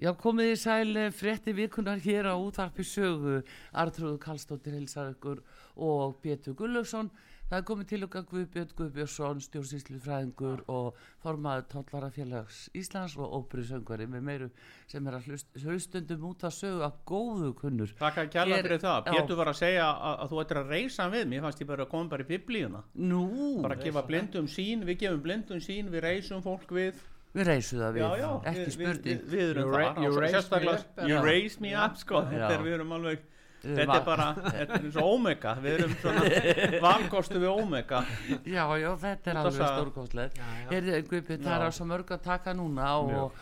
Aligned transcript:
Já, 0.00 0.14
komið 0.16 0.54
í 0.54 0.56
sæl 0.56 0.96
eh, 0.96 1.10
frétti 1.12 1.52
vikunar 1.52 1.98
hér 2.00 2.30
á 2.32 2.34
útvarpi 2.40 2.86
sögu 2.88 3.42
Artrúðu 3.76 4.16
Kallstóttir 4.22 4.72
hilsar 4.78 5.10
ykkur 5.12 5.42
og 5.76 6.14
Pétur 6.24 6.56
Gullugson 6.56 7.10
það 7.50 7.58
er 7.58 7.66
komið 7.68 7.88
til 7.90 7.98
okkar 8.06 8.24
Guðbjörn 8.30 8.72
Guðbjörnsson 8.78 9.42
stjórnsýslu 9.44 10.00
fræðingur 10.00 10.62
og 10.72 10.96
formaður 11.20 11.66
Tóllarafélags 11.74 12.62
Íslands 12.80 13.18
og 13.20 13.36
óbrísöngari 13.42 14.08
með 14.08 14.24
meiru 14.30 14.48
sem 14.88 15.04
er 15.04 15.18
að 15.18 15.28
hlust, 15.28 15.52
hlustundum 15.66 16.26
út 16.30 16.48
að 16.48 16.56
sögu 16.62 16.88
að 16.88 16.96
góðu 17.12 17.52
kunnur 17.60 17.94
Takk 18.00 18.24
að 18.24 18.32
kjalla 18.38 18.62
fyrir 18.64 18.84
það. 18.86 19.12
Pétur 19.12 19.42
var 19.42 19.52
að 19.52 19.60
segja 19.60 19.86
að, 19.90 20.18
að 20.24 20.32
þú 20.32 20.42
ættir 20.46 20.62
að 20.64 20.76
reysa 20.78 21.10
við. 21.12 21.28
Mér 21.34 21.44
fannst 21.44 21.60
ég 21.60 21.72
bara 21.74 21.84
að 21.84 21.92
koma 21.92 22.14
bara 22.16 22.24
í 22.24 22.30
biblíuna. 22.32 22.84
Nú, 22.96 23.24
Bara 23.60 23.76
að 23.76 23.90
gefa 23.90 24.08
blindum 24.08 24.48
sín, 24.48 24.88
við 24.88 25.02
gefum 25.04 25.24
blindum 25.28 25.60
sín, 25.60 25.92
við 25.92 26.06
reysum 26.08 26.40
fólk 26.46 26.72
við. 26.72 27.08
Við 27.34 27.44
reysum 27.46 27.78
það 27.80 27.92
við 27.94 28.00
Já, 28.04 28.10
já. 28.20 28.30
ekki 28.50 28.70
spurning 28.74 29.20
Við, 29.30 29.42
erum 29.50 29.62
You 29.68 29.74
ra- 29.76 29.94
það. 29.94 30.02
you 30.04 30.10
Og 30.10 30.18
raise 30.20 30.32
me 30.32 30.38
sérstaklega- 30.40 30.78
up, 30.80 31.08
You 31.08 31.14
já. 31.16 31.22
raise 31.24 31.60
me 31.60 31.74
up, 31.84 31.96
sko. 31.96 32.22
Þetta 32.30 32.50
er, 32.56 32.64
við 32.66 32.74
erum 32.78 32.92
alveg, 32.96 33.18
þetta 33.62 33.96
er 33.96 34.04
bara, 34.04 34.26
þetta 34.34 34.60
er 34.60 34.74
eins 34.80 34.96
og 34.96 35.08
omega. 35.14 35.54
Við 35.62 35.78
erum 35.78 35.94
svona 36.00 36.22
valkostu 36.88 37.38
við 37.38 37.50
omega. 37.62 38.02
Já, 38.44 38.64
já, 38.80 38.90
þetta 39.04 39.30
er 39.30 39.40
alveg 39.44 39.60
já. 39.60 40.50
Heyrðu, 40.70 41.00
Guðbjörn, 41.10 41.42
það 41.44 41.56
er 41.56 41.66
á 41.66 41.70
svo 41.72 41.86
mörg 41.90 42.12
að 42.16 42.22
taka 42.24 42.54
núna 42.54 42.90
og, 43.00 43.32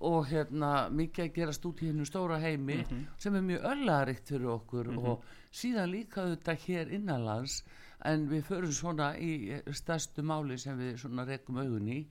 og 0.00 0.26
hérna 0.30 0.72
mikið 0.94 1.24
að 1.24 1.32
gerast 1.34 1.64
út 1.66 1.80
í 1.82 1.88
hennu 1.90 2.04
stóra 2.06 2.38
heimi 2.42 2.76
Mhm. 2.84 3.06
sem 3.18 3.34
er 3.34 3.40
mjög 3.42 3.64
öllarikt 3.72 4.28
fyrir 4.28 4.46
okkur 4.54 4.92
og 4.98 5.22
síðan 5.50 5.90
líka 5.90 6.22
þetta 6.36 6.54
hér 6.66 6.92
innanlands 6.92 7.62
en 8.04 8.28
við 8.28 8.44
förum 8.46 8.72
svona 8.72 9.16
í 9.18 9.60
stærstu 9.74 10.22
máli 10.22 10.58
sem 10.58 10.78
við 10.78 10.98
svona 11.02 11.24
rekum 11.26 11.56
augun 11.58 11.88
í 11.88 12.06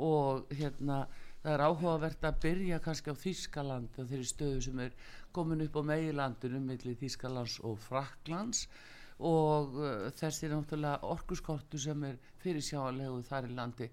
og 0.00 0.52
hérna 0.56 1.02
það 1.42 1.52
er 1.54 1.64
áhugavert 1.64 2.24
að 2.28 2.38
byrja 2.44 2.78
kannski 2.84 3.12
á 3.12 3.22
Þískaland 3.22 3.98
og 4.00 4.08
þeirri 4.08 4.28
stöðu 4.28 4.62
sem 4.64 4.80
er 4.84 4.96
komin 5.32 5.64
upp 5.64 5.76
á 5.80 5.82
megilandinu 5.92 6.60
milli 6.64 6.96
Þískalands 7.00 7.58
og 7.64 7.78
Fraklands 7.84 8.66
og 9.20 9.76
uh, 9.76 10.08
þessi 10.16 10.48
náttúrulega 10.48 11.12
orkuskortu 11.12 11.80
sem 11.80 12.04
er 12.08 12.16
fyrir 12.40 12.64
sjáanlegu 12.64 13.20
þar 13.28 13.48
í 13.48 13.56
landi. 13.56 13.90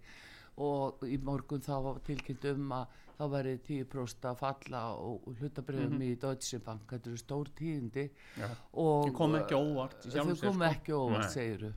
Og 0.63 1.03
í 1.05 1.19
morgun 1.21 1.61
þá 1.61 1.99
tilkynnt 2.07 2.47
um 2.53 2.71
að 2.79 2.95
þá 3.17 3.23
væri 3.33 3.53
10% 3.65 4.27
að 4.29 4.39
falla 4.41 4.81
og 5.01 5.27
hlutabriðum 5.39 6.01
í 6.05 6.11
Deutsche 6.21 6.59
Bank. 6.63 6.85
Þetta 6.91 7.09
eru 7.11 7.17
stór 7.21 7.51
tíðindi 7.57 8.05
Já. 8.37 8.47
og 8.77 9.07
Þau 9.07 9.13
komu 9.17 9.39
ekki 9.41 9.57
óvart 9.57 10.05
sjálfu 10.05 10.35
þau 10.37 10.43
komu 10.47 10.63
sko. 10.63 10.71
ekki 10.71 10.97
óvart 10.97 11.31
segiru 11.33 11.71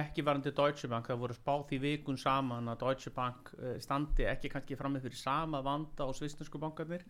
ekki 0.00 0.24
varandi 0.24 0.54
Deutsche 0.56 0.88
Bank, 0.88 1.08
það 1.12 1.22
voru 1.24 1.38
spáð 1.38 1.74
í 1.76 1.80
vikun 1.84 2.20
saman 2.20 2.68
að 2.72 2.80
Deutsche 2.86 3.12
Bank 3.14 3.52
eh, 3.60 3.76
standi 3.84 4.24
ekki 4.30 4.52
kannski 4.52 4.78
frammi 4.80 5.02
fyrir 5.04 5.20
sama 5.20 5.60
vanda 5.64 6.08
á 6.08 6.10
svisnesku 6.16 6.58
bankarnir, 6.62 7.04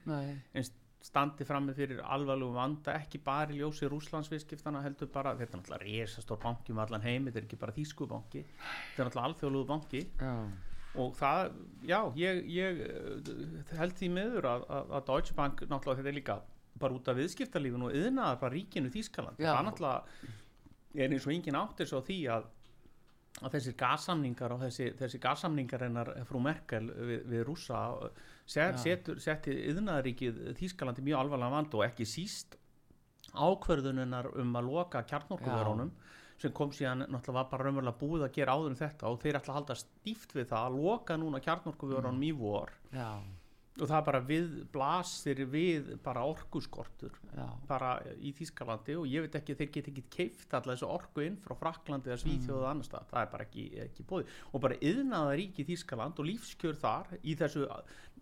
en 0.54 0.66
standi 1.04 1.44
frammi 1.44 1.74
fyrir 1.76 2.00
alvarlegum 2.00 2.56
vanda, 2.56 2.94
ekki 2.96 3.20
bara 3.22 3.52
í 3.52 3.58
ljósi 3.60 3.86
rúslandsviðskiptana 3.92 4.80
heldur 4.82 5.10
bara, 5.12 5.34
þetta 5.36 5.58
er 5.58 5.60
náttúrulega 5.60 5.84
resastór 5.84 6.38
banki 6.40 6.72
um 6.72 6.80
allan 6.80 7.04
heim, 7.04 7.26
þetta 7.28 7.42
er 7.42 7.48
ekki 7.48 7.58
bara 7.60 7.74
þýsku 7.76 8.08
banki, 8.08 8.44
þetta 8.48 9.02
er 9.02 9.10
náttúrulega 9.10 9.28
alþjóðlugu 9.28 9.68
banki. 9.68 10.00
Já, 10.20 10.32
og 11.00 11.14
það, 11.18 11.54
já, 11.88 11.98
ég, 12.18 12.42
ég 12.54 12.82
eh, 12.86 13.76
held 13.78 13.96
því 13.98 14.10
meður 14.14 14.50
að, 14.50 14.66
að, 14.76 14.92
að 14.98 15.06
Deutsche 15.10 15.36
Bank 15.38 15.64
náttúrulega 15.66 16.00
þetta 16.02 16.12
er 16.12 16.18
líka 16.20 16.40
bara 16.80 16.96
út 16.96 17.08
af 17.10 17.18
viðskiptalífinu 17.18 17.88
og 17.88 17.96
yðnaðar 17.98 18.40
bara 18.40 18.54
ríkinu 18.54 18.90
Þýskaland, 18.94 19.38
Já. 19.38 19.52
það 19.52 19.66
náttúrulega 19.68 20.32
er 20.94 21.14
eins 21.14 21.26
og 21.26 21.34
engin 21.34 21.58
áttir 21.58 21.90
svo 21.90 22.02
því 22.04 22.18
að 22.34 22.50
að 23.42 23.56
þessir 23.56 23.74
gassamningar 23.78 24.52
og 24.54 24.60
þessi, 24.62 24.92
þessi 24.98 25.18
gassamningar 25.22 25.82
hennar 25.82 26.10
frú 26.28 26.38
Merkel 26.42 26.84
við, 26.86 27.24
við 27.32 27.40
rússa 27.48 27.80
set, 28.46 29.10
setti 29.18 29.56
yðnaðaríkið 29.72 30.38
Þýskalandi 30.60 31.02
mjög 31.02 31.24
alvarlega 31.24 31.56
vand 31.56 31.74
og 31.74 31.82
ekki 31.88 32.06
síst 32.06 32.54
ákverðuninnar 33.34 34.30
um 34.38 34.54
að 34.54 34.68
loka 34.68 35.02
kjarnorkuverunum 35.10 35.90
sem 36.42 36.52
kom 36.52 36.70
síðan 36.74 37.06
náttúrulega 37.06 37.38
var 37.38 37.48
bara 37.52 37.64
raunverulega 37.68 38.00
búið 38.00 38.26
að 38.26 38.34
gera 38.40 38.56
áður 38.58 38.70
en 38.74 38.80
þetta 38.82 39.08
og 39.12 39.20
þeir 39.22 39.38
ætla 39.40 39.52
að 39.54 39.58
halda 39.60 39.74
stíft 39.80 40.34
við 40.34 40.50
það 40.50 40.66
að 40.68 40.76
loka 40.82 41.16
núna 41.16 41.40
kjarnorkuverunum 41.40 42.18
Mm. 42.20 42.28
í 42.28 42.32
vor. 42.36 42.70
Já, 42.92 43.10
og 43.80 43.88
það 43.90 44.04
bara 44.06 44.20
við 44.22 44.50
blasir 44.70 45.40
við 45.50 45.88
bara 46.04 46.22
orkuskortur 46.30 47.10
já, 47.34 47.46
bara 47.66 47.88
í 48.22 48.30
Þýskalandi 48.32 48.94
og 49.00 49.06
ég 49.10 49.24
veit 49.24 49.34
ekki 49.40 49.56
þeir 49.58 49.70
get 49.74 49.88
ekki 49.90 50.04
keift 50.14 50.54
alla 50.54 50.76
þessu 50.76 50.86
orku 50.94 51.24
inn 51.26 51.36
frá 51.42 51.56
Fraklandi 51.58 52.06
eða 52.12 52.20
Svíþjóð 52.22 52.60
og 52.60 52.68
annars 52.70 52.88
það 52.94 53.18
er 53.24 53.32
bara 53.32 53.44
ekki, 53.48 53.64
ekki 53.88 54.06
bóði 54.06 54.26
og 54.52 54.60
bara 54.62 54.78
yðnaða 54.78 55.34
ríki 55.40 55.66
Þýskaland 55.66 56.22
og 56.22 56.28
lífskjör 56.30 56.78
þar 56.78 57.06
í 57.24 57.34
þessu 57.34 57.66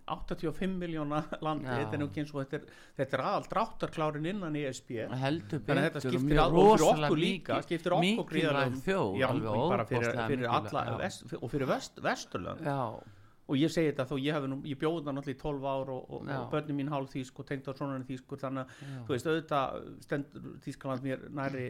85 0.09 0.77
miljóna 0.81 1.23
landi. 1.41 1.67
Þetta 1.69 1.95
er 1.95 2.01
nú 2.03 2.09
ekki 2.11 2.21
eins 2.25 2.33
og 2.35 2.41
þetta 2.43 2.59
er, 2.59 2.65
þetta 2.99 3.17
er 3.19 3.23
aðal 3.29 3.47
dráttarklárin 3.53 4.27
innan 4.33 4.57
E 4.59 4.65
ESB 4.69 4.91
heldur 5.23 5.63
skiptir 6.03 6.19
mjög 6.27 6.57
rosalega 6.83 7.11
mikið- 7.23 7.67
skiptir 7.69 7.93
okkur 7.97 8.37
vest, 10.99 11.25
og 11.41 11.51
fyrir 11.51 11.67
vest, 11.71 12.01
vesturlönd. 12.03 12.63
Já, 12.67 12.79
og 13.53 13.57
ég 13.59 13.71
segi 13.75 13.93
þetta 13.93 14.07
þó 14.11 14.17
ég 14.23 14.33
hef 14.35 14.45
nú, 14.49 14.59
ég 14.65 14.79
bjóði 14.79 15.05
það 15.07 15.15
náttúrulega 15.19 15.39
í 15.39 15.43
12 15.43 15.65
ár 15.71 15.89
og, 15.93 16.11
og, 16.11 16.27
og 16.43 16.51
börnum 16.53 16.77
mín 16.83 16.89
hálf 16.91 17.11
þýsk 17.15 17.39
og 17.43 17.47
tengd 17.47 17.67
á 17.69 17.73
svona 17.75 17.99
þýskur 18.07 18.39
þannig 18.43 18.63
að 18.63 18.69
þú 19.07 19.15
veist 19.15 19.27
auðvitað 19.27 19.67
stendur 20.07 20.53
Þýskaland 20.67 21.03
mér 21.07 21.25
næri 21.31 21.67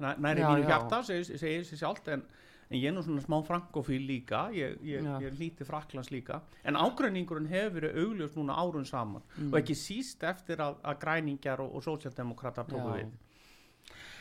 næ- 0.00 0.16
næri 0.18 0.40
Já, 0.40 0.48
mínu 0.50 0.66
hjarta 0.66 1.02
segir 1.04 1.38
segir 1.38 1.64
sér 1.68 1.78
sjálft 1.82 2.08
en, 2.08 2.22
en 2.70 2.78
ég 2.78 2.86
er 2.86 2.94
nú 2.94 3.02
svona 3.02 3.22
smá 3.24 3.40
frankofíl 3.42 4.04
líka. 4.06 4.44
Ég, 4.54 4.76
ég, 4.86 5.06
ég 5.24 5.38
hlíti 5.38 5.66
Fraklands 5.66 6.12
líka. 6.14 6.38
En 6.62 6.78
ágreiningurinn 6.78 7.50
hefur 7.50 7.80
verið 7.80 7.98
augljós 8.04 8.36
núna 8.38 8.58
árun 8.62 8.86
saman. 8.86 9.24
Mm. 9.36 9.50
og 9.50 9.58
ekki 9.58 9.74
síst 9.78 10.22
eftir 10.22 10.62
að, 10.62 10.78
að 10.86 11.00
græningjar 11.02 11.64
og, 11.64 11.74
og 11.74 11.84
sósjaldemokrater 11.86 12.70
tóku 12.70 12.94
við. 12.94 13.10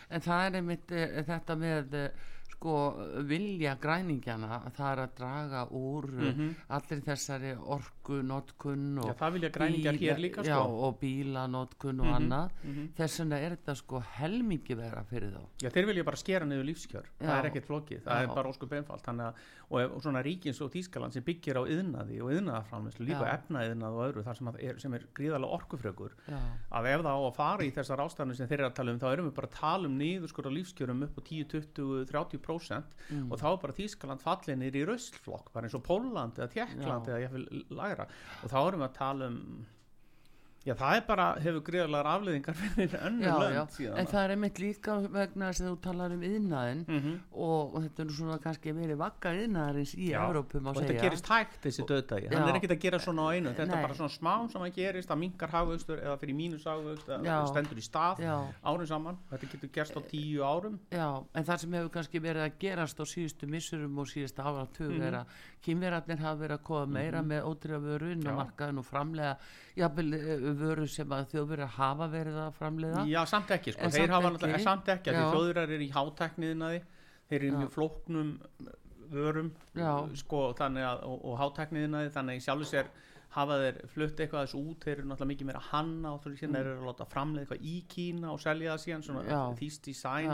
En 0.09 0.25
það 0.25 0.45
er 0.47 0.57
einmitt 0.57 0.91
e, 0.97 1.05
þetta 1.27 1.55
með 1.61 1.93
e, 1.93 2.03
sko 2.49 2.73
vilja 3.29 3.75
græningjana 3.79 4.59
það 4.75 4.91
er 4.91 5.01
að 5.05 5.13
draga 5.19 5.61
úr 5.71 6.07
mm 6.11 6.29
Mhm. 6.29 6.55
allir 6.69 7.01
þessari 7.05 7.51
orku 7.57 8.21
notkun 8.23 8.99
og 8.99 9.15
það 9.17 9.33
bíla- 9.93 9.99
hér 9.99 10.19
líka 10.19 10.43
já, 10.43 10.55
sko 10.55 10.87
og 10.87 10.99
bíla 10.99 11.47
notkun 11.49 11.99
og 11.99 12.05
Mhm, 12.07 12.15
annað 12.17 12.49
mhm. 12.63 12.87
þess 12.97 13.19
vegna 13.19 13.37
er 13.39 13.55
þetta 13.57 13.75
sko 13.75 13.99
helmingi 14.17 14.75
vera 14.75 15.03
fyrir 15.03 15.31
þá 15.31 15.41
Já, 15.63 15.69
þeir 15.69 15.85
vilja 15.87 16.03
bara 16.03 16.15
skera 16.17 16.45
niður 16.45 16.65
lífskjör, 16.69 17.05
það 17.19 17.27
Já. 17.29 17.39
er 17.39 17.49
ekkert 17.51 17.65
flókið, 17.67 18.01
það 18.03 18.13
Já. 18.17 18.21
er 18.23 18.27
bara 18.35 18.49
óskup 18.49 18.69
einfalt, 18.71 19.01
þannig 19.03 19.25
að, 19.25 19.33
og, 19.71 19.95
og 19.95 20.01
svona 20.01 20.23
ríkins 20.23 20.61
og 20.61 20.71
Þýskaland 20.71 21.11
sem 21.13 21.23
byggir 21.23 21.55
á 21.57 21.63
yðnaði 21.65 22.21
og 22.21 22.31
yðnaðaframlislu, 22.33 23.05
líka 23.05 23.25
Já. 23.25 23.37
efnaiðnað 23.39 23.91
og 23.93 24.01
öðru, 24.13 24.23
þar 24.23 24.35
sem, 24.37 24.47
er, 24.59 24.79
sem 24.79 24.93
er 24.93 25.03
gríðarlega 25.13 25.53
orkufrökur, 25.59 26.11
já, 26.27 26.37
að 26.71 26.85
ef 26.93 27.01
það 27.01 27.13
á 27.13 27.21
að 27.29 27.35
fara 27.35 27.63
í 27.63 27.71
þessar 27.71 27.99
ástæðanir 28.05 28.35
sem 28.35 28.47
þeir 28.47 28.59
eru 28.59 28.69
að 28.69 28.75
tala 28.75 28.91
um, 28.91 28.99
þá 28.99 29.13
erum 29.13 29.25
við 29.29 29.35
bara 29.35 29.47
að 29.47 29.59
tala 29.59 29.85
um 29.87 29.97
niður 29.97 30.27
sko 30.29 30.41
á 30.41 30.51
lífskjörum 30.51 31.03
upp 31.03 31.15
á 31.17 31.21
10, 31.21 31.45
20, 31.45 32.05
30% 32.05 32.38
Mm. 33.09 33.31
og 33.31 33.39
þá 33.41 33.47
er 33.49 33.59
bara 33.63 33.77
Þýskaland 33.79 34.23
fallinir 34.23 34.77
í 34.77 34.85
rauslflokk, 34.85 35.51
bara 35.53 35.67
eins 35.67 35.77
og 35.77 35.83
Póland 35.85 36.39
eða 36.39 36.51
Tjekkland 36.53 37.09
eða 37.09 37.21
ég 37.23 37.33
vil 37.33 37.65
læra 37.69 38.07
og 38.43 38.51
þá 38.51 38.59
erum 38.61 38.83
við 38.83 38.87
að 38.89 38.97
tala 38.99 39.29
um, 39.31 39.65
já 40.69 40.73
það 40.77 40.95
er 40.99 41.03
bara, 41.09 41.25
hefur 41.41 41.63
gríðarlegar 41.69 42.09
afleðingar 42.13 42.57
fyrir 42.59 42.95
önnur 42.99 43.25
já, 43.25 43.35
lönd 43.41 43.73
síðan. 43.75 43.97
en 44.03 44.09
það 44.11 44.23
er 44.25 44.33
einmitt 44.35 44.59
líka 44.61 44.97
vegna 45.09 45.49
þess 45.49 45.61
að 45.65 45.69
þú 45.71 45.77
talar 45.87 46.13
um 46.15 46.21
yðnaðin 46.29 46.83
Mhm. 46.89 47.13
og, 47.33 47.75
og 47.75 47.83
þetta 47.87 48.03
er 48.05 48.13
svona 48.19 48.37
kannski 48.43 48.73
verið 48.77 48.97
vakka 49.01 49.33
yðnaðarins 49.39 49.93
í 49.97 50.09
Já, 50.11 50.19
Evrópum 50.29 50.63
að 50.69 50.69
og 50.69 50.75
þetta 50.83 50.93
segja 50.93 51.01
gerist 51.09 51.27
hægt 51.33 51.59
þessi 51.65 51.85
döðdagi 51.89 52.29
hann 52.33 52.49
er 52.49 52.59
ekkert 52.59 52.75
að 52.77 52.81
gera 52.85 52.99
svona 52.99 53.25
á 53.25 53.29
einu 53.33 53.49
þetta 53.55 53.67
Nei. 53.67 53.75
er 53.79 53.87
bara 53.87 53.97
svona 53.99 54.13
smám 54.13 54.51
sem 54.51 54.61
að 54.61 54.73
gerist 54.79 55.09
að 55.09 55.19
minkar 55.23 55.49
hagvöxtur 55.55 56.03
eða 56.05 56.17
fyrir 56.21 56.35
mínus 56.37 56.63
hagvöxt 56.69 57.07
Já. 57.09 57.17
eða 57.19 57.47
stendur 57.49 57.79
í 57.81 57.85
stað 57.89 58.19
Já. 58.23 58.35
árum 58.63 58.87
saman 58.87 59.17
þetta 59.31 59.51
getur 59.55 59.69
gerst 59.79 59.97
á 59.97 60.01
tíu 60.05 60.43
árum 60.45 60.79
Já, 60.91 61.09
en 61.33 61.43
það 61.49 61.57
sem 61.65 61.71
hefur 61.79 61.89
kannski 61.97 62.19
verið 62.21 62.45
að 62.45 62.57
gerast 62.59 62.99
á 62.99 63.05
síðustu 63.09 63.47
missurum 63.49 63.97
og 63.97 64.07
síðustu 64.07 64.43
áratug 64.45 64.91
Mhm. 64.93 65.01
er 65.01 65.13
að 65.23 65.25
kynverarnir 65.65 66.19
hafa 66.19 66.39
verið 66.43 66.57
að 66.59 66.63
koma 66.63 66.85
meira 66.85 67.21
með 67.21 67.43
ótrúlega 67.43 67.81
vöru 70.61 70.85
eh, 70.85 70.91
sem 70.93 71.09
að 71.15 71.27
þjóðverið 71.33 71.73
hafa 71.77 72.07
verið 72.13 72.39
að 72.45 72.53
framlega 72.59 73.03
já, 73.09 73.19
samt 73.29 73.51
ekki, 73.55 73.73
sko. 73.75 73.89
Þeir 73.95 74.13
hafa 74.15 74.31
náttúrulega- 74.35 74.63
samt 74.63 74.91
ekki, 74.95 75.13
því 75.15 75.25
þjóðurar 75.33 75.75
eru 75.75 75.85
í 75.85 75.91
hátækniðinaði 75.95 76.81
þeir 77.29 77.43
eru 77.43 77.57
mjög 77.63 77.71
flóknum 77.77 78.31
vörum 79.09 79.51
Já. 79.73 79.91
sko, 80.21 80.53
að, 80.53 81.03
og, 81.03 81.21
og 81.25 81.37
hátækniðinaði 81.41 82.11
þannig 82.13 82.35
að 82.35 82.41
í 82.41 82.45
sjálfu 82.45 82.67
sér 82.69 82.89
hafa 83.35 83.57
þeir 83.61 83.79
flutt 83.93 84.21
eitthvað 84.23 84.45
þessu 84.47 84.61
út, 84.61 84.79
þeir 84.85 84.95
eru 84.97 85.07
náttúrulega 85.09 85.31
mikið 85.33 85.49
meira 85.49 85.59
að 85.61 85.67
hanna 85.73 86.13
og 86.13 86.23
þú 86.23 86.31
veist, 86.33 86.45
þeir 86.45 86.59
eru 86.65 86.79
að 86.79 86.87
láta 86.89 87.05
framlega 87.09 87.45
eitthvað 87.45 87.67
í 87.69 87.75
Kína 87.89 88.31
og 88.33 88.39
selja 88.41 88.73
það 88.73 88.83
síðan, 88.85 89.05
svona 89.05 89.23
Mm. 89.29 89.57
Þýst 89.59 89.81
design 89.85 90.31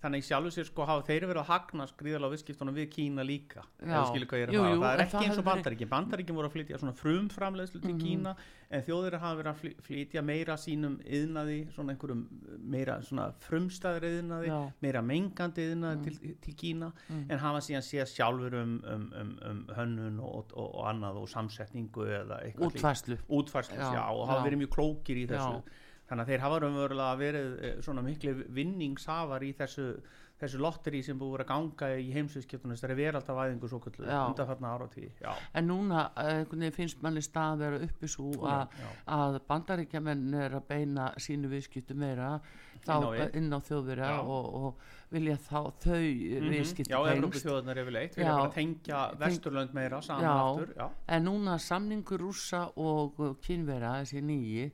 þannig 0.00 0.22
í 0.22 0.26
sjálfu 0.30 0.50
sér 0.54 0.64
sko 0.70 0.84
hafa 0.88 1.02
þeir 1.04 1.26
verið 1.28 1.42
að 1.42 1.50
hagnast 1.50 1.96
gríðarlega 2.00 2.30
á 2.30 2.34
viðskiptunum 2.34 2.76
við 2.78 2.86
Kína 2.94 3.24
líka 3.26 3.62
Jú, 4.54 4.62
fara 4.62 4.70
jú, 4.72 4.80
það 4.80 4.94
er 4.94 5.02
ekki 5.04 5.24
eins 5.26 5.40
og 5.40 5.44
bandaríkin 5.44 5.90
bandaríkin 5.90 6.38
voru 6.38 6.48
að 6.48 6.54
flytja 6.56 6.78
svona 6.80 6.94
frumframleðslu 6.96 7.82
til 7.82 7.92
Mhm. 7.94 8.00
Kína 8.00 8.32
en 8.70 8.82
þjóðir 8.86 9.18
hafa 9.20 9.36
verið 9.42 9.50
að 9.50 9.58
fly- 9.60 9.76
flytja 9.82 10.22
meira 10.24 10.54
sínum 10.56 10.94
yðnaði 11.04 11.58
svona 11.74 11.92
einhverjum 11.92 12.22
meira 12.70 12.96
svona 13.02 13.26
frumstæðir 13.44 14.06
yðnaði 14.22 14.46
Já. 14.48 14.72
meira 14.80 15.02
mengandi 15.02 15.66
yðnaði 15.74 16.04
til, 16.04 16.34
til 16.40 16.54
Kína 16.54 16.92
Mm. 17.10 17.26
en 17.30 17.38
hafa 17.38 17.58
síðan 17.60 17.84
séð 17.84 18.08
sjálfur 18.14 18.54
um, 18.62 18.82
um, 18.86 19.12
um, 19.20 19.38
um 19.50 19.66
hönnun 19.76 20.18
og, 20.20 20.46
og, 20.54 20.74
og 20.80 20.86
annað 20.86 21.16
og 21.20 21.28
samsetningu 21.28 22.06
eða 22.08 22.40
eitthvað 22.46 22.72
slíkt. 22.72 22.80
útfæslu 22.80 23.18
útfærslu, 23.28 23.76
Já, 23.76 23.92
já, 23.94 24.04
og 24.10 24.28
hafa 24.28 24.48
verið 24.48 24.62
mjög 24.64 24.72
klókir 24.78 25.16
í 25.20 25.26
þessu. 25.28 25.62
Þannig 26.10 26.24
að 26.24 26.32
þeir 26.32 26.42
hafa 26.44 26.58
raunverulega 26.64 27.18
verið 27.20 27.52
eh, 27.62 27.76
svona 27.86 28.02
miklu 28.02 28.34
vinningshafar 28.56 29.46
í 29.46 29.52
þessu, 29.60 29.86
þessu 30.40 30.60
lotteri 30.62 31.02
sem 31.04 31.18
búið 31.20 31.42
að 31.44 31.48
ganga 31.50 31.90
í 32.00 32.06
heimsviðskiptunum 32.14 32.76
þessari 32.76 32.96
veraldavæðingu 33.00 33.68
svo 33.68 33.80
kallu 33.84 34.06
Já. 34.08 34.20
undanfarna 34.30 34.72
áratí 34.76 35.10
já, 35.20 35.34
En 35.54 35.68
núna 35.68 36.06
eh, 36.16 36.44
veginn 36.50 36.72
finnst 36.72 37.02
manni 37.04 37.22
stað 37.24 37.58
vera 37.64 37.82
uppi 37.84 38.08
svo 38.08 38.30
að, 38.48 38.72
já. 38.80 38.88
að 39.18 39.38
bandaríkjamenn 39.50 40.34
er 40.46 40.56
að 40.60 40.66
beina 40.72 41.10
sínu 41.20 41.50
viðskiptu 41.52 41.94
meira 41.94 42.40
þá 42.80 43.28
Inn 43.36 43.52
á 43.52 43.60
þjóðverja 43.60 44.10
og, 44.24 44.46
og 44.56 44.84
vilja 45.12 45.34
þá 45.36 45.58
þau 45.82 45.98
mm 46.00 46.38
Mhm. 46.40 46.50
viðskiptu 46.54 46.94
já. 46.94 47.00
Evrópu 47.12 47.42
þjóðunar 47.42 47.80
yfirleitt 47.82 48.16
vilja 48.16 48.30
Já. 48.30 48.38
bara 48.40 48.52
tengja 48.54 49.00
vesturlönd 49.20 49.74
meira 49.76 50.00
saman 50.00 50.24
aftur 50.24 50.90
En 51.08 51.24
núna 51.28 51.58
samningur 51.60 52.18
rússa 52.24 52.62
og 52.76 53.20
uh, 53.20 53.34
kynvera, 53.44 53.98
þessi 54.00 54.22
nýji, 54.24 54.70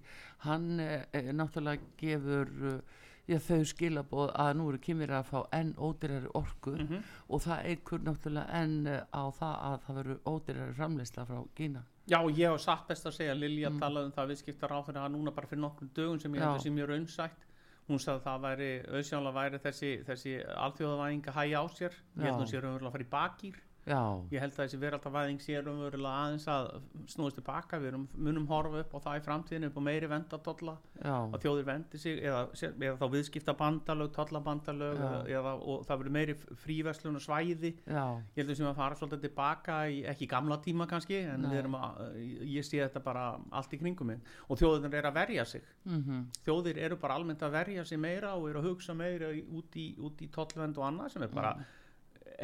hann 0.47 0.79
eh, 0.81 1.03
eh, 1.13 1.33
náttúrulega 1.33 1.83
gefur 1.99 2.47
uh, 2.63 2.81
já, 3.27 3.39
þau 3.43 3.65
skilaboð 3.67 4.31
að 4.39 4.53
nú 4.57 4.69
eru 4.71 4.79
kynvera 4.79 5.19
að 5.23 5.31
fá 5.33 5.41
enn 5.59 5.73
ódýrari 5.75 6.31
orku 6.39 6.77
Mhm. 6.77 7.03
og 7.29 7.41
það 7.43 7.65
eikur 7.73 7.99
náttúrulega 8.07 8.55
enn 8.63 8.87
eh, 8.87 9.03
á 9.13 9.23
það 9.41 9.57
að 9.69 9.81
það 9.87 9.97
verður 10.01 10.21
ódýrari 10.27 10.75
framleysla 10.75 11.27
frá 11.27 11.41
Kína. 11.57 11.83
já, 12.07 12.19
ég 12.31 12.53
hef 12.53 12.61
satt 12.61 12.87
best 12.89 13.07
að 13.07 13.17
segja 13.19 13.35
Lilja 13.35 13.71
mm. 13.71 13.81
talaði 13.81 14.05
um 14.07 14.13
það 14.13 14.29
viðskiptar 14.31 14.71
á 14.71 14.79
að 14.79 15.11
núna 15.11 15.35
bara 15.35 15.47
fyrir 15.47 15.61
nokkrum 15.63 15.91
dögum 15.95 16.21
sem 16.21 16.33
ég 16.35 16.41
Já. 16.41 16.45
held 16.47 16.61
að 16.61 16.65
sé 16.65 16.71
mjög 16.71 16.89
raunsætt 16.89 17.47
hún 17.89 17.99
sagði 18.03 18.19
að 18.19 18.25
það 18.27 18.41
væri, 18.47 18.71
auðsjánlega 18.95 19.35
væri 19.35 19.59
þessi, 19.63 19.91
þessi 20.07 20.33
alþjóðavæðing 20.65 21.27
að 21.31 21.37
hæja 21.39 21.59
á 21.63 21.65
sér 21.71 21.93
ég 21.93 22.23
held 22.23 22.27
Já. 22.27 22.35
að 22.35 22.41
hún 22.41 22.51
sé 22.51 22.61
raunverulega 22.61 22.89
að 22.89 22.97
fara 22.97 23.07
í 23.07 23.15
bakýr 23.17 23.57
já, 23.87 24.01
ég 24.35 24.43
held 24.43 24.53
að 24.57 24.63
þessi 24.63 24.81
veraldavæðing 24.83 25.43
sé 25.45 25.61
raunverulega 25.63 26.23
aðeins 26.25 26.47
að 26.51 26.71
snúast 27.13 27.39
tilbaka 27.39 27.79
við 27.83 27.93
erum, 27.93 28.07
munum 28.19 28.49
horfa 28.51 28.83
upp 28.83 28.97
á 28.97 28.99
það 29.07 29.21
í 29.21 29.25
framtíðinu 29.27 29.71
upp 29.71 29.79
á 29.79 29.83
meiri 29.87 30.11
vendadolla 30.11 30.77
já, 30.99 31.15
að 31.15 31.39
þjóðir 31.45 31.69
vendi 31.71 32.01
sig 32.03 32.23
eða, 32.25 32.43
eða 32.73 32.97
þá 33.01 33.07
viðskipta 33.15 33.57
bandalög, 33.61 34.13
tollabandalög 34.17 35.01
Já. 35.01 35.11
eða, 35.39 35.55
og 35.63 35.87
það 35.87 36.03
verður 36.03 36.17
meiri 36.19 36.37
fríverslun 36.65 37.21
og 37.21 37.25
svæði 37.25 37.73
já, 37.87 38.05
ég 38.35 38.43
held 38.43 38.51
að 38.51 38.61
sem 38.61 38.71
að 38.71 38.81
fara 38.83 38.99
svolítið 38.99 39.25
tilbaka 39.29 39.79
í, 39.93 40.03
ekki 40.11 40.27
í 40.27 40.31
gamla 40.35 40.59
tíma 40.65 40.89
kannski 40.91 41.23
en 41.31 41.47
að, 41.47 42.03
ég 42.43 42.67
sé 42.67 42.83
þetta 42.83 43.03
bara 43.07 43.27
allt 43.55 43.75
í 43.77 43.81
kringum 43.81 44.11
minn 44.11 44.23
og 44.51 44.59
þjóðir 44.61 44.95
er 44.97 45.09
að 45.09 45.17
verja 45.17 45.45
sig. 45.47 45.65
Mhm, 45.87 46.27
þjóðir 46.47 46.79
eru 46.87 46.99
bara 47.01 47.17
almennt 47.19 47.43
að 47.43 47.57
verja 47.57 47.85
sig 47.85 48.01
meira 48.01 48.35
og 48.37 48.49
eru 48.51 48.63
að 48.63 48.71
hugsa 48.71 48.95
meira 48.97 49.31
út 49.31 49.77
í, 49.79 49.89
í 49.97 50.31
tollvend 50.33 50.79
og 50.79 50.89
annað 50.89 51.13
sem 51.15 51.27
er 51.27 51.35
bara 51.35 51.55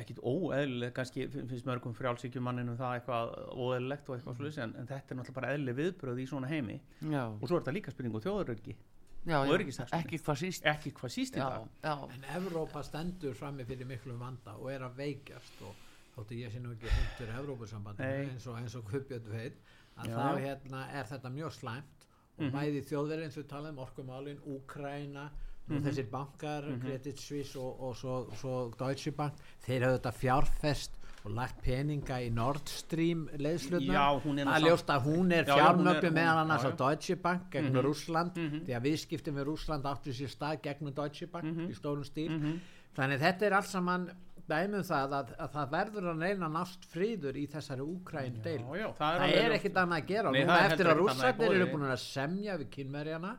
ekkit 0.01 0.19
óeðlileg 0.25 0.93
kannski 0.97 1.27
fin- 1.29 1.49
finnst 1.51 1.67
mörgum 1.69 1.93
frjálsíkjumanninu 1.95 2.77
það 2.79 2.95
eitthvað 2.99 3.33
óeðlilegt 3.53 4.09
og 4.09 4.17
eitthvað 4.17 4.39
mm. 4.41 4.63
en, 4.65 4.75
en 4.81 4.87
þetta 4.89 5.13
er 5.15 5.19
náttúrulega 5.21 5.37
bara 5.41 5.53
eðli 5.57 5.75
viðbröð 5.81 6.21
í 6.23 6.27
svona 6.31 6.49
heimi. 6.49 6.81
Já, 7.11 7.25
og 7.29 7.45
svo 7.49 7.57
er 7.59 7.63
þetta 7.65 7.75
líka 7.77 7.91
spurning 7.95 8.17
og 8.17 8.25
þjóðurörgi 8.25 8.75
já, 8.77 9.37
og 9.39 9.47
já, 9.47 9.53
öryggishagsmunir. 9.55 10.05
ekki 10.07 10.19
hvað 10.25 10.41
síst, 10.43 10.65
ekki 10.73 10.93
hvað 10.99 11.13
síst 11.15 11.37
í 11.37 11.43
já, 11.43 11.49
dag. 11.49 11.69
já, 11.85 11.95
En 12.17 12.25
Evrópa 12.41 12.83
stendur 12.83 13.35
frammi 13.39 13.65
fyrir 13.69 13.87
miklum 13.87 14.19
vanda 14.19 14.57
og 14.59 14.71
er 14.73 14.83
að 14.89 14.97
veikjast 14.99 15.61
og 15.69 15.77
þóttu 16.17 16.41
ég 16.41 16.51
sé 16.53 16.61
nú 16.61 16.73
ekki 16.75 16.91
hundur 16.91 17.35
Evrópusambandinu 17.43 18.33
eins 18.33 18.47
og, 18.51 18.57
eins 18.59 18.75
og 18.81 18.89
Guðbjörn 18.91 19.31
veit 19.33 19.61
að 19.97 20.09
Já, 20.09 20.17
þá 20.17 20.41
hérna 20.43 20.83
er 20.99 21.05
þetta 21.13 21.31
mjög 21.37 21.53
slæmt 21.61 22.09
og 22.39 22.45
Mhm. 22.49 22.53
bæði 22.57 22.81
þjóðverið 22.89 23.25
eins 23.29 23.37
og 23.37 23.43
við 23.45 23.49
talaðum 23.53 23.79
orkumálin, 23.85 24.39
Úkraina 24.49 25.27
nú 25.69 25.79
Mhm. 25.79 25.85
þessir 25.87 26.11
bankar, 26.11 26.65
Credit 26.81 27.19
Suisse 27.19 27.57
og, 27.59 27.81
og 27.81 27.95
svo, 27.97 28.27
svo 28.37 28.73
Deutsche 28.79 29.13
Bank 29.13 29.35
þeir 29.67 29.83
hafðu 29.87 29.99
þetta 30.01 30.13
fjárfest 30.13 30.91
og 31.25 31.31
lagt 31.37 31.63
peninga 31.63 32.17
í 32.21 32.33
Nord 32.35 32.67
Stream 32.69 33.29
leðslutna 33.39 33.95
Já, 33.95 34.21
hún 34.25 34.39
er 34.41 34.45
nú 34.45 34.51
það 34.51 34.57
er 34.57 34.61
samt- 34.61 34.67
ljóst 34.71 34.91
að 34.91 35.03
hún 35.07 35.33
er 35.33 35.45
fjármögnu 35.45 36.11
meðan 36.13 36.41
annars 36.43 36.65
á. 36.67 36.71
Deutsche 36.77 37.15
Bank 37.23 37.51
gegn 37.53 37.71
Mhm. 37.73 37.83
Rússland 37.85 38.35
Mhm. 38.37 38.65
því 38.67 38.75
að 38.75 38.83
viðskiptin 38.83 39.35
við 39.39 39.45
Rússland 39.47 39.85
áttu 39.85 40.11
sér 40.13 40.29
stað 40.35 40.61
gegnum 40.63 40.93
Deutsche 40.95 41.27
Bank 41.31 41.45
Mhm. 41.45 41.69
í 41.71 41.75
stórum 41.79 42.05
stíl 42.05 42.29
Mhm. 42.31 42.61
þannig 42.97 43.21
þetta 43.21 43.43
er 43.43 43.53
allt 43.53 43.67
saman 43.67 44.11
dæmum 44.49 44.83
það 44.83 45.11
að, 45.13 45.37
að 45.39 45.53
það 45.53 45.71
verður 45.71 46.03
að 46.11 46.19
reyna 46.21 46.47
að 46.49 46.53
nást 46.53 46.85
friður 46.91 47.37
í 47.37 47.47
þessari 47.49 47.81
Úkræn 47.81 48.43
deil 48.43 48.59
Já, 48.59 48.75
já, 48.75 48.93
það 48.99 49.21
er, 49.21 49.45
er 49.53 49.59
ekkit 49.61 49.75
annað 49.75 50.03
að 50.03 50.07
gera 50.09 50.31
Nei, 50.33 50.41
núna 50.45 50.59
eftir 50.69 50.87
að 50.87 50.99
rússarnir 50.99 51.55
eru 51.55 51.67
búin 51.71 51.87
að 51.87 51.99
semja 52.03 52.59
við 52.59 52.69
kynverjana 52.69 53.37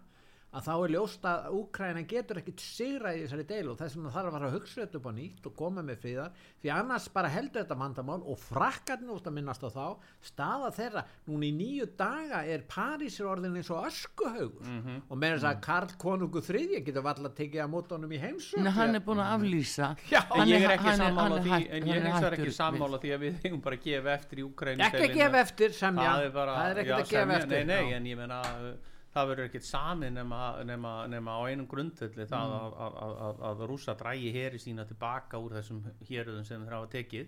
að 0.53 0.65
þá 0.67 0.73
er 0.85 0.91
ljóst 0.93 1.23
að 1.25 1.45
Úkræna 1.57 2.03
getur 2.07 2.39
ekkit 2.43 2.61
sigra 2.61 3.13
í 3.15 3.23
þessari 3.23 3.45
deil 3.49 3.69
og 3.71 3.77
þess 3.79 3.95
vegna 3.97 4.11
þarf 4.13 4.29
að 4.29 4.35
fara 4.37 4.49
að 4.49 4.55
hugsa 4.57 4.81
þetta 4.83 4.99
upp 4.99 5.07
á 5.09 5.13
nýtt 5.17 5.47
og 5.49 5.55
koma 5.57 5.81
með 5.85 5.97
friðar. 6.03 6.31
Því 6.61 6.71
annars 6.75 7.07
bara 7.15 7.31
heldur 7.33 7.63
þetta 7.63 7.77
vandamál 7.79 8.19
og 8.21 8.37
frakkarnir 8.43 9.15
út 9.15 9.27
að 9.29 9.35
minnast 9.39 9.65
á 9.65 9.69
þá. 9.73 9.87
Staða 10.23 10.69
þeirra, 10.77 11.03
núna 11.27 11.47
í 11.49 11.51
nýju 11.57 11.87
daga 11.97 12.43
er 12.45 12.63
Parísir 12.69 13.25
orðin 13.31 13.57
eins 13.57 13.71
og 13.73 13.87
öskuhaugur. 13.89 14.61
Mhm. 14.63 15.01
og 15.09 15.17
með 15.17 15.33
þess 15.37 15.47
að 15.49 15.61
Karl 15.65 15.93
konungu 15.97 16.41
þriðja 16.43 16.83
getur 16.85 17.03
valla 17.03 17.29
tekið 17.29 17.63
að 17.65 17.69
móta 17.73 17.95
honum 17.97 18.11
í 18.13 18.19
heimsum 18.21 18.63
Nei, 18.63 18.71
hann 18.71 18.95
er 18.95 18.99
búin 19.01 19.21
að 19.23 19.33
aflýsa. 19.39 19.95
Já, 20.09 20.21
En 20.35 20.47
ég 20.47 20.61
er- 20.63 20.77
ekki 20.77 20.95
sammála 20.97 21.41
því, 21.43 21.59
en 21.69 21.83
ég 21.87 22.05
er 22.05 22.31
ekki 22.37 22.51
sammála 22.53 22.99
því 23.01 23.11
að 23.15 23.19
við 23.25 23.33
hefum 23.43 23.61
bara 23.61 23.75
að 23.75 23.83
gefa 23.83 24.13
eftir 24.13 24.37
í 24.39 24.43
Úkrænu 24.47 24.79
ekki 24.87 25.03
að 25.09 25.13
gefa 25.17 25.39
eftir 25.43 25.69
semja. 25.73 26.09
Það 26.13 26.25
er 26.25 26.31
bara, 26.31 26.55
það 26.57 26.69
er 26.69 26.81
ekkert 26.83 26.93
já, 26.93 27.03
að 27.03 27.09
gefa 27.13 27.37
eftir. 27.41 27.65
Nei, 27.65 27.75
nei, 27.75 27.91
já. 27.91 27.95
en 27.97 28.05
ég 28.05 28.17
meina 28.17 28.41
uh, 28.41 28.73
það 29.13 29.27
verður 29.29 29.45
ekkert 29.49 29.65
sami 29.67 30.07
nema, 30.09 30.39
nema, 30.65 30.91
nema 31.07 31.35
á 31.37 31.41
einum 31.51 31.67
grundvöldi 31.69 32.25
það 32.25 32.47
Mm. 32.49 32.55
að, 32.57 32.73
að, 32.85 32.95
að, 33.05 33.13
að, 33.27 33.43
að 33.49 33.61
rússa 33.69 33.93
drægi 33.99 34.31
heri 34.33 34.57
sína 34.63 34.85
tilbaka 34.89 35.37
úr 35.43 35.53
þessum 35.59 35.83
héröðum 36.09 36.45
sem 36.47 36.63
þeir 36.65 36.73
hafa 36.79 36.89
tekið. 36.95 37.27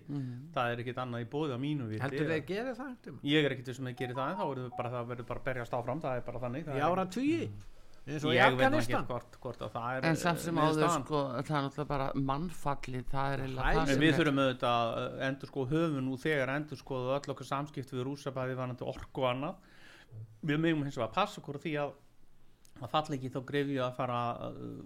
Það 0.56 0.72
er 0.72 0.82
ekkert 0.82 0.98
annað 1.04 1.22
í 1.26 1.30
bóði 1.36 1.54
á 1.54 1.58
mínu 1.62 1.86
viti. 1.92 2.02
Heldur 2.02 2.32
þeir 2.34 2.44
gera 2.50 2.74
það 2.74 3.22
ég 3.22 3.44
er 3.46 3.54
ekkert 3.56 3.72
sem 3.78 3.86
þeir 3.90 3.96
gerir 4.02 4.18
það 4.18 4.34
en 4.34 4.36
þá 4.42 4.44
verður 4.50 4.76
bara, 4.76 4.90
það 4.96 5.08
verður 5.14 5.30
bara 5.30 5.40
að 5.40 5.48
berjast 5.52 5.78
áfram 5.78 6.02
það 6.02 6.16
er 6.20 6.26
bara 6.32 6.44
þannig 6.46 6.66
það 6.66 6.76
í 6.76 6.82
er- 6.82 6.90
ára 6.90 7.06
tugi 7.06 7.40
eins 8.06 8.22
og 8.22 8.30
í 8.30 8.36
ég 8.38 8.56
veit 8.56 8.74
ekki 8.78 8.98
hvort, 9.08 9.36
hvort 9.42 9.62
að 9.66 9.70
það 9.74 9.96
er 9.96 10.04
en 10.06 10.16
samt 10.20 10.38
sem 10.38 10.58
eh, 10.58 10.62
áður 10.62 10.90
sko, 10.94 11.22
það 11.42 11.56
er 11.58 11.64
náttúrulega 11.66 11.88
bara 11.90 12.04
mannfallið 12.14 13.06
það 13.10 13.32
er 13.32 13.40
Hræðilegt. 13.40 13.66
það 13.66 13.80
En 13.80 13.86
sem 13.90 14.02
við 14.04 14.12
þurfum 14.20 14.38
auðvitað 14.44 14.90
að 15.00 15.24
endur 15.26 15.50
sko 15.50 15.64
höfum 15.72 16.04
nú 16.06 16.18
þegar 16.22 16.52
endur 16.54 16.78
sko 16.78 17.00
öll 17.16 17.32
okkar 17.34 17.48
samskipt 17.50 17.90
við 17.96 18.04
og 19.26 19.26
annað 19.32 19.56
við 20.46 20.60
megum 20.62 20.84
hins 20.86 20.96
vegar 20.98 21.10
að 21.10 21.16
passa 21.18 21.40
okkur 21.42 21.58
því 21.62 21.74
að 21.82 21.94
að 22.76 22.92
falla 22.92 23.16
ekki 23.16 23.32
þá 23.32 23.40
grefju 23.48 23.82
að 23.86 23.94
fara 23.96 24.20
uh, 24.50 24.80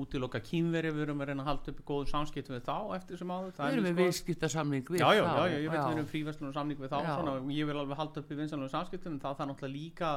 útiloka 0.00 0.40
kýmveri 0.42 0.90
við 0.90 1.02
erum 1.04 1.20
að 1.22 1.28
reyna 1.30 1.44
að 1.44 1.50
halda 1.50 1.72
upp 1.72 1.82
í 1.82 1.84
góðum 1.86 2.08
samskipt 2.10 2.48
við 2.50 2.62
þá 2.66 2.76
eftir 2.96 3.20
sem 3.20 3.30
áður. 3.30 3.52
Það 3.54 3.66
við 3.68 3.68
er 3.68 3.76
erum 3.76 3.84
með 3.86 3.92
sko- 3.92 4.06
viðskiptasamning 4.06 4.88
við 4.90 4.98
Já, 5.02 5.06
já, 5.14 5.20
já, 5.22 5.44
já, 5.52 5.58
ég 5.62 5.70
veit 5.70 5.78
að 5.82 5.86
við 5.90 5.98
erum 6.00 6.08
fríverslun 6.10 6.48
og 6.50 6.56
samning 6.56 6.80
við 6.80 6.90
þá 6.90 6.98
svona, 7.06 7.34
ég 7.54 7.68
vil 7.68 7.76
alveg 7.82 8.00
halda 8.00 8.22
upp 8.24 8.32
í 8.32 8.38
vinsanlega 8.40 8.72
samskiptum 8.72 9.14
en 9.14 9.20
það 9.22 9.36
það 9.36 9.44
er 9.46 9.50
náttúrulega 9.52 9.76
líka 9.76 10.10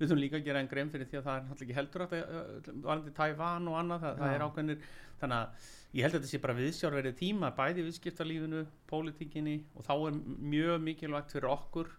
við 0.00 0.08
þurfum 0.08 0.22
líka 0.24 0.40
að 0.40 0.46
gera 0.48 0.62
einn 0.64 0.72
grein 0.72 0.90
fyrir 0.90 1.06
því 1.12 1.20
að 1.20 1.26
það 1.28 1.36
er 1.38 1.46
náttúrulega 1.46 1.68
ekki 1.68 1.78
heldur 1.78 2.02
að 2.02 2.12
það 2.16 2.82
varandi 2.88 3.14
Tævan 3.20 3.68
og 3.70 3.78
annað 3.78 4.02
það, 4.06 4.18
það 4.22 4.34
er 4.34 4.44
ákveðnir. 4.48 4.86
Þannig 5.22 5.38
að 5.38 5.70
ég 5.92 6.02
held 6.06 6.14
að 6.16 6.18
þetta 6.18 6.32
sé 6.32 6.40
bara 6.42 6.58
viðsjárverið 6.58 7.18
tíma 7.20 7.52
bæði 7.54 7.78
í 7.78 7.86
viðskiptalífinu, 7.86 8.62
pólitíkinni 8.90 9.56
og 9.76 9.86
þá 9.86 9.92
er 10.08 10.16
mjög 10.56 10.82
mikilvægt 10.88 11.36
fyrir 11.36 11.52
okkur 11.52 11.92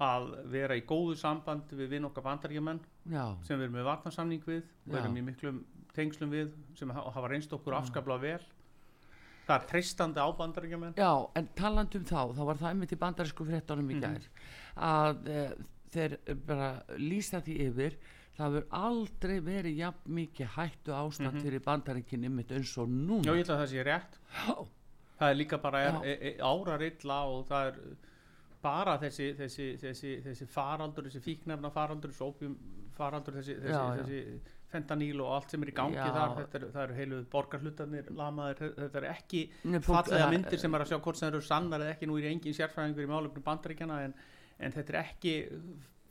að 0.00 0.30
vera 0.52 0.76
í 0.78 0.84
góðu 0.88 1.16
samband 1.20 1.72
við 1.76 1.88
vinn 1.92 2.04
okkar 2.08 2.24
bandaríkjumenn 2.24 2.80
sem 3.44 3.58
við 3.58 3.66
erum 3.66 3.74
með 3.76 3.84
varnarsamning 3.90 4.44
við 4.46 4.62
og 4.88 4.94
erum 5.00 5.16
í 5.20 5.24
miklum 5.26 5.58
tengslum 5.94 6.30
við 6.32 6.52
sem 6.78 6.90
ha- 6.94 7.10
hafa 7.10 7.28
reynst 7.28 7.52
okkur 7.52 7.74
afskaplega 7.76 8.20
vel. 8.20 8.40
Það 9.46 9.56
er 9.60 9.66
treystandi 9.72 10.22
á 10.22 10.28
bandaríkjumenn 10.38 10.94
já, 10.96 11.10
en 11.36 11.48
talandi 11.58 11.98
um 11.98 12.04
þá 12.04 12.32
þá 12.36 12.44
var 12.46 12.56
það 12.62 12.70
einmitt 12.70 12.92
í 12.94 13.00
bandarísku 13.02 13.44
fréttunum 13.48 13.90
í 13.90 13.94
Mhm. 13.94 14.00
gær 14.00 14.28
að 14.76 15.28
e, 15.28 15.54
þeir 15.90 16.18
bara 16.46 16.82
lýsa 16.96 17.40
því 17.42 17.56
yfir 17.68 17.96
það 18.38 18.54
hefur 18.54 18.66
aldrei 18.70 19.40
verið 19.40 19.76
jafn 19.76 20.14
mikið 20.14 20.46
hættu 20.56 20.92
ástand 20.94 21.34
Mhm. 21.34 21.42
fyrir 21.42 21.60
bandaríkin 21.60 22.24
einmitt 22.24 22.52
eins 22.52 22.78
og 22.78 22.88
núna. 22.88 23.24
Já, 23.24 23.32
ég 23.34 23.44
held 23.44 23.50
að 23.50 23.60
það 23.60 23.72
sé 23.74 23.84
rétt. 23.84 24.18
Já, 24.46 24.66
það 25.20 25.30
er 25.30 25.34
líka 25.34 25.58
bara 25.60 25.78
er, 25.78 25.94
e, 26.04 26.12
e, 26.30 26.36
árar 26.40 26.80
illa 26.80 27.18
og 27.26 27.48
það 27.48 27.66
er 27.66 27.76
bara 28.62 28.96
þessi, 29.00 29.32
þessi, 29.38 29.66
þessi, 29.80 30.14
þessi 30.24 30.48
faraldur 30.50 31.08
þessi 31.08 31.22
fíknefna 31.24 31.70
faraldur 31.74 32.12
þessi 32.12 32.26
opium 32.26 32.56
faraldur 32.96 33.38
þessi, 33.40 33.56
fentaníl 34.70 35.20
og 35.24 35.32
allt 35.34 35.54
sem 35.54 35.64
er 35.64 35.72
í 35.72 35.74
gangi 35.74 35.98
Já. 35.98 36.10
þar 36.14 36.34
þetta 36.36 36.58
er, 36.58 36.66
það 36.74 36.82
eru 36.84 36.98
heilu 36.98 37.20
borgarhlutarnir 37.32 38.10
lamaðir, 38.14 38.74
þetta 38.76 39.00
er 39.00 39.06
ekki 39.10 39.40
fallega 39.86 40.28
myndir 40.30 40.62
sem 40.62 40.76
er 40.76 40.84
að 40.84 40.92
sjá 40.92 40.98
hvort 41.00 41.18
sem 41.18 41.30
eru 41.30 41.40
sannar 41.42 41.82
eða 41.82 41.96
ekki, 41.96 42.10
nú 42.10 42.18
er 42.18 42.28
ég 42.28 42.36
engin 42.36 42.58
sérfræðingur 42.58 43.06
í 43.06 43.10
málefnum 43.10 43.46
bandaríkjana 43.46 44.02
en, 44.06 44.14
en 44.60 44.76
þetta 44.76 44.94
er 44.94 45.00
ekki 45.00 45.34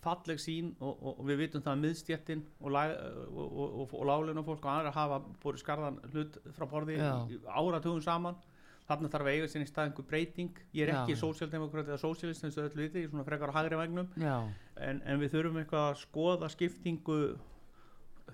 falleg 0.04 0.40
sín 0.40 0.74
og, 0.80 0.92
og, 0.96 1.18
og 1.20 1.26
við 1.28 1.42
vitum 1.44 1.64
það 1.64 1.74
að 1.74 1.82
miðstjettin 1.86 2.44
og, 2.60 2.76
og, 2.76 3.40
og, 3.46 3.66
og, 3.68 3.96
og 4.00 4.06
láglunum 4.08 4.48
fólk 4.48 4.64
og 4.64 4.72
aðra 4.74 4.94
hafa 4.96 5.20
búið 5.44 5.64
skarðan 5.64 6.00
hlut 6.14 6.40
frá 6.56 6.68
borði 6.72 7.00
áratugum 7.00 8.04
saman 8.04 8.40
þarna 8.90 9.12
þarf 9.14 9.28
að 9.30 9.36
eiga 9.36 9.50
sinni 9.52 9.70
stað 9.70 9.90
einhver 9.90 10.08
breyting. 10.10 10.62
Ég 10.74 10.88
er 10.88 10.96
ekki 10.96 11.18
sósíaldemokrat 11.20 11.92
eða 11.92 12.02
sósíalist 12.02 12.46
eins 12.48 12.58
og 12.58 12.66
öll 12.68 12.80
viti, 12.82 13.04
ég 13.04 13.10
er 13.10 13.14
svona 13.14 13.28
frekar 13.28 13.54
á 13.54 13.58
hægri 13.60 13.78
vagnum 13.80 14.10
en, 14.18 15.02
en 15.06 15.22
við 15.22 15.36
þurfum 15.36 15.62
eitthvað 15.62 15.86
að 15.92 16.00
skoða 16.02 16.50
skiptingu 16.54 17.20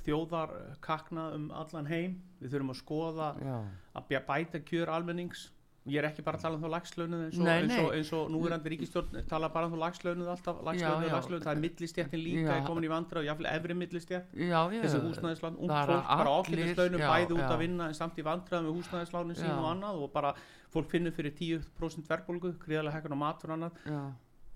þjóðarkakna 0.06 1.28
um 1.36 1.50
allan 1.56 1.90
heim. 1.90 2.16
Við 2.42 2.56
þurfum 2.56 2.74
að 2.74 2.80
skoða 2.82 3.30
já, 3.42 3.58
að 3.96 4.16
bæta 4.28 4.64
kjör 4.68 4.92
almennings 4.96 5.50
ég 5.86 6.00
er 6.02 6.08
ekki 6.08 6.24
bara 6.26 6.40
að 6.40 6.46
tala 6.46 6.58
um 6.58 6.64
þá 6.66 6.70
lagslaunuð 6.74 7.24
eins 7.28 7.38
eins 7.38 7.76
eins 7.98 8.12
og 8.18 8.32
núverandi 8.34 8.72
ríkistjórn 8.74 9.26
tala 9.30 9.50
bara 9.54 9.70
um 9.70 9.76
þá 9.76 9.82
lagslaunuð 9.84 10.32
alltaf 10.34 10.64
lagslaunuð, 10.66 11.12
lagslaunuð, 11.14 11.44
það 11.46 11.54
er 11.54 11.62
millistjættin 11.66 12.24
líka 12.24 12.56
er 12.56 12.66
komin 12.66 12.88
í 12.88 12.92
vandra 12.92 13.22
og 13.22 13.28
jáfnvel 13.30 13.50
efri 13.52 13.78
millistjætt 13.78 14.34
þessi 14.34 15.02
húsnæðislán, 15.06 15.60
ung 15.62 15.70
fólk 15.70 16.10
bara 16.10 16.36
allir, 16.42 16.66
ákveðislaunum 16.66 17.06
já, 17.06 17.10
bæði 17.14 17.38
út 17.38 17.48
að 17.52 17.62
vinna 17.62 17.90
en 17.92 17.98
samt 18.02 18.18
í 18.18 18.26
vandræðum 18.26 18.70
með 18.72 18.80
húsnæðislánin 18.80 19.40
sín 19.40 19.54
og 19.54 19.70
annað 19.76 20.02
og 20.02 20.14
bara 20.16 20.34
fólk 20.74 20.90
finnur 20.92 21.14
fyrir 21.16 21.36
10% 21.38 22.10
verðbólgu, 22.10 22.56
gríðarlega 22.66 22.98
hækkun 22.98 23.16
á 23.16 23.20
matur 23.22 23.54
og 23.54 23.56
annað. 23.60 23.78
Já, 23.86 24.02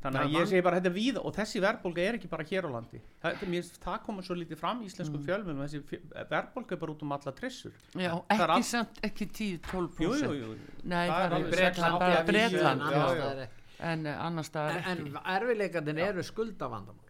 þannig 0.03 0.21
að 0.23 0.35
ég 0.37 0.49
segi 0.51 0.63
bara 0.65 0.79
þetta 0.79 0.89
er 0.89 0.95
víða 0.95 1.23
og 1.27 1.35
þessi 1.35 1.61
verðbólga 1.63 2.03
er 2.05 2.17
ekki 2.19 2.29
bara 2.31 2.45
hér 2.47 2.67
á 2.67 2.69
landi. 2.75 3.01
Það, 3.23 3.45
það 3.83 3.97
komur 4.05 4.27
svo 4.27 4.37
lítið 4.39 4.61
fram 4.61 4.81
í 4.83 4.87
íslenskum 4.89 5.19
mm. 5.19 5.25
þessi 5.65 5.81
fjö- 5.89 6.01
verðbólga 6.31 6.75
er 6.77 6.81
bara 6.85 6.95
út 6.95 7.03
um 7.03 7.15
alla 7.17 7.35
trissur. 7.35 7.75
Já, 7.93 8.13
Það 8.15 8.35
er 8.35 8.39
ekki 8.39 8.55
allt- 8.55 8.69
samt 8.71 9.01
ekki 9.09 9.29
10-12% 9.39 10.05
jú, 10.05 10.13
jú, 10.23 10.33
jú. 10.39 10.51
Nei, 10.83 11.05
Það 11.09 11.19
það, 11.19 11.37
er 11.39 12.39
er 12.39 13.43
já. 13.43 13.49
en 13.79 14.07
annars 14.11 14.49
staðar 14.51 14.81
en, 14.81 15.03
ekki. 15.03 15.11
en 15.11 15.19
erfiðleikandinn 15.35 16.01
eru 16.03 16.23
skuldavandamál 16.27 17.08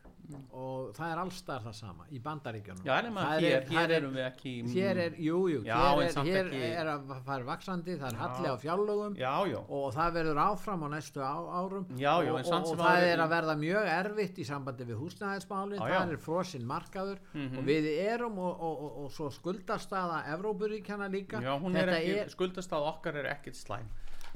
og 0.53 0.93
það 0.95 1.11
er 1.13 1.17
allstar 1.23 1.61
það 1.65 1.73
sama 1.75 2.05
í 2.11 2.19
bandaríkjunum. 2.21 2.83
Já, 2.85 3.01
nema 3.01 3.21
Það 3.25 3.39
hér, 3.41 3.55
er- 3.59 3.67
hér 3.69 3.83
er- 3.89 3.95
erum 3.99 4.13
við 4.13 4.25
ekki 4.29 4.53
hér 4.73 4.97
er, 5.05 5.11
jú, 5.17 5.39
jú, 5.49 5.61
Já, 5.65 5.75
hér, 5.75 6.01
en 6.01 6.27
er, 6.27 6.29
hér 6.29 6.45
ekki- 6.49 6.79
er 6.79 6.85
að 6.93 7.23
fara 7.25 7.43
vaksandi 7.49 7.97
það 7.99 8.07
er 8.13 8.19
halli 8.23 8.47
á 8.49 8.55
fjárlögum 8.63 9.15
já, 9.17 9.33
og 9.69 9.93
það 9.93 10.13
verður 10.19 10.41
áfram 10.45 10.83
á 10.83 10.87
næstu 10.89 11.19
á, 11.19 11.35
árum 11.59 11.85
og, 11.89 12.39
en 12.39 12.53
og, 12.53 12.67
og 12.69 12.77
það 12.77 13.03
er 13.09 13.17
að 13.19 13.29
verða 13.29 13.55
mjög 13.57 13.85
erfitt 13.99 14.37
í 14.39 14.45
sambandi 14.45 14.85
við 14.85 14.97
húsnæðismálin 15.03 15.79
það 15.79 16.11
er 16.13 16.17
frosinn 16.17 16.65
markaður 16.65 17.17
Mhm. 17.33 17.57
og 17.57 17.63
við 17.65 17.85
erum 18.09 18.37
og, 18.39 18.61
og, 18.61 18.83
og, 18.83 19.05
og 19.05 19.11
svo 19.11 19.29
skuldastaða 19.29 20.25
Evrópuríkjana 20.35 21.09
líka. 21.09 21.41
Já 21.41 21.59
hún 21.59 21.75
er 21.75 21.87
Þetta 21.89 22.25
ekki, 22.25 22.35
skuldastað 22.35 22.87
okkar 22.93 23.15
er 23.15 23.25
ekkert 23.35 23.55
slæm 23.55 23.85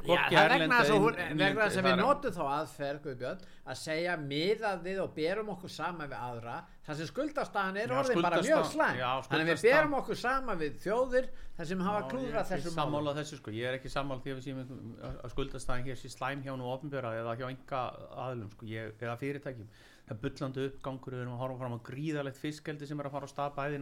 Já, 0.04 0.18
það 0.28 0.50
vegna 0.54 0.78
þess 0.84 1.78
að 1.80 1.86
við 1.88 2.00
notum 2.02 2.34
þá 2.36 2.42
aðferð 2.54 3.02
Guðbjörn, 3.06 3.44
að 3.72 3.78
segja 3.80 4.16
miðað 4.20 4.82
við 4.88 4.98
og 5.04 5.12
berum 5.16 5.52
okkur 5.54 5.72
saman 5.72 6.10
við 6.12 6.18
aðra. 6.18 6.56
Þar 6.84 6.98
sem 7.00 7.08
skuldastaðan 7.12 7.78
er 7.80 7.94
Já, 7.94 8.00
orðin 8.02 8.26
bara 8.26 8.42
mjög 8.44 8.66
slæm. 8.74 8.98
þannig 9.30 9.46
að 9.46 9.52
við 9.54 9.62
berum 9.70 9.94
okkur 10.02 10.20
saman 10.20 10.60
við 10.60 10.74
þjóðir 10.84 11.30
þar 11.58 11.70
sem 11.70 11.84
hafa 11.88 12.90
málum 12.90 13.16
þessu 13.16 13.38
sko, 13.40 13.54
ég 13.56 13.70
er 13.70 13.78
ekki 13.78 13.92
sammála 13.94 14.22
því 14.26 14.34
að 14.34 14.38
við 14.42 14.46
séum 14.50 14.60
einhver- 14.64 15.22
að 15.24 15.34
skuldastæðin 15.36 15.88
hér 15.88 15.96
sé 16.02 16.10
slæm 16.12 16.44
hjá 16.44 16.54
nú 16.58 16.68
ofnbjöra 16.74 17.14
eða 17.22 17.38
hjá 17.40 17.48
enga 17.54 17.82
aðlum 18.26 18.52
sko, 18.52 18.66
ég, 18.66 18.92
eða 19.00 19.16
fyrirtækjum 19.22 19.70
það 20.04 20.14
er 20.14 20.20
bullandi 20.24 20.64
uppgangur, 20.68 21.14
við 21.16 21.22
erum 21.24 21.36
að 21.38 21.42
horfa 21.44 21.60
fram 21.62 21.76
á 21.76 21.86
gríðalegt 21.88 22.40
fiskeldi 22.42 22.88
sem 22.90 23.00
er 23.00 23.08
að 23.08 23.14
fara 23.16 23.28
á 23.28 23.32
stað 23.32 23.54
bæði 23.56 23.78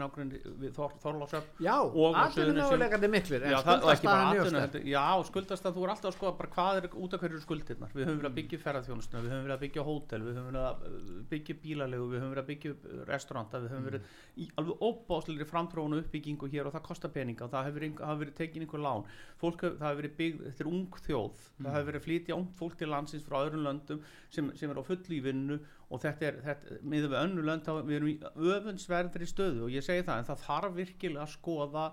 við 0.61 0.75
Þor, 0.75 0.91
Þorlásöf 1.01 1.47
Já, 1.65 1.75
atvinnumöguleikandi 2.21 3.09
miklir 3.09 3.45
Já, 3.49 3.57
það, 3.65 3.85
og 3.87 3.93
ekki 3.95 4.05
bara 4.05 4.21
skuldastaðan 4.21 4.21
er 4.21 4.35
mjög 4.35 4.41
atvinnu, 4.41 4.51
sterk 4.51 4.61
heldur- 4.61 4.91
já, 4.91 5.05
skuldastað, 5.31 5.73
þú 5.77 5.85
er 5.87 5.93
alltaf 5.95 6.09
að 6.11 6.17
skoða 6.17 6.33
bara 6.37 6.51
hvað 6.55 6.79
er 6.81 6.87
út 7.01 7.15
af 7.17 7.23
hverju 7.25 7.41
skuldirnar. 7.41 7.95
Við 7.95 8.05
höfum 8.05 8.19
verið 8.21 8.29
að 8.29 8.37
byggja 8.37 8.61
ferðarþjónustuna, 8.61 9.23
við 9.25 9.33
höfum 9.33 9.47
verið 9.47 9.55
að 9.57 9.63
byggja 9.65 9.85
hótel 9.89 10.21
við 10.27 10.37
höfum 10.37 10.49
verið 10.51 10.67
að 10.69 10.85
uh, 10.85 11.25
byggja 11.31 11.57
bílalegu 11.65 12.05
við 12.11 12.21
höfum 12.21 12.33
verið 12.35 12.43
að 12.43 12.51
byggja 12.51 12.75
uh, 12.75 13.01
restauranta 13.09 13.61
við 13.65 13.73
höfum 13.73 13.89
verið 13.89 14.01
í 14.37 14.49
alveg 14.61 14.85
óbáslegri 14.85 15.49
framtrónu 15.49 16.01
uppbyggingu 16.05 16.51
hér 16.53 16.69
og 16.69 16.75
það 16.77 16.85
kostar 16.85 17.13
peninga 17.15 17.47
og 17.47 17.53
það 17.55 17.69
hefur 17.71 17.87
verið, 18.21 18.35
tekin 18.37 18.65
einhver 18.67 18.85
lán. 18.85 19.05
Fólk, 19.41 19.65
það 19.65 19.87
hefur 19.89 20.01
verið 20.03 20.17
byggð, 20.21 20.45
þetta 20.51 20.65
er 20.65 20.71
ung 20.71 21.01
þjóð 21.01 21.43
það 21.61 21.75
hefur 21.75 21.89
verið 21.89 22.01
að 22.01 22.07
flytja 22.07 22.37
ung 22.37 22.49
fólk 22.57 22.77
til 22.77 22.89
landsins 22.91 23.25
frá 23.25 23.37
öðrum 23.41 23.65
löndum 23.65 24.01
sem, 24.29 24.51
sem 24.57 24.71
er 24.71 24.79
á 24.81 24.83
fullu 24.85 25.17
í 25.17 25.21
vinnu 25.23 25.57
og 25.91 26.01
þetta 26.01 26.27
er, 26.29 26.39
þetta, 26.45 26.77
miður 26.87 27.11
við 27.11 27.19
önnu 27.21 27.45
lönd 27.47 27.65
þá 27.67 27.71
við 27.83 27.95
erum 27.99 28.11
í 28.11 28.17
öfunnsverðri 28.55 29.27
stöðu. 29.29 29.65
Og 29.67 29.73
ég 29.75 29.83
segi 29.85 30.05
það 30.07 30.21
en 30.23 30.27
það 30.31 30.43
þarf 30.47 30.75
virkilega 30.79 31.25
að 31.27 31.33
skoða 31.35 31.85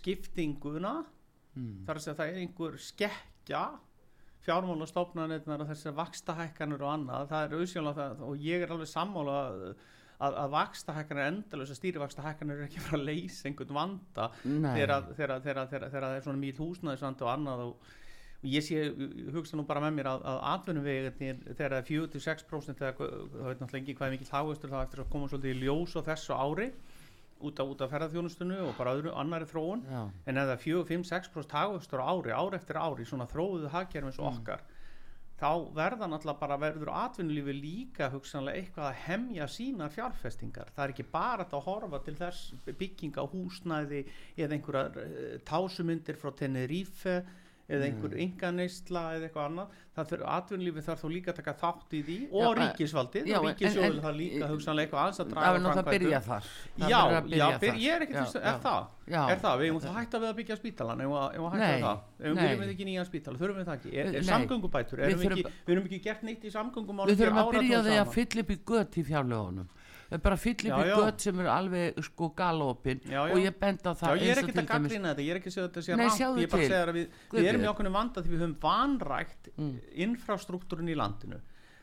skiptinguna. 0.00 0.94
Mm. 1.58 1.80
þar 1.86 1.98
að 1.98 2.04
segja 2.04 2.18
það 2.20 2.28
er 2.30 2.36
einhver 2.44 2.74
skekkja 2.78 3.62
fjármálastofnanirnar 4.46 5.64
og 5.64 5.70
þessar 5.72 5.96
vakstahækkanur 5.98 6.84
og 6.86 6.92
annað. 6.94 7.24
Það 7.32 7.46
er 7.48 7.56
auðsjónlega 7.58 8.04
það 8.12 8.20
og 8.28 8.44
ég 8.46 8.62
er 8.64 8.74
alveg 8.74 8.88
sammála 8.90 9.34
að, 9.40 9.64
að, 10.20 10.36
að 10.44 10.52
vakstahækkanur 10.54 11.26
endalösa 11.26 11.76
stýrivakstahækkanur 11.78 12.60
er 12.62 12.68
ekki 12.68 12.84
frá 12.84 12.96
að 13.00 13.04
leysa 13.10 13.48
einhvern 13.50 13.76
vanda 13.80 14.28
þegar 14.78 14.94
að- 14.94 15.10
að- 15.10 15.34
að- 15.34 15.50
að- 15.50 15.74
að 15.82 15.96
það 15.98 16.16
er 16.16 16.24
svona 16.28 16.42
mýl 16.44 16.54
húsnæðisvandi 16.62 17.26
og 17.26 17.32
annað 17.34 17.64
og 17.66 17.90
ég 18.42 18.64
sé, 18.64 18.86
hugsa 19.34 19.58
nú 19.58 19.66
bara 19.68 19.82
með 19.84 19.98
mér 19.98 20.08
að, 20.14 20.22
að 20.30 20.38
atvinnuvegirnir 20.54 21.42
þegar 21.50 21.74
það 21.74 21.80
er 21.80 21.88
4-6% 21.90 22.80
þegar 22.80 22.96
það 22.96 23.50
veit 23.50 23.60
náttúrulega 23.60 23.82
ekki 23.82 23.96
hvað 23.98 24.06
er 24.06 24.16
mikill 24.16 24.32
hagvöxtur 24.32 24.72
það 24.72 24.86
eftir 24.86 25.02
að 25.04 25.12
koma 25.12 25.28
svolítið 25.28 25.52
í 25.52 25.66
ljós 25.66 25.96
á 25.96 26.00
þessu 26.08 26.38
ári 26.40 26.70
út 27.40 27.60
af, 27.60 27.70
af 27.72 27.92
ferðarþjónustunni 27.94 28.58
og 28.64 28.74
bara 28.76 28.96
öðru 28.96 29.14
annari 29.16 29.48
þróun. 29.48 29.84
Já. 29.88 30.02
en 30.28 30.40
er 30.40 30.54
4-5-6% 30.64 31.56
hagvöxtur 31.56 32.04
á 32.04 32.08
ári, 32.08 32.32
ár 32.36 32.56
eftir 32.56 32.80
ári 32.80 33.08
svona 33.08 33.28
þróuðu 33.28 33.72
hagkerfum 33.72 34.12
eins 34.12 34.20
og 34.20 34.30
okkar 34.32 34.64
þá 35.40 35.72
verða 35.72 36.08
náttúrulega 36.10 36.40
bara 36.40 36.58
verður 36.60 36.90
atvinnulífi 37.00 37.54
líka 37.56 38.10
hugsanlega 38.12 38.60
eitthvað 38.60 38.88
að 38.90 38.98
hemja 39.06 39.46
sínar 39.48 39.92
fjárfestingar. 39.94 40.72
Það 40.76 40.84
er 40.84 40.92
ekki 40.94 41.06
bara 41.12 41.46
að 41.46 41.64
horfa 41.64 42.00
til 42.04 42.16
þess 42.18 42.66
bygginga 42.80 43.24
húsnæði 43.32 44.02
eða 44.36 44.56
einhverjar 44.58 44.98
uh, 45.00 45.38
tásumundir 45.48 46.20
frá 46.20 46.34
Tenerife 46.36 47.16
eða 47.70 47.86
einhver 47.86 48.16
ynganeysla 48.24 49.02
eða 49.16 49.28
eitthvað 49.28 49.46
annað 49.50 49.78
það 49.94 50.08
fyrir 50.10 50.24
atvinnulífi 50.34 50.82
þarf 50.86 51.00
þó 51.02 51.08
líka 51.10 51.32
að 51.32 51.38
taka 51.40 51.54
þátt 51.60 51.90
í 51.94 52.00
því 52.06 52.18
og 52.30 52.40
Já, 52.40 52.48
ríkisvaldið 52.60 53.24
já, 53.30 53.36
og 53.38 53.44
ríkisjóður 53.46 54.00
það 54.04 54.14
líka 54.20 54.50
hugsanlega 54.50 54.86
eitthvað 54.86 55.02
aðeins 55.02 55.20
að 55.20 55.26
það 55.26 55.34
draga 55.34 55.58
nú 55.60 55.68
það 55.70 55.90
byrja 55.90 56.20
þar 56.26 56.44
Það 56.80 56.90
Já, 56.90 57.00
að 57.00 57.10
já, 57.10 57.20
byrja 57.26 57.48
byr, 57.64 57.74
ég 57.80 57.90
er 57.90 58.00
Já, 58.00 58.06
til, 58.10 58.40
já. 58.40 58.46
er 58.50 58.58
það? 58.64 58.82
Er 59.10 59.40
það? 59.42 59.54
Við 59.60 59.66
eigum 59.66 59.82
þá 59.82 59.90
hægt 59.98 60.14
að 60.14 60.20
við 60.22 60.30
að 60.30 60.36
byggja 60.40 60.56
spítalan, 60.60 61.00
eigum 61.02 61.16
að, 61.18 61.26
eigum 61.34 61.46
að 61.50 61.54
við 61.60 61.82
það? 61.84 61.98
Eigum 62.20 62.36
nei. 62.38 62.44
viljum 62.44 62.62
við 62.62 62.70
ekki 62.74 62.86
nýjan 62.90 63.08
spítala, 63.08 63.40
þurfum 63.40 63.58
við 63.58 63.66
það 63.66 63.76
ekki? 63.80 63.90
Er, 64.00 64.04
samgöngubætur, 64.30 64.96
Við 65.00 65.06
erum 65.10 65.20
við, 65.20 65.26
ekki, 65.34 65.44
við 65.66 65.74
erum 65.74 65.88
ekki 65.90 66.00
gert 66.04 66.22
neitt 66.28 66.42
í 66.46 66.52
samgöngumálum 66.54 67.10
við 67.10 67.18
þurfum 67.24 67.40
að 67.42 67.50
byrja 67.56 67.82
því 67.82 67.98
að 67.98 68.06
saman. 68.06 69.68
Bara 70.18 70.36
í 70.82 70.88
já. 70.90 70.96
gött 70.98 71.20
sem 71.20 71.38
eru 71.38 71.48
alveg 71.48 72.00
sko 72.02 72.28
galopin 72.34 73.00
Já, 73.06 73.28
já. 73.28 73.32
og 73.32 73.38
ég 73.38 73.58
bend 73.60 73.78
á 73.86 73.92
Já, 73.94 73.94
það 74.00 74.16
ég 74.18 74.30
er 74.30 74.38
ekki 74.42 74.58
að 74.58 74.66
gaggrina 74.66 75.08
þetta, 75.14 75.22
ég 75.22 75.30
er 75.30 75.36
ekki 75.40 75.48
að 75.48 75.54
segja 75.54 75.68
þetta 75.68 75.82
sé 75.86 75.96
Nei, 75.96 76.08
sjáðu 76.10 76.40
ég 76.42 76.50
bara 76.50 76.62
segja 76.66 76.82
að 76.86 76.92
við, 76.98 77.06
við 77.30 77.46
erum 77.52 77.62
í 77.62 77.70
okkur 77.70 77.90
vanda 77.94 78.22
því 78.22 78.28
við 78.34 78.40
höfum 78.44 78.56
vanrækt 78.60 79.48
Mm. 79.56 79.78
infrastruktúrin 79.94 80.88
í 80.90 80.96
landinu. 80.96 81.38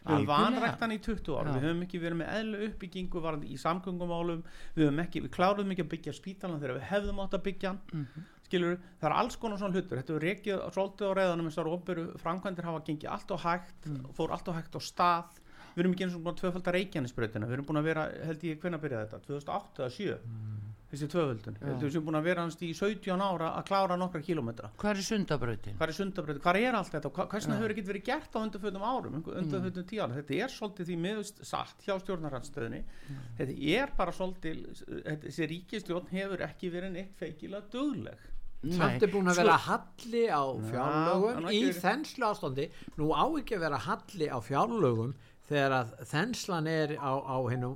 Við 0.08 0.14
höfum 0.16 0.28
vanrækt 0.28 0.80
hann 0.80 0.92
í 0.96 1.00
20 1.04 1.36
ára, 1.36 1.52
við 1.58 1.66
höfum 1.68 1.82
ekki 1.84 2.00
verið 2.00 2.18
með 2.22 2.30
eðlu 2.38 2.60
uppbyggingu 2.70 3.22
varandi 3.22 3.48
í 3.52 3.58
samgöngumálum, 3.60 4.44
við 4.76 4.86
höfum 4.88 5.02
ekki, 5.04 5.22
við 5.26 5.32
kláruðum 5.36 5.72
ekki 5.76 5.84
að 5.84 5.92
byggja 5.96 6.14
spítalan 6.16 6.60
þegar 6.62 6.78
við 6.80 6.86
hefðum 6.92 7.20
átt 7.26 7.34
að 7.36 7.44
byggja 7.48 7.68
hann, 7.68 7.80
Mhm. 7.92 8.24
skilur 8.48 8.78
það 9.02 9.10
er 9.10 9.16
alls 9.20 9.36
konar 9.36 9.58
svona 9.60 9.74
hlutur, 9.76 9.98
þetta 10.00 10.16
er 10.16 10.24
reikið 10.24 10.72
svolítið 10.72 11.08
á 11.12 11.14
reyðanum 11.20 11.46
eins 11.48 11.58
og 11.58 11.66
framkvæmdir 12.24 12.64
hafa 12.64 12.80
gengið 12.88 13.12
allt 13.12 13.32
og 13.32 13.40
hægt, 13.42 13.82
Mm. 13.86 14.06
fór 14.16 14.32
allt 14.32 14.48
og 14.48 14.56
hægt 14.56 14.72
á 14.76 14.80
stað, 14.80 15.26
við 15.78 15.84
erum 15.86 15.94
ekki 15.94 16.08
eins 16.08 16.16
og 16.18 16.24
búin 16.26 16.34
að 16.34 16.40
tvöfalda 16.42 16.74
reikjarnisbreytina, 16.78 17.48
við 17.48 17.60
erum 17.60 17.68
búin 17.70 17.80
að 17.84 17.90
vera, 17.92 18.08
held 18.26 18.46
ég, 18.50 18.58
hvenær 18.64 18.82
byrjaði 18.82 19.12
þetta, 19.12 19.26
2008 19.28 19.84
eða 19.86 19.94
7 19.98 20.18
þessi 20.88 21.08
tvöföldun, 21.12 21.56
Já. 21.60 21.68
við 21.82 21.86
erum 21.90 22.06
búin 22.08 22.16
að 22.18 22.28
vera 22.30 22.44
hans 22.46 22.56
í 22.64 22.70
17 22.72 23.20
ára 23.22 23.50
að 23.60 23.66
klára 23.68 23.98
nokkra 24.00 24.22
kílómetra. 24.24 24.70
Hvað 24.80 25.02
er 25.02 25.04
sundabrautin? 25.04 25.76
hvað 25.76 25.90
er 25.92 25.98
sundabröð, 25.98 26.40
hvað 26.46 26.60
er 26.64 26.78
allt 26.80 26.94
þetta? 26.96 27.12
Og 27.12 27.28
hversna 27.34 27.54
Já. 27.54 27.60
hefur 27.60 27.74
ekkert 27.76 27.90
verið 27.92 28.06
gert 28.08 28.32
á 28.32 28.40
undanfötum 28.40 28.86
árum 28.88 29.18
undanfötum 29.20 29.84
tíu 29.90 30.00
ára, 30.06 30.16
þetta 30.16 30.40
er 30.46 30.54
svolítið 30.56 30.88
því 30.88 30.98
miðust 31.04 31.44
satt 31.44 31.84
hjá 31.84 31.94
stjórnarhansstöðinni 32.06 32.82
þetta 33.38 33.58
er 33.84 33.92
bara 34.00 34.16
svolítið 34.16 34.64
þetta- 34.88 35.28
þessi 35.28 35.50
ríkistjórn 35.52 36.08
hefur 36.16 36.46
ekki 36.48 36.72
verið 36.72 36.92
neitt 36.96 37.20
feikilega 37.20 37.68
dugleg. 37.76 38.18
Samt 38.74 39.04
er 39.04 39.12
búin 39.12 39.28
að 39.30 39.36
Sko- 39.38 39.44
vera 39.44 39.58
halli 39.68 40.24
á 40.34 40.42
Já, 40.42 40.72
fjárlögum 40.72 41.44
í 41.52 41.60
ekki 41.68 41.82
þenslu 41.84 42.26
ástandi 42.32 42.70
nú 42.98 43.12
á 43.14 43.24
ekki 43.38 43.54
að 43.60 43.60
vera 43.68 43.78
halli 43.78 44.28
á 44.34 44.40
fjárlögum 44.42 45.14
þegar 45.48 45.76
að 45.82 45.96
þenslan 46.12 46.68
er 46.72 46.96
á, 47.00 47.12
á, 47.24 47.36
hinu 47.48 47.74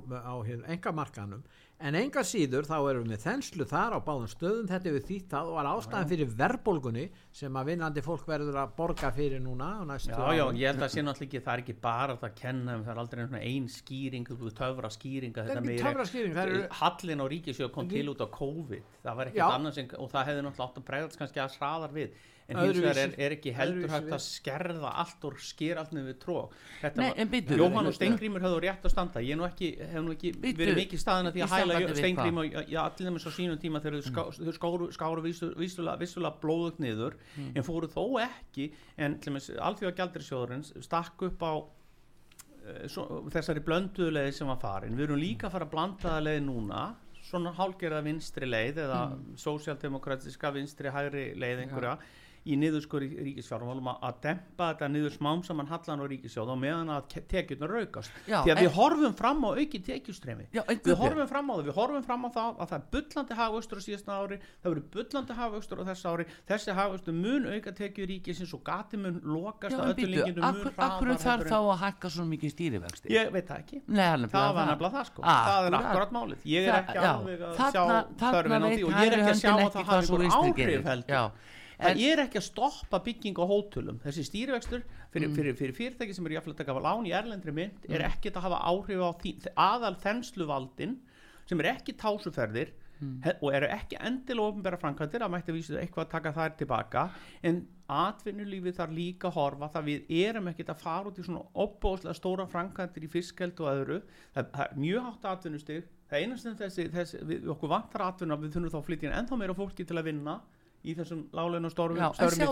engamarkanum 0.74 1.42
en 1.82 1.96
enga 1.98 2.22
síður 2.22 2.66
þá 2.68 2.76
erum 2.92 3.08
við 3.10 3.22
þenslu 3.24 3.64
þar 3.66 3.96
á 3.98 4.00
báðum 4.06 4.28
stöðum. 4.30 4.68
Þetta 4.70 4.88
hefur 4.88 5.04
þýtt 5.08 5.32
það 5.32 5.48
og 5.50 5.56
var 5.56 5.68
ástæðan 5.72 6.10
fyrir 6.12 6.28
verðbólgunni 6.38 7.04
sem 7.34 7.56
að 7.58 7.70
vinnandi 7.72 8.04
fólk 8.06 8.28
verður 8.28 8.58
að 8.62 8.74
borga 8.78 9.10
fyrir 9.16 9.42
núna 9.42 9.70
Já, 9.98 10.14
já, 10.38 10.44
ég 10.60 10.70
held 10.70 10.84
að 10.86 10.92
sé 10.94 11.02
náttúrulega 11.02 11.26
ekki, 11.26 11.40
það 11.42 11.54
er 11.56 11.64
ekki 11.64 11.76
bara 11.82 12.14
þetta 12.14 12.30
að 12.30 12.36
kenna 12.38 12.76
um, 12.78 12.84
það 12.86 12.92
er 12.94 13.00
aldrei 13.02 13.22
einhvern 13.24 13.46
ein 13.50 13.66
skýring, 13.74 14.30
töfra 14.60 14.92
skýring 14.94 15.34
Það 15.34 15.50
er 15.56 15.62
ekki 15.62 15.78
töfraskýring, 15.82 16.36
það 16.38 16.52
eru- 16.52 16.68
Hallin 16.82 17.24
á 17.24 17.26
ríkisjóð 17.34 17.72
kom 17.74 17.90
til 17.90 18.04
út 18.14 18.22
á 18.22 18.28
COVID, 18.38 18.92
það 19.02 19.18
var 19.18 19.32
ekkert 19.32 19.56
annars 19.58 19.82
og 19.98 20.12
það 20.14 20.30
hefði 20.30 20.46
náttúrulega 20.46 20.68
átt 20.70 20.78
að 20.78 20.86
bregðast 20.92 21.18
kannski 21.18 21.42
að 21.42 21.58
hraðar 21.58 21.96
við, 21.98 22.14
en 22.52 22.60
hins 22.62 22.78
vegar 22.78 23.00
er, 23.02 23.14
er 23.16 23.34
ekki 23.36 23.52
heldur 23.56 23.82
öðruvísi 23.82 23.96
hægt 23.96 24.14
að 24.16 24.22
skerða 24.24 24.92
allt 25.02 25.26
og 25.28 25.40
sker 25.42 25.80
allt 25.80 25.94
við 25.96 26.18
tró. 26.22 26.36
Jóhann 26.82 27.90
og 27.90 27.96
Steingrímur 27.96 28.44
höfðu 28.44 28.62
rétt 28.64 28.86
að 28.86 28.94
standa, 28.94 29.22
ég 29.24 29.38
nú 29.38 29.46
ekki, 29.46 29.72
hef 29.80 30.04
nú 30.04 30.14
ekki 30.14 30.32
Bíddu, 30.36 30.62
verið 30.62 30.80
mikið 30.82 31.02
staðina 31.02 31.34
því 31.34 31.44
að 31.44 31.54
hæla 31.56 31.66
sambandi 31.66 31.90
við 31.90 32.00
Steingrím 32.02 32.40
og 32.42 32.56
já, 32.72 32.80
allir 32.84 33.08
þeim 33.08 33.18
á 33.18 33.32
sínum 33.36 33.60
tíma 33.62 33.82
þegar 33.84 34.06
ská, 34.06 34.22
þau 34.38 34.56
skáru, 34.58 34.88
skáru 34.96 35.26
vissulega, 35.26 36.32
blóðugt 36.42 36.82
niður 36.82 37.18
en 37.52 37.66
fóru 37.66 37.90
þó 37.92 38.02
ekki 38.22 38.70
en 38.96 39.18
alþjóða 39.22 39.94
gjaldirisjóðurins 40.00 40.74
stakk 40.84 41.26
upp 41.28 41.46
á 41.46 41.52
eh, 41.58 42.84
svo, 42.92 43.24
þessari 43.32 43.64
blönduðu 43.64 44.16
leið 44.16 44.34
sem 44.36 44.50
var 44.50 44.60
farin. 44.62 44.98
Við 44.98 45.08
erum 45.08 45.22
líka 45.22 45.48
að 45.48 45.56
fara 45.56 45.68
að 45.68 45.74
blanda 45.76 46.08
það 46.08 46.28
leið 46.28 46.44
núna 46.48 46.82
svona 47.22 47.52
hálgerða 47.56 48.02
vinstri 48.04 48.48
leið 48.48 48.82
eða 48.86 49.00
mm. 49.12 49.22
sósjaldemokratiska 49.40 50.50
vinstri 50.56 50.92
hægri 50.92 51.30
leið 51.38 51.64
einhverja 51.64 51.96
í 52.42 52.56
niðurskur 52.58 53.04
ríkisfjármálum 53.06 53.88
að- 54.02 54.16
dempa 54.22 54.72
þetta 54.74 54.88
niður 54.90 55.12
smám 55.14 55.42
saman 55.46 55.66
hallan 55.70 56.00
á 56.02 56.06
ríkisjóð 56.10 56.48
og 56.50 56.58
meðan 56.58 56.88
að 56.90 57.22
tekjurnar 57.30 57.70
raukast. 57.70 58.10
Já, 58.26 58.42
því 58.42 58.50
að 58.50 58.56
en- 58.58 58.64
við 58.66 58.72
horfum 58.78 59.14
fram 59.14 59.44
á 59.46 59.50
auki 59.54 59.78
tekjustremi 59.82 60.46
við 60.52 60.96
horfum 60.98 61.28
fram 61.28 61.50
á 61.50 61.54
það, 61.54 61.64
við 61.68 61.74
horfum 61.78 62.04
fram 62.04 62.24
á 62.26 62.30
það 62.34 62.58
að 62.58 62.68
það 62.68 62.78
er 62.78 62.84
bullandi 62.92 63.34
hagvöxtur 63.38 63.78
á 63.78 63.82
síðasta 63.86 64.12
ári 64.18 64.38
það 64.62 64.68
verður 64.72 64.86
bullandi 64.96 65.32
hagvöxtur 65.38 65.78
á 65.78 65.84
þessu 65.92 66.06
ári. 66.12 66.26
Þessi 66.48 66.74
hagvöxtur 66.74 67.14
mun 67.14 67.46
auka 67.46 67.72
tekju 67.72 68.06
ríkisins 68.10 68.54
og 68.54 68.64
gati 68.64 68.96
mun 68.98 69.20
lokast 69.22 69.76
Já, 69.76 69.78
að 69.78 70.02
öllu 70.02 70.34
mun 70.34 70.42
akkur, 70.42 71.14
þarf 71.22 71.46
þá 71.46 71.58
að 71.62 71.78
hækka 71.84 72.10
svo 72.10 72.24
mikið 72.26 72.50
stýrivexti? 72.56 73.06
ég 73.08 73.30
veit 73.32 73.46
það 73.46 73.58
ekki. 73.62 73.82
Nei, 73.86 74.26
það 74.26 74.54
var 74.54 74.66
nefnilega 74.72 74.92
það 74.98 75.06
sko. 75.06 75.22
Það 75.22 75.66
er 75.66 75.78
akkurat 75.78 76.10
málið. 76.12 76.38
Ég 76.44 76.66
er 76.66 76.74
ekki 76.82 76.98
já, 76.98 77.12
alveg 77.12 77.40
að 77.40 77.56
sjá 77.72 77.82
þörfin 78.18 78.62
á 78.62 78.68
því 78.72 78.82
og 78.82 78.92
ég 78.92 79.06
er 79.06 79.18
ekki 79.18 79.32
að 79.32 79.42
sjá 79.42 79.52
að 79.52 79.72
það 79.72 79.84
hafi 79.92 80.12
einhver 80.12 80.52
áhrif 80.52 80.84
heldur 80.90 81.30
Já, 81.78 81.84
það 81.84 81.90
en- 81.90 82.02
er 82.12 82.22
ekki 82.26 82.38
að 82.38 82.46
stoppa 82.50 82.98
bygging 83.04 83.36
á 83.40 83.44
hótulum 83.48 83.98
þessi 84.02 84.24
stýrivextur 84.28 84.82
fyrir, 85.12 85.28
Mm. 85.28 85.34
fyrir, 85.36 85.54
fyrir 85.56 85.72
fyrirtæki 85.78 86.14
sem 86.14 86.26
eru 86.26 86.34
jafnlega 86.34 86.54
að 86.54 86.66
taka 86.66 86.80
lán 86.80 87.06
í 87.06 87.12
erlendri 87.12 87.52
mynd 87.52 87.88
er 87.88 88.00
ekkert 88.10 88.36
að 88.36 88.42
hafa 88.48 88.60
áhrif 88.68 89.00
á 89.00 89.10
því, 89.22 89.32
aðal 89.56 89.96
þensluvaldin 90.02 90.98
sem 91.46 91.60
er 91.60 91.74
ekki 91.74 91.92
tásuferðir 91.96 92.70
Mm. 93.02 93.18
og 93.42 93.52
eru 93.52 93.66
ekki 93.66 93.96
endilega 93.98 94.52
ofnbæra 94.52 94.78
framkvæmdir 94.78 95.22
að 95.26 95.30
mætti 95.32 95.52
vísu 95.52 95.74
eitthvað 95.74 96.04
að 96.06 96.10
taka 96.10 96.32
þær 96.32 96.56
tilbaka 96.56 97.10
en 97.42 97.66
atvinnulífið 97.90 98.76
þarf 98.78 98.92
líka 98.94 99.26
að 99.28 99.34
horfa 99.34 99.68
það 99.74 99.84
við 99.88 100.12
erum 100.28 100.46
ekkert 100.52 100.70
að 100.70 100.78
fara 100.84 101.10
út 101.10 101.18
í 101.18 101.24
svona 101.26 101.42
opbóðslega 101.64 102.14
stóra 102.14 102.46
framkvæmdir 102.46 103.02
í 103.02 103.10
fiskeld 103.10 103.58
og 103.60 103.66
öðru. 103.72 103.98
Það, 104.36 104.46
það 104.54 104.64
er 104.70 104.78
mjög 104.84 105.02
hátt 105.08 105.26
atvinnustig. 105.32 105.82
Það 106.12 106.22
einast 106.22 106.46
en 106.46 106.56
þessi, 106.60 106.86
þessi 106.94 107.20
við, 107.26 107.44
okkur 107.56 107.68
vantar 107.74 108.06
atvinna 108.06 108.36
við 108.38 108.52
þurfum 108.54 108.70
þá 108.70 108.78
að 108.80 108.86
flytja 108.86 109.12
ennþá 109.18 109.38
meira 109.42 109.54
fólki 109.58 109.84
til 109.88 109.96
að 109.98 110.04
vinna 110.12 110.40
í 110.84 110.94
þessum 110.98 111.24
láleinu 111.32 111.70
störfum 111.72 111.98
í 111.98 112.00
en- 112.42 112.48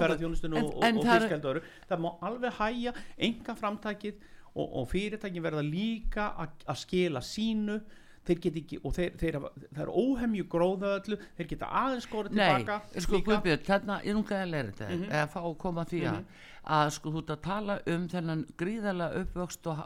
og, 0.65 0.75
og, 0.77 0.85
og 1.01 1.07
öðru 1.51 1.63
það 1.91 2.05
má 2.05 2.11
alveg 2.29 2.53
hæja 2.61 2.93
enga 3.19 3.55
framtækið 3.63 4.15
og, 4.55 4.67
og 4.81 4.89
fyrirtækin 4.91 5.43
verða 5.43 5.63
líka 5.67 6.29
að- 6.37 6.63
skila 6.85 7.21
sínu. 7.23 7.81
Þeir 8.21 8.39
get 8.45 8.57
ekki, 8.61 8.77
og 8.85 8.93
þeir, 8.95 9.13
þeir 9.17 9.37
hafa, 9.39 9.49
það 9.75 9.81
er 9.83 9.91
óhemju 9.97 10.45
gróða 10.53 10.91
öllu, 11.01 11.17
þeir 11.39 11.47
geta 11.49 11.69
aðeins 11.81 12.05
Nei, 12.37 12.43
tilbaka 12.61 13.01
sko 13.01 13.17
líka. 13.17 13.25
Guðbjörn, 13.31 13.63
þarna, 13.65 13.97
ég 14.05 14.15
nunga 14.15 14.37
að 14.45 14.51
læra 14.53 14.75
þetta 14.77 14.89
eða 15.09 15.23
fá 15.33 15.39
að 15.41 15.57
koma 15.63 15.81
að 15.87 15.89
því 15.95 16.03
að 16.11 16.19
að 16.65 16.91
sko 16.97 17.13
þú 17.15 17.23
ert 17.23 17.31
að 17.35 17.41
tala 17.45 17.77
um 17.89 18.07
þennan 18.11 18.43
gríðarlega 18.61 19.23
uppvöxt 19.25 19.69
uh, 19.71 19.81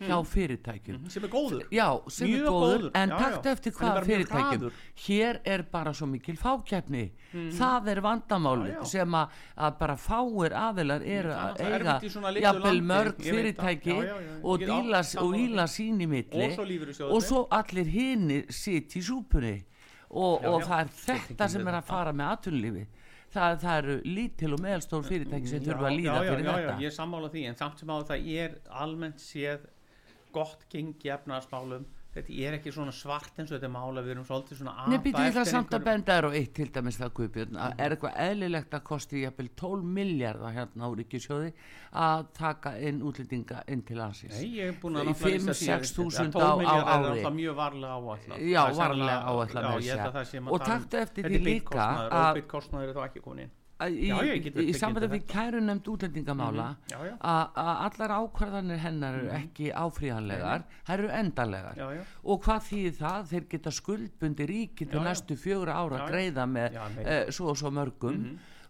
hjá 0.00 0.14
fyrirtækjum. 0.30 1.02
Sem 1.12 1.26
er 1.26 1.32
góður. 1.32 1.66
Já, 1.74 1.88
sem 2.08 2.32
er 2.32 2.46
góður, 2.46 2.54
góður, 2.54 2.86
en 3.00 3.12
já, 3.12 3.16
takt 3.20 3.48
já. 3.48 3.52
eftir 3.52 3.76
hvað 3.76 4.00
fyrirtækjum. 4.08 4.80
hér 5.04 5.40
er 5.44 5.64
bara 5.72 5.92
svo 5.94 6.08
mikil 6.08 6.36
fákeppni. 6.40 7.04
Það 7.58 7.90
er 7.92 8.00
vandamáli 8.04 8.74
sem 8.88 9.18
að, 9.18 9.36
að 9.56 9.78
bara 9.82 9.98
fáir 10.00 10.54
Það 10.54 10.80
er 11.04 11.30
að 11.34 11.62
eiga 11.64 11.94
jafnvel 12.40 12.80
mörg 12.82 13.20
fyrirtæki 13.20 13.96
og 14.42 14.64
díla, 14.64 15.68
sín 15.68 16.00
í 16.00 16.08
milli. 16.08 16.50
Og 17.10 17.22
svo 17.24 17.46
allir 17.52 17.88
hinir 17.90 18.50
sitt 18.52 18.96
í 18.96 19.04
súpunni. 19.04 19.56
Og, 20.14 20.44
og 20.46 20.62
það 20.62 20.80
er 20.84 20.90
Þetta 20.94 21.46
sem 21.50 21.66
er 21.66 21.76
að 21.80 21.88
fara 21.88 22.12
með 22.14 22.36
atvinnulífi 22.36 22.84
það, 23.34 23.56
það 23.64 23.78
eru 23.82 23.96
lítil 24.06 24.52
og 24.56 24.62
meðalstór 24.64 25.06
fyrirtæki 25.08 25.50
sem 25.50 25.64
þurfa 25.64 25.88
að 25.90 25.96
líða 25.98 26.14
já, 26.14 26.14
já, 26.14 26.30
fyrir 26.30 26.46
já, 26.46 26.52
þetta. 26.52 26.74
já, 26.74 26.82
ég 26.84 26.90
er 26.90 26.96
sammála 26.98 27.30
því 27.34 27.44
en 27.50 27.58
samt 27.60 27.82
sem 27.82 27.92
á 27.92 27.96
það 28.10 28.30
er 28.44 28.56
almennt 28.84 29.24
séð 29.24 29.68
gott 30.34 30.66
gengi 30.72 31.12
efnaðarsmálum 31.14 31.86
þetta 32.14 32.34
er 32.46 32.56
ekki 32.58 32.72
svona 32.74 32.92
svart 32.94 33.38
eins 33.38 33.50
og 33.50 33.56
þetta 33.58 33.66
er 33.68 33.72
mála 33.74 34.02
við 34.04 34.10
erum 34.14 34.24
svolítið 34.28 34.58
svona 34.60 34.74
Nei, 34.86 34.96
apa 34.98 35.04
býtu 35.04 35.22
ég 35.24 35.34
það 35.34 35.48
samt 35.50 35.74
að 35.74 35.84
benda 35.88 36.12
er 36.18 36.24
á 36.24 36.30
eitt 36.38 36.52
til 36.54 36.68
dæmis 36.70 36.98
það 37.00 37.12
Guðbjörn. 37.18 37.56
Að 37.64 37.72
er 37.84 37.94
eitthvað 37.96 38.18
eðlilegt 38.26 38.76
að 38.78 38.84
kosti 38.84 39.22
jafnvel 39.24 39.48
12 39.56 39.84
miljardar 39.98 40.54
hérna 40.54 40.86
á 40.86 40.90
ríkisjóði 40.94 41.50
að 42.04 42.24
taka 42.38 42.74
inn 42.78 43.02
útlendinga 43.02 43.64
inn 43.68 43.82
til 43.82 43.96
landsins? 43.98 44.38
Nei, 44.38 44.52
ég 44.60 44.70
er 44.72 44.78
búin 44.82 44.94
að 45.00 45.10
náttúrulega 45.10 45.24
fimm, 45.24 45.34
lýsa 45.34 45.50
því 45.50 45.50
að 45.50 45.64
sex 45.64 45.92
þetta- 45.92 46.04
þúsund 46.04 46.30
að 46.30 46.32
12 46.32 46.44
á- 46.44 46.54
á 46.54 46.60
milljarðar 46.62 46.86
er 46.86 46.94
ári. 46.94 47.04
náttúrulega 47.04 47.34
mjög 47.40 47.54
varlega 47.62 47.94
áætlað. 47.98 48.38
Já, 48.54 48.62
er 48.68 48.74
varlega 48.74 49.18
maður 50.40 50.54
Og 50.54 50.60
um- 50.60 50.66
taktu 50.66 50.96
eftir 51.02 51.22
því 51.24 51.34
er 51.34 51.40
líka 51.40 51.84
að- 52.10 53.63
í, 53.82 54.08
Já, 54.08 54.16
ég 54.28 54.46
í, 54.48 54.66
í 54.70 54.74
sambandi 54.76 55.08
við 55.10 55.24
kæru 55.30 55.60
nefnd 55.64 55.90
útlendingamála 55.94 56.66
já, 56.90 56.96
já. 57.08 57.14
að 57.18 57.70
allar 57.88 58.14
ákvarðanir 58.20 58.82
hennar 58.84 59.18
eru 59.18 59.32
ekki 59.34 59.70
áfríðanlegar 59.74 60.66
þær 60.86 60.94
eru 60.96 61.12
endanlegar. 61.18 61.78
Já, 61.80 61.86
já. 61.98 62.02
og 62.22 62.42
hvað 62.46 62.66
þýðir 62.68 62.96
það? 63.00 63.28
Þeir 63.32 63.46
geta 63.54 63.74
skuldbundi 63.80 64.48
ríki 64.50 64.88
til 64.90 65.04
næstu 65.04 65.38
fjögur 65.40 65.72
ára 65.74 66.04
greiða 66.08 66.46
með 66.50 66.78
uh, 66.80 67.14
svo 67.34 67.52
og 67.54 67.60
svo 67.60 67.72
mörgum 67.74 68.26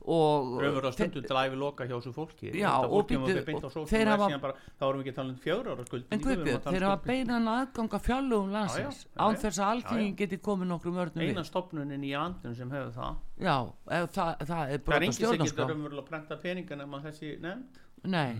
og 0.06 0.60
Raunverulega 0.60 0.92
stundum 0.92 1.22
til 1.24 1.36
æfi 1.40 1.56
loka 1.56 1.84
hjá 1.88 1.94
þessu 1.96 2.12
fólki. 2.12 2.50
Já, 2.52 2.72
og 2.84 3.06
býttu- 3.08 3.86
þeir 3.88 4.00
er 4.04 4.10
hafa- 4.12 4.40
bara- 4.40 4.54
þá 4.78 4.82
erum 4.84 4.98
við 5.00 5.04
ekki 5.04 5.12
að 5.12 5.14
tala 5.14 5.28
um 5.32 5.38
fjögur 5.44 5.66
ára 5.72 5.84
skuldbindingu 5.86 6.12
En 6.12 6.20
Guðbjörn, 6.20 6.60
að 6.60 6.66
um 6.66 6.74
þeir 6.74 6.84
hafa 6.84 7.02
beinan 7.06 7.48
aðgang 7.54 7.88
að 7.88 8.02
fjallugum 8.04 8.50
landsins 8.52 9.06
án 9.16 9.34
þess 9.40 9.58
að 9.58 9.70
alþýðin 9.72 10.16
geti 10.16 10.38
komið 10.38 10.66
nokkrum 10.74 10.94
vörnum 11.00 11.22
eina 11.24 11.40
við. 11.40 11.46
stopnunin 11.48 12.04
í 12.04 12.12
andun 12.12 12.54
sem 12.56 12.70
hefur 12.70 12.92
það. 12.92 13.16
Já, 13.40 13.72
ef 13.88 14.10
það, 14.12 14.38
það 14.38 14.40
er 14.40 14.44
það 14.44 14.70
er 14.74 14.78
brota 14.78 15.00
engin 15.00 15.12
sem 15.12 15.24
getur 15.24 15.46
stjórnarskrá. 15.46 15.68
raunverulega 15.70 16.02
að 16.04 16.08
prenta 16.08 16.36
peninga 16.42 16.76
nema 16.76 17.02
þessi 17.02 17.40
nefnd. 17.40 17.80
Nei, 18.04 18.34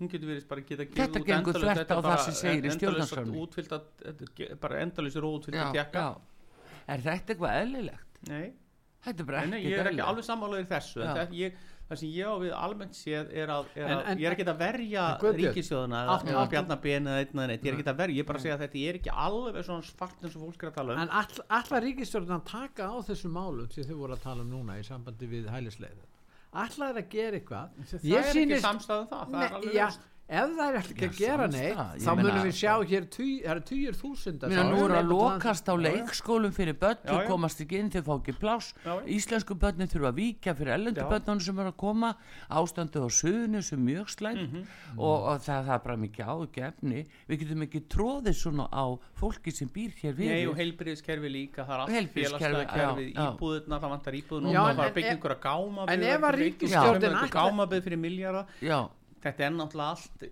hún 0.00 0.08
getur 0.08 0.26
verið 0.32 0.48
bara 0.48 0.60
að 0.62 0.66
geta 0.66 0.84
Þetta 0.96 1.24
gengur 1.26 1.52
þvert 1.52 1.76
á 1.76 1.92
er 1.92 2.00
bara 2.02 2.16
það 2.16 2.24
sem 2.24 2.34
segir 2.34 2.64
í 2.64 2.66
er 2.66 2.72
ge- 4.34 4.56
bara 4.56 4.74
að 5.52 5.72
tekka 5.76 5.92
já. 5.92 6.16
Er 6.88 6.98
þetta 6.98 7.26
eitthvað 7.34 7.52
eðlilegt? 7.60 8.28
nei, 8.28 8.52
Þetta 9.02 9.22
er 9.22 9.26
bara 9.26 9.42
ekki 9.46 9.68
ég 9.72 9.78
er 9.82 9.88
ekki 9.90 10.02
alveg 10.06 10.24
sammálaður 10.28 10.66
þessu 10.70 11.00
en 11.02 11.16
það, 11.16 11.32
ég, 11.34 11.54
það 11.88 11.98
sem 12.02 12.10
ég 12.14 12.28
á 12.30 12.34
við 12.38 12.52
almennt 12.54 12.94
séð 12.94 13.32
er 13.42 13.50
að, 13.50 13.64
er 13.74 13.82
En- 13.88 13.96
að 13.96 14.04
en- 14.12 14.20
ég 14.22 14.28
er 14.28 14.36
ekki 14.36 14.46
að 14.52 14.60
verja 14.62 15.06
En 15.18 15.34
ríkisjóðuna 15.40 16.02
eða 16.22 16.44
bjarnabeni 16.52 17.10
eða 17.10 17.24
einn 17.24 17.34
eða 17.42 17.48
neitt, 17.50 17.64
ég 17.66 17.72
er 17.72 17.78
ekki 17.80 17.90
að 17.92 17.98
verja 18.02 18.14
ég 18.14 18.22
er 18.22 18.28
bara 18.30 18.38
að 18.38 18.46
segja 18.46 18.54
að 18.58 18.62
þetta 18.66 18.84
er 18.92 19.00
ekki 19.00 19.14
alveg 19.26 19.66
svona 19.66 19.82
svart 19.90 20.22
eins 20.22 20.36
og 20.38 20.44
fólk 20.46 20.62
er 20.62 20.70
að 20.70 20.74
tala 20.78 20.94
um. 20.94 21.02
En 21.02 21.10
all, 21.10 21.42
allar 21.58 21.82
ríkistjórn 21.88 22.30
að 22.38 22.44
taka 22.52 22.86
á 22.86 22.96
þessum 23.10 23.34
málum 23.34 23.68
sem 23.74 23.84
þið 23.90 23.98
voru 24.04 24.14
að 24.14 24.22
tala 24.28 24.46
um 24.46 24.50
núna 24.54 24.78
í 24.78 24.86
sambandi 24.86 25.26
við 25.34 25.50
hælisleið 25.50 26.08
allar 26.52 26.90
er 26.92 26.98
að 27.02 27.08
gera 27.08 27.38
eitthvað? 27.40 27.68
Það 27.90 28.02
Ég 28.04 28.18
er 28.18 28.26
ekki 28.28 28.38
sýnist- 28.38 28.66
samstæðum 28.66 29.06
það, 29.08 29.22
það 29.24 29.34
er 29.34 29.38
Nei, 29.40 29.56
alveg 29.58 29.74
ljóst. 29.78 30.00
Ef 30.32 30.52
það 30.56 30.68
er 30.68 30.76
ekki 30.80 31.06
að 31.08 31.16
gera 31.18 31.46
neitt 31.52 31.76
þá 32.02 32.10
munum 32.16 32.38
við 32.46 32.54
sjá 32.56 32.72
hér 32.88 33.04
tugi- 33.12 33.42
það 33.44 33.50
eru 33.52 33.62
tugir 33.68 33.96
þúsundar 33.98 34.54
nú 34.72 34.78
eru 34.86 34.96
að 34.96 35.08
lokast 35.12 35.66
á 35.68 35.74
leikskólum 35.76 36.52
fyrir 36.56 36.76
börn, 36.80 36.96
já. 37.04 37.26
komast 37.28 37.60
ekki 37.60 37.78
inn, 37.82 37.90
þau 37.92 38.02
fá 38.06 38.12
ekki 38.16 38.34
já. 38.84 38.94
íslensku 39.06 39.54
börnin 39.60 39.90
þurfa 39.92 40.08
að 40.12 40.16
víkja 40.22 40.54
fyrir 40.56 40.72
ellendu 40.78 41.04
börnunum 41.10 41.40
sem 41.44 41.58
eru 41.58 41.68
að 41.72 41.76
koma, 41.76 42.14
ástandu 42.48 43.04
á 43.04 43.08
suðinu 43.12 43.62
sem 43.62 43.78
mjög 43.84 44.08
slæmt 44.08 44.48
Mhm. 44.52 44.64
og, 44.96 45.18
og 45.28 45.40
það, 45.44 45.60
það 45.68 45.74
er 45.74 45.82
bara 45.84 45.96
mikið 45.96 46.24
ágefni, 46.32 47.06
við 47.28 47.38
getum 47.44 47.62
ekki 47.66 47.80
tróðið 47.92 48.34
svona 48.40 48.68
á 48.72 48.84
fólki 49.20 49.52
sem 49.52 49.68
býr 49.68 49.92
hér 50.00 50.14
við. 50.16 50.28
Nei 50.32 50.46
og 50.46 50.56
heilbriðiskerfi 50.56 51.28
líka, 51.30 51.66
það 51.68 51.76
er 51.76 51.80
allt 51.84 52.12
félagslega 52.16 52.96
íbúðurna, 53.12 53.78
það 53.80 53.90
vantar 53.92 54.12
íbúðurna 54.22 54.52
Já, 54.52 54.62
og 54.62 54.68
en- 54.70 54.76
það 54.76 54.82
var 54.82 54.86
en- 54.88 54.94
byggja 54.94 55.12
einhverja 55.12 55.40
gáma 55.44 55.84
en 55.92 56.02
ef 56.02 56.20
að 56.22 56.34
ríkisstjórnin 56.40 57.12
þetta 59.22 59.44
er 59.46 59.52
náttúrulega 59.56 59.92
allt 59.94 60.24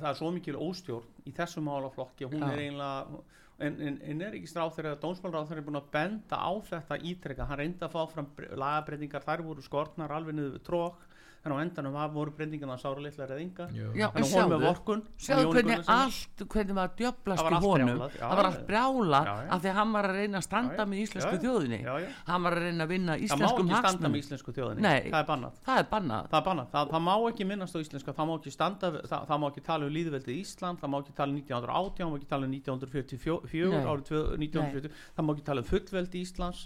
það 0.00 0.08
er 0.12 0.18
svo 0.20 0.30
mikil 0.34 0.56
óstjórn 0.56 1.26
í 1.28 1.34
þessum 1.36 1.66
málaflokki. 1.68 2.28
Hún 2.30 2.40
Já. 2.44 2.48
er 2.52 2.62
eiginlega 2.64 3.20
en, 3.58 3.76
en, 3.82 3.96
en 4.06 4.22
er 4.22 4.36
ekki 4.38 4.50
stráþur 4.52 4.86
eða 4.92 5.00
dómsmálráþur 5.02 5.58
er 5.60 5.66
búin 5.66 5.80
að 5.80 5.88
benda 5.94 6.38
á 6.38 6.52
þetta 6.68 6.98
ítrekka 7.10 7.46
hann 7.50 7.58
reyndi 7.58 7.84
að 7.86 7.94
fá 7.96 8.02
fram 8.12 8.28
bre- 8.36 8.52
lagabreytingar 8.54 9.24
þær 9.26 9.42
voru 9.48 9.64
skortnar 9.66 10.14
alveg 10.14 10.38
niður 10.38 10.54
við 10.58 10.66
trók 10.68 11.07
þannig 11.48 11.58
á 11.58 11.64
endanum 11.64 11.92
var, 11.96 12.08
voru 12.12 12.32
breytingarna 12.36 12.76
sára 12.78 13.00
litlar 13.02 13.32
eða 13.32 13.40
enga 13.42 13.66
já, 13.72 14.08
en 14.12 14.26
hún 14.28 14.52
með 14.52 14.64
vorkun 14.68 15.02
sjáðu 15.18 15.52
hvernig 15.54 15.88
allt, 15.88 16.44
hvernig 16.52 16.76
maður 16.78 16.94
djöblast 17.00 17.42
Það 17.48 17.56
í 17.56 17.60
honum, 17.64 18.02
já, 18.04 18.18
það 18.18 18.36
var 18.38 18.48
allt 18.48 18.58
já. 18.60 18.66
brjála 18.68 19.20
Já, 19.28 19.32
já. 19.38 19.48
af 19.56 19.62
því 19.64 19.70
að 19.72 19.78
hann 19.78 19.92
var 19.96 20.08
að 20.08 20.18
reyna 20.18 20.38
að 20.38 20.46
standa 20.48 20.74
Já, 20.74 20.78
já. 20.78 20.88
með 20.92 21.02
íslensku 21.04 21.32
Já, 21.34 21.40
þjóðinni, 21.44 21.80
Já, 21.88 21.94
já. 22.04 22.08
hann 22.28 22.42
var 22.48 22.52
að 22.58 22.62
reyna 22.68 22.84
að 22.84 22.92
vinna 22.92 23.12
það 23.12 23.18
má 23.18 23.24
íslenskum 23.28 23.68
ekki 23.72 23.82
standa 23.88 24.08
með 24.12 24.20
íslensku 24.22 24.54
þjóðinni 24.58 24.82
Nei. 24.84 25.00
það 25.08 25.18
er 25.22 25.28
bannað 25.32 25.58
Það 25.68 25.78
er 25.82 25.88
bannað. 25.92 26.28
Það 26.28 26.38
er 26.38 26.46
bannað, 26.48 26.68
það, 26.74 26.92
það 26.92 27.02
má 27.08 27.14
ekki 27.32 27.44
minnast 27.48 27.74
á 27.74 27.78
íslenska, 27.82 28.12
það 28.18 28.28
má 28.28 28.34
ekki 28.38 28.52
standa, 28.54 28.90
það, 29.08 29.26
það 29.28 29.38
má 29.42 29.46
ekki 29.48 29.62
tala 29.68 29.88
um 29.88 29.94
líðveldið 29.98 30.38
Ísland, 30.42 30.78
það 30.82 30.92
má 30.92 30.98
ekki 31.02 31.14
tala 31.18 31.32
um 31.32 31.38
1918, 31.38 31.98
það 31.98 32.10
má 32.12 32.16
ekki 32.18 32.28
tala 32.32 32.48
um 32.48 32.52
1944, 32.58 33.70
Nei. 33.72 33.84
árið 33.88 34.04
tvö- 34.08 34.26
1940, 34.38 34.90
það 35.16 35.24
má 35.28 35.32
ekki 35.34 35.46
tala 35.48 35.62
um 35.64 35.68
fullveldi 35.68 36.22
Íslands, 36.24 36.60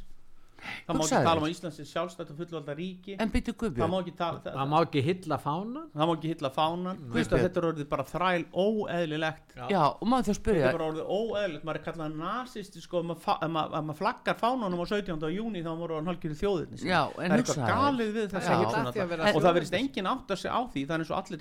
það 0.87 0.97
má 0.99 1.03
ekki 1.05 1.21
tala 1.27 1.41
um 1.41 1.47
að 1.47 1.53
Íslands 1.55 1.79
er 1.83 1.89
sjálfstætt 1.91 2.31
og 2.33 2.37
fullvelda 2.43 2.75
ríki, 2.79 3.17
En 3.19 3.31
byrju 3.33 3.53
það 3.53 3.57
má 3.57 3.63
Guðbjörn, 3.63 3.97
ekki 4.03 4.15
tala, 4.19 4.39
það, 4.45 4.55
það 4.59 4.69
má 4.73 4.77
ekki 4.87 5.03
hylla 5.09 5.39
fána 5.43 5.83
það 5.97 6.07
má 6.09 6.13
ekki 6.17 6.33
hylla 6.33 6.51
fánan, 6.57 6.97
Mm. 7.03 7.17
Að 7.23 7.43
þetta 7.43 7.59
er 7.63 7.67
orðið 7.73 7.89
bara 7.89 8.05
þræl 8.05 8.45
óeðlilegt, 8.53 9.55
já, 9.71 9.83
og 10.01 10.07
maður 10.09 10.23
þau 10.23 10.33
þetta 10.33 10.39
spyrja, 10.39 10.67
er 10.69 10.77
bara 10.79 10.89
orðið 10.93 11.07
óeðlilegt, 11.17 11.65
maður 11.67 11.79
er 11.81 11.85
kallað 11.87 12.17
nasisti 12.23 12.83
sko, 12.83 13.03
ef 13.03 13.51
maður, 13.53 13.97
flaggar 13.99 14.37
fánanum 14.41 14.83
á 14.83 14.87
17. 14.87 15.31
júni 15.37 15.63
þá 15.65 15.71
voru 15.83 15.97
hann 15.99 16.11
hálfgjörðu 16.11 16.39
þjóðirni 16.43 16.79
sinni. 16.83 16.93
Já, 16.93 17.03
en 17.09 17.31
það 17.31 17.37
er 17.37 17.43
eitthvað 17.43 17.73
galið 17.73 18.13
við 18.17 18.29
Já. 18.33 18.39
Þetta 18.73 18.99
er 18.99 19.03
að 19.03 19.13
vera 19.13 19.23
og 19.23 19.27
það 19.27 19.33
þjóðernis. 19.33 19.57
verðist 19.59 19.79
enginn 19.81 20.11
átt 20.13 20.31
að 20.33 20.41
segja 20.43 20.53
á 20.57 20.61
því 20.73 20.83
það 20.87 20.95
er 20.95 21.03
eins 21.03 21.13
og 21.13 21.19
allir 21.23 21.39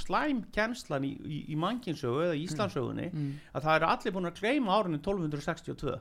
slæm 0.00 0.44
kennslan 0.54 1.04
í, 1.04 1.12
í, 1.20 1.38
í 1.50 1.56
mannkinsögu 1.60 2.22
eða 2.28 2.38
Íslandsögunni 2.44 3.08
Mm. 3.10 3.32
að 3.54 3.62
það 3.64 3.76
eru 3.80 3.86
allir 3.90 4.12
búin 4.14 4.30
að 4.30 4.40
gleyma 4.40 4.76
árinu 4.80 4.98
1262 5.00 5.98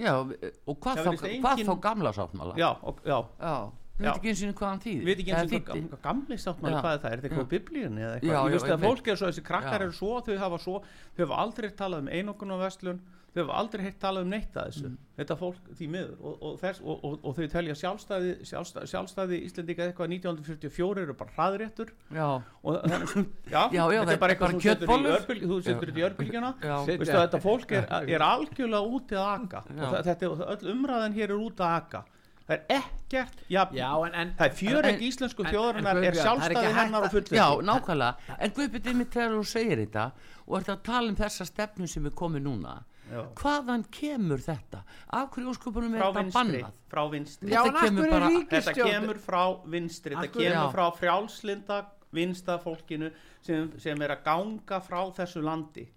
já, 0.00 0.14
og 0.20 0.80
hvað 0.80 0.96
þá, 0.96 1.04
virðist 1.10 1.24
hvað 1.44 1.52
engin- 1.60 1.68
þá 1.70 1.76
gamla 1.86 2.12
sáttmála? 2.16 2.56
já, 2.56 2.70
og, 2.82 3.00
já, 3.04 3.18
Já, 3.40 3.54
við 4.00 4.06
Já. 4.06 4.12
veit 4.12 4.20
ekki 4.20 4.30
eins 4.32 4.42
og 4.48 4.54
hvað 4.60 4.68
hann 4.70 4.80
þýðir. 4.80 5.00
við 5.04 5.10
veit 5.10 5.18
ekki 5.20 5.32
eins 5.36 5.52
og 5.52 5.64
hvað, 5.68 6.00
gamli 6.06 6.36
sáttmáli 6.40 6.72
Já. 6.72 6.80
hvað 6.80 6.94
er 6.94 7.00
það, 7.02 7.10
er 7.12 7.16
þetta 7.20 7.28
eitthvað 7.28 7.44
Já. 7.44 7.52
biblíunni 7.54 8.00
eða 8.06 8.14
eitthvað, 8.16 8.46
ég 8.48 8.54
veist 8.56 8.70
að 8.74 8.84
fólk 8.88 9.08
er 9.12 9.16
svo, 9.20 9.26
þessi 9.30 9.44
krakkar 9.50 9.80
eru 9.84 9.92
svo 9.92 10.12
þau 10.24 10.38
hafa 10.40 10.58
svo, 10.64 10.76
þau 11.16 11.24
hafa 11.26 11.40
aldrei 11.44 11.70
talað 11.76 11.98
um 12.00 12.08
einokun 12.08 12.50
og 12.56 12.60
vestlun, 12.64 13.00
þau 13.34 13.42
hafa 13.44 13.58
aldrei 13.60 13.82
heitt 13.84 13.98
talað 14.02 14.22
um 14.26 14.30
neitt 14.34 14.54
að 14.58 14.66
þessu, 14.70 14.88
Mm. 14.90 14.96
þetta 15.20 15.36
fólk 15.38 15.68
því 15.78 15.86
miður. 15.92 16.14
Og, 16.20 16.36
og, 16.42 16.54
þess, 16.60 16.80
og, 16.82 17.04
og, 17.04 17.18
og 17.24 17.36
þau 17.36 17.48
telja 17.52 17.74
sjálfstæði, 17.78 18.30
sjálfstæði, 18.50 18.86
sjálfstæði 18.90 19.38
Íslendinga 19.46 19.86
eitthvað 19.90 20.14
1944 20.16 21.02
eru 21.04 21.14
bara 21.20 21.30
hraðréttur. 21.36 21.92
Já, 22.10 22.28
já, 23.50 23.62
Já, 23.70 23.82
þetta 23.90 24.12
er 24.14 24.22
bara 24.22 24.34
eitthvað 24.34 24.54
þú 24.56 24.62
setur 24.64 24.88
þú 25.50 25.58
setur 25.64 25.90
þetta 25.92 26.00
í 26.02 26.06
örbylgjuna. 26.08 26.52
Þetta 26.60 27.40
fólk 27.44 27.72
er, 27.78 27.86
er 28.16 28.24
algjörlega 28.26 28.94
úti 28.98 29.18
að 29.18 29.28
Já. 29.76 29.84
og 29.90 30.00
þetta, 30.08 30.32
öll 30.56 30.72
umræðan 30.74 31.14
hér 31.16 31.30
er 31.30 31.38
úti 31.38 31.62
að 31.66 31.76
aka. 31.76 32.02
Það 32.50 32.56
er 32.58 32.80
ekkert 32.80 33.42
jafn, 33.46 33.76
en, 33.78 34.14
en 34.18 34.30
það 34.34 34.48
er 34.48 34.54
fjör 34.58 34.78
En- 34.82 34.88
ekki 34.96 35.06
íslensku 35.12 35.44
en- 35.46 35.52
þjóðarinnar 35.54 36.00
er 36.02 36.16
sjálfstæði 36.18 36.64
hægt 36.66 36.78
hennar 36.80 37.04
og 37.06 37.12
fullveldi 37.12 37.38
já, 37.38 37.46
nákvæmlega. 37.62 38.36
En 38.40 38.50
Guðbjörn, 38.56 38.96
mitt 38.98 39.10
þegar 39.14 39.36
þú 39.36 39.44
segir 39.46 39.78
þetta 39.84 40.06
og 40.48 40.56
ert 40.58 40.70
að 40.74 40.80
tala 40.82 41.08
um 41.12 41.16
þessa 41.20 41.46
stefnu 41.46 41.86
sem 41.86 42.06
er 42.10 42.10
komið 42.18 42.42
núna, 42.48 42.72
Já. 43.10 43.22
hvaðan 43.40 43.84
kemur 43.90 44.38
þetta? 44.44 44.82
Af 45.12 45.30
hverju 45.34 45.50
óskupunum 45.54 45.94
er 45.94 46.00
frá 46.02 46.12
þetta 46.14 46.34
bannað? 46.36 46.72
frá 46.90 47.02
vinstri 47.10 47.50
já 47.50 47.62
Þetta 47.66 47.84
kemur 47.86 48.10
bara- 48.10 48.28
þetta 48.50 48.74
kemur 48.80 49.18
frá 49.18 49.42
vinstri 49.66 50.14
þetta 50.16 50.32
kemur 50.32 50.58
Já. 50.58 50.72
frá 50.74 50.84
frjálslinda 50.98 51.78
vinsta 52.12 52.58
fólkinu 52.58 53.10
sem, 53.42 53.72
sem 53.78 54.02
er 54.02 54.16
að 54.16 54.22
ganga 54.24 54.80
frá 54.80 55.00
þessu 55.14 55.42
landi 55.42 55.88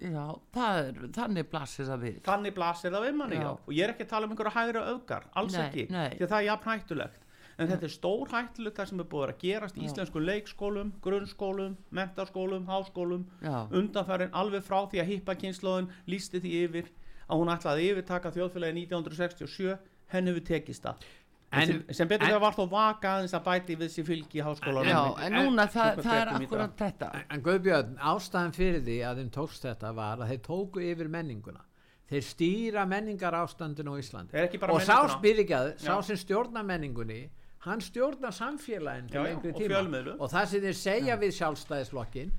Já, 0.00 0.26
það 0.54 0.78
er, 0.88 1.00
þannig 1.12 1.48
blasir 1.50 1.84
það 1.88 2.00
við. 2.06 2.20
þannig 2.24 2.54
blasir 2.54 2.92
það 2.94 3.02
við 3.08 3.16
manni 3.18 3.36
Já. 3.36 3.42
já. 3.42 3.50
og 3.66 3.72
ég 3.74 3.82
er 3.84 3.92
ekki 3.94 4.04
að 4.06 4.12
tala 4.14 4.26
um 4.26 4.32
einhverja 4.36 4.54
hægra 4.54 4.84
öfgar 4.94 5.24
alls 5.36 5.52
Nei, 5.52 5.64
ekki, 5.66 5.84
nei. 5.90 6.08
því 6.14 6.22
að 6.24 6.30
það 6.30 6.38
er 6.40 6.46
jafn 6.46 6.70
hættulegt 6.70 7.26
en 7.60 7.68
þetta 7.68 7.86
er 7.86 7.92
stór 7.94 8.30
hættilegt 8.32 8.76
það 8.80 8.88
sem 8.90 9.00
er 9.04 9.08
búið 9.12 9.28
að 9.28 9.38
gerast 9.44 9.76
í 9.78 9.84
íslenskum 9.86 10.24
leikskólum 10.24 10.92
grunnskólum, 11.04 11.76
mentaskólum, 11.92 12.66
háskólum. 12.70 13.24
Já. 13.44 13.68
undanfærin 13.70 14.32
alveg 14.32 14.64
frá 14.66 14.80
því 14.90 15.02
að 15.04 15.10
hippa 15.14 15.34
kynnslóðin 15.36 15.90
lísti 16.08 16.40
því 16.40 16.54
yfir 16.64 16.90
að 17.30 17.38
hún 17.42 17.52
ætlaði 17.54 17.84
að 17.84 17.90
yfirtaka 17.92 18.32
þjóðfélagi 18.34 18.86
1967 18.88 19.78
henni 20.14 20.32
hefur 20.32 20.46
tekist 20.50 20.82
það. 20.88 21.08
En- 21.52 21.66
sem, 21.66 21.78
sem 21.90 22.08
betur 22.08 22.22
en- 22.26 22.30
þegar 22.30 22.40
var 22.44 22.54
þó 22.54 22.64
vaka 22.70 23.08
aðeins 23.16 23.32
að 23.34 23.44
bæti 23.48 23.76
við 23.76 23.88
sér 23.90 24.04
fylgi 24.06 24.38
í 24.38 24.44
háskólanum. 24.46 24.86
Já, 24.86 25.24
en 25.26 25.32
núna 25.32 25.64
það, 25.66 25.88
Samkvæmt 25.96 26.04
það 26.06 26.20
er 26.20 26.28
akkurat 26.36 26.76
þetta. 26.78 27.08
En 27.30 27.42
Guðbjörn, 27.42 27.96
ástæðan 27.98 28.54
fyrir 28.54 28.84
því 28.86 28.98
að 29.08 29.16
þeim 29.18 29.30
tókst 29.34 29.62
þetta 29.66 29.90
var 29.94 30.16
að 30.22 30.28
þeir 30.30 30.40
tóku 30.46 30.84
yfir 30.92 31.08
menninguna. 31.10 31.64
Þeir 32.10 32.22
stýra 32.26 32.86
menningar 32.86 33.34
ástandinu 33.34 33.94
á 33.94 33.96
Íslandi. 33.98 34.34
Og 34.70 34.80
sá 34.82 34.96
spyrikjað, 35.16 35.76
sá 35.78 36.00
sem 36.02 36.16
stjórnar 36.16 36.64
menningunni, 36.66 37.30
hann 37.66 37.80
stjórnar 37.80 38.32
samfélagin 38.32 39.08
Já, 39.12 39.22
já, 39.28 39.36
og 39.36 39.42
tíma. 39.42 39.68
fjölmiðlum. 39.68 40.16
Og 40.20 40.30
það 40.32 40.46
sem 40.46 40.60
þeir 40.64 40.78
segja 40.80 41.16
við 41.20 41.32
sjálfstæðisflokkin, 41.38 42.30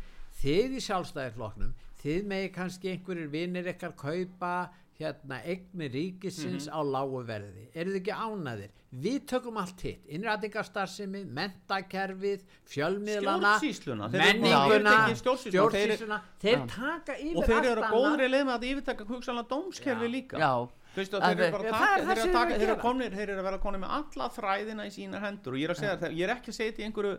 þið 0.41 0.77
í 0.77 0.81
sjálfstæðisflokknum, 0.88 1.73
þið 2.03 2.25
megi 2.25 2.51
kannski 2.55 2.89
einhverjir 2.95 3.29
vinnir 3.29 3.67
ykkar 3.75 3.93
kaupa 3.95 4.69
hérna 5.01 5.39
eignir 5.45 5.89
ríkisins 5.93 6.67
Mhm. 6.67 6.73
á 6.73 6.79
lágu 6.86 7.23
verði. 7.25 7.67
Eru 7.73 7.89
þið 7.91 8.01
ekki 8.01 8.13
ánæðir? 8.13 8.69
Við 8.93 9.19
tökum 9.25 9.57
allt 9.57 9.81
hitt, 9.81 10.01
innrætingarstarfsemi, 10.10 11.25
mentakerfið, 11.25 12.41
fjölmiðlana, 12.67 13.53
þeir 13.62 14.12
menninguna, 14.12 14.93
yfirtekið 15.07 15.21
stjórnsýsluna, 15.21 15.71
þeir- 15.71 15.95
stjórnsýsluna, 15.95 16.21
þeir 16.43 16.67
taka 16.67 17.13
yfir 17.17 17.38
og 17.38 17.43
þeir 17.45 17.65
eru 17.71 17.81
á 17.81 17.89
góðri 17.91 18.27
leið 18.34 18.45
með 18.45 18.57
að 18.57 18.67
yfirtaka 18.71 19.05
hugsanlega 19.05 19.47
dómskerfi 19.53 20.07
Já. 20.07 20.12
líka 20.12 20.38
Já, 20.38 20.69
Þú 20.91 20.99
veist, 20.99 21.13
og 21.15 21.21
Að 21.23 21.30
þeir 21.32 21.43
eru 21.45 21.51
bara 21.56 21.63
að 21.63 21.67
er 21.67 21.71
taka, 21.71 21.91
þeir 21.91 22.12
eru 22.12 22.12
að 22.12 22.21
þeir 22.21 22.34
taka, 22.36 22.41
eru 22.41 22.56
að 22.56 22.60
þeir 22.60 22.67
eru 22.67 22.75
gera. 22.75 22.82
komnir, 22.86 23.12
þeir 23.15 23.30
eru 23.30 23.39
að 23.39 23.45
vera 23.47 23.60
konir 23.63 23.80
með 23.80 23.91
alla 23.97 24.25
fræðina 24.36 24.88
í 24.88 24.91
sínar 24.91 25.21
hendur 25.23 25.56
og 25.56 25.62
ég 25.62 25.69
er 25.69 25.71
að 25.71 25.80
segja 25.80 25.93
það, 26.01 26.15
ég 26.19 26.25
er 26.27 26.34
ekki 26.36 26.51
að 26.51 26.58
segja 26.58 26.71
þetta 26.71 26.82
í 26.82 26.88
einhverju, 26.89 27.13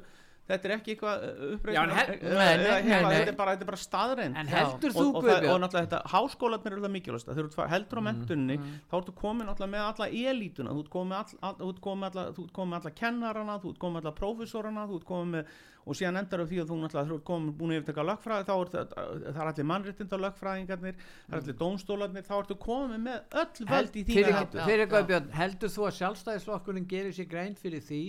þetta 0.50 0.68
er 0.68 0.74
ekki 0.74 0.94
eitthvað 0.96 1.24
nei, 1.62 2.54
nei, 2.58 2.82
nei. 2.82 3.12
þetta 3.14 3.32
er 3.32 3.36
bara, 3.38 3.54
er 3.64 3.68
bara 3.68 3.78
staðreind. 3.80 4.38
En 4.40 4.50
heldur 4.50 4.90
og, 4.90 4.96
þú 4.96 5.04
og, 5.06 5.26
það, 5.26 5.46
og 5.52 5.58
Guðbjörn 5.58 5.62
náttúrulega 5.62 5.86
þetta, 5.86 6.00
háskólarnir 6.12 6.74
eru 6.76 6.84
það 6.84 6.94
mikilvægst 6.96 7.30
þegar 7.30 7.50
þú 7.52 7.66
heldur 7.72 8.02
Mm, 8.02 8.02
á 8.02 8.08
mentunni 8.08 8.56
þá 8.90 8.96
ertu 8.98 9.12
komin 9.22 9.46
náttúrulega 9.48 9.72
með 9.72 9.84
alla 9.90 10.08
elítuna 10.32 10.72
þú 10.74 10.82
ert 10.82 10.92
komin 10.94 11.12
með 11.12 12.16
alla, 12.18 12.32
alla 12.80 12.94
kennarana, 13.02 13.58
þú 13.62 13.74
ert 13.74 13.82
komin 13.84 13.98
með 13.98 14.02
alla 14.08 14.16
prófessorana 14.18 14.86
þú 14.90 14.98
ert 14.98 15.06
komin 15.12 15.36
með, 15.36 15.52
og 15.82 15.98
síðan 15.98 16.20
endar 16.22 16.42
af 16.42 16.50
því 16.50 16.60
að 16.62 16.72
þú 16.72 16.80
náttúrulega 16.82 17.10
þú 17.12 17.16
ert 17.18 17.26
komin 17.30 17.54
búin 17.58 17.72
að 17.72 17.78
yfirtaka 17.80 18.06
lögfræði 18.10 18.48
þá 18.48 18.52
er 18.56 18.72
það, 18.74 18.96
það 19.22 19.40
er 19.42 19.52
allir 19.52 19.68
mannréttinda 19.70 20.20
lögfræðingarnir 20.24 20.98
það 20.98 21.36
er 21.36 21.40
allir 21.40 21.58
dómstólarnir, 21.62 22.26
þá 22.26 22.34
ertu 22.40 22.58
komin 22.66 23.06
með 23.06 23.38
öll 23.42 23.70
völd 23.72 23.96
í 23.98 24.04
þína 24.10 24.44
fyrir. 24.62 24.86
Guðbjörn, 24.92 25.32
heldur 25.38 25.72
þú 25.74 25.88
að 25.88 25.96
sjálfstæðisflokkurinn 25.98 26.86
gerir 26.90 27.16
sér 27.16 27.30
grein 27.30 27.58
fyrir 27.58 27.82
því 27.82 28.02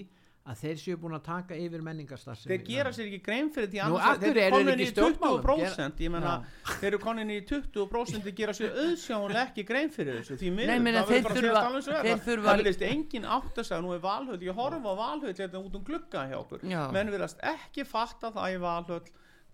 að 0.44 0.58
þeir 0.60 0.80
séu 0.82 0.98
búin 1.00 1.14
að 1.16 1.22
taka 1.24 1.56
yfir 1.56 1.80
menningarstarfsemi 1.88 2.50
þeir 2.52 2.64
gera 2.68 2.90
sér 2.92 3.06
ekki 3.08 3.20
grein 3.24 3.48
fyrir 3.56 3.70
því 3.72 3.84
Nú, 3.88 4.00
þeir 4.24 4.40
eru 4.44 4.58
ekki 4.74 4.84
í 4.84 4.88
stjórnmálum? 4.90 5.46
20% 5.48 6.02
ég 6.04 6.12
menna, 6.12 6.34
þeir 6.82 6.88
eru 6.90 7.00
komin 7.00 7.32
í 7.32 7.38
20% 7.48 8.26
þeir 8.28 8.36
gera 8.42 8.56
sér 8.58 8.74
auðsjáanlega 8.82 9.44
ekki 9.48 9.64
grein 9.70 9.94
fyrir 9.96 10.18
þessu 10.20 10.36
því 10.42 10.52
miður, 10.58 10.74
Nei, 10.84 10.92
það 10.98 11.14
verður 11.14 11.48
bara 11.54 11.64
að 11.64 11.80
segja 11.88 12.02
alveg 12.04 12.12
er. 12.12 12.20
þeir 12.28 12.44
Það- 12.44 12.50
verðist 12.50 12.84
engin 12.90 13.30
átt 13.38 13.62
að 13.64 13.70
segja, 13.70 13.82
nú 13.88 13.96
er 13.96 14.04
valhöll? 14.04 14.42
Ég 14.44 14.60
horfa 14.60 14.84
á 14.84 14.96
valhöll 15.00 15.34
hérna 15.40 15.64
út 15.64 15.80
um 15.80 15.88
glugga 15.88 16.26
hjá 16.28 16.38
okkur. 16.42 16.68
Já. 16.68 16.82
menn 16.92 17.14
verðast 17.16 17.40
ekki 17.54 17.88
fatta 17.88 18.34
það 18.36 18.58
í 18.58 18.60
valhöll 18.68 19.02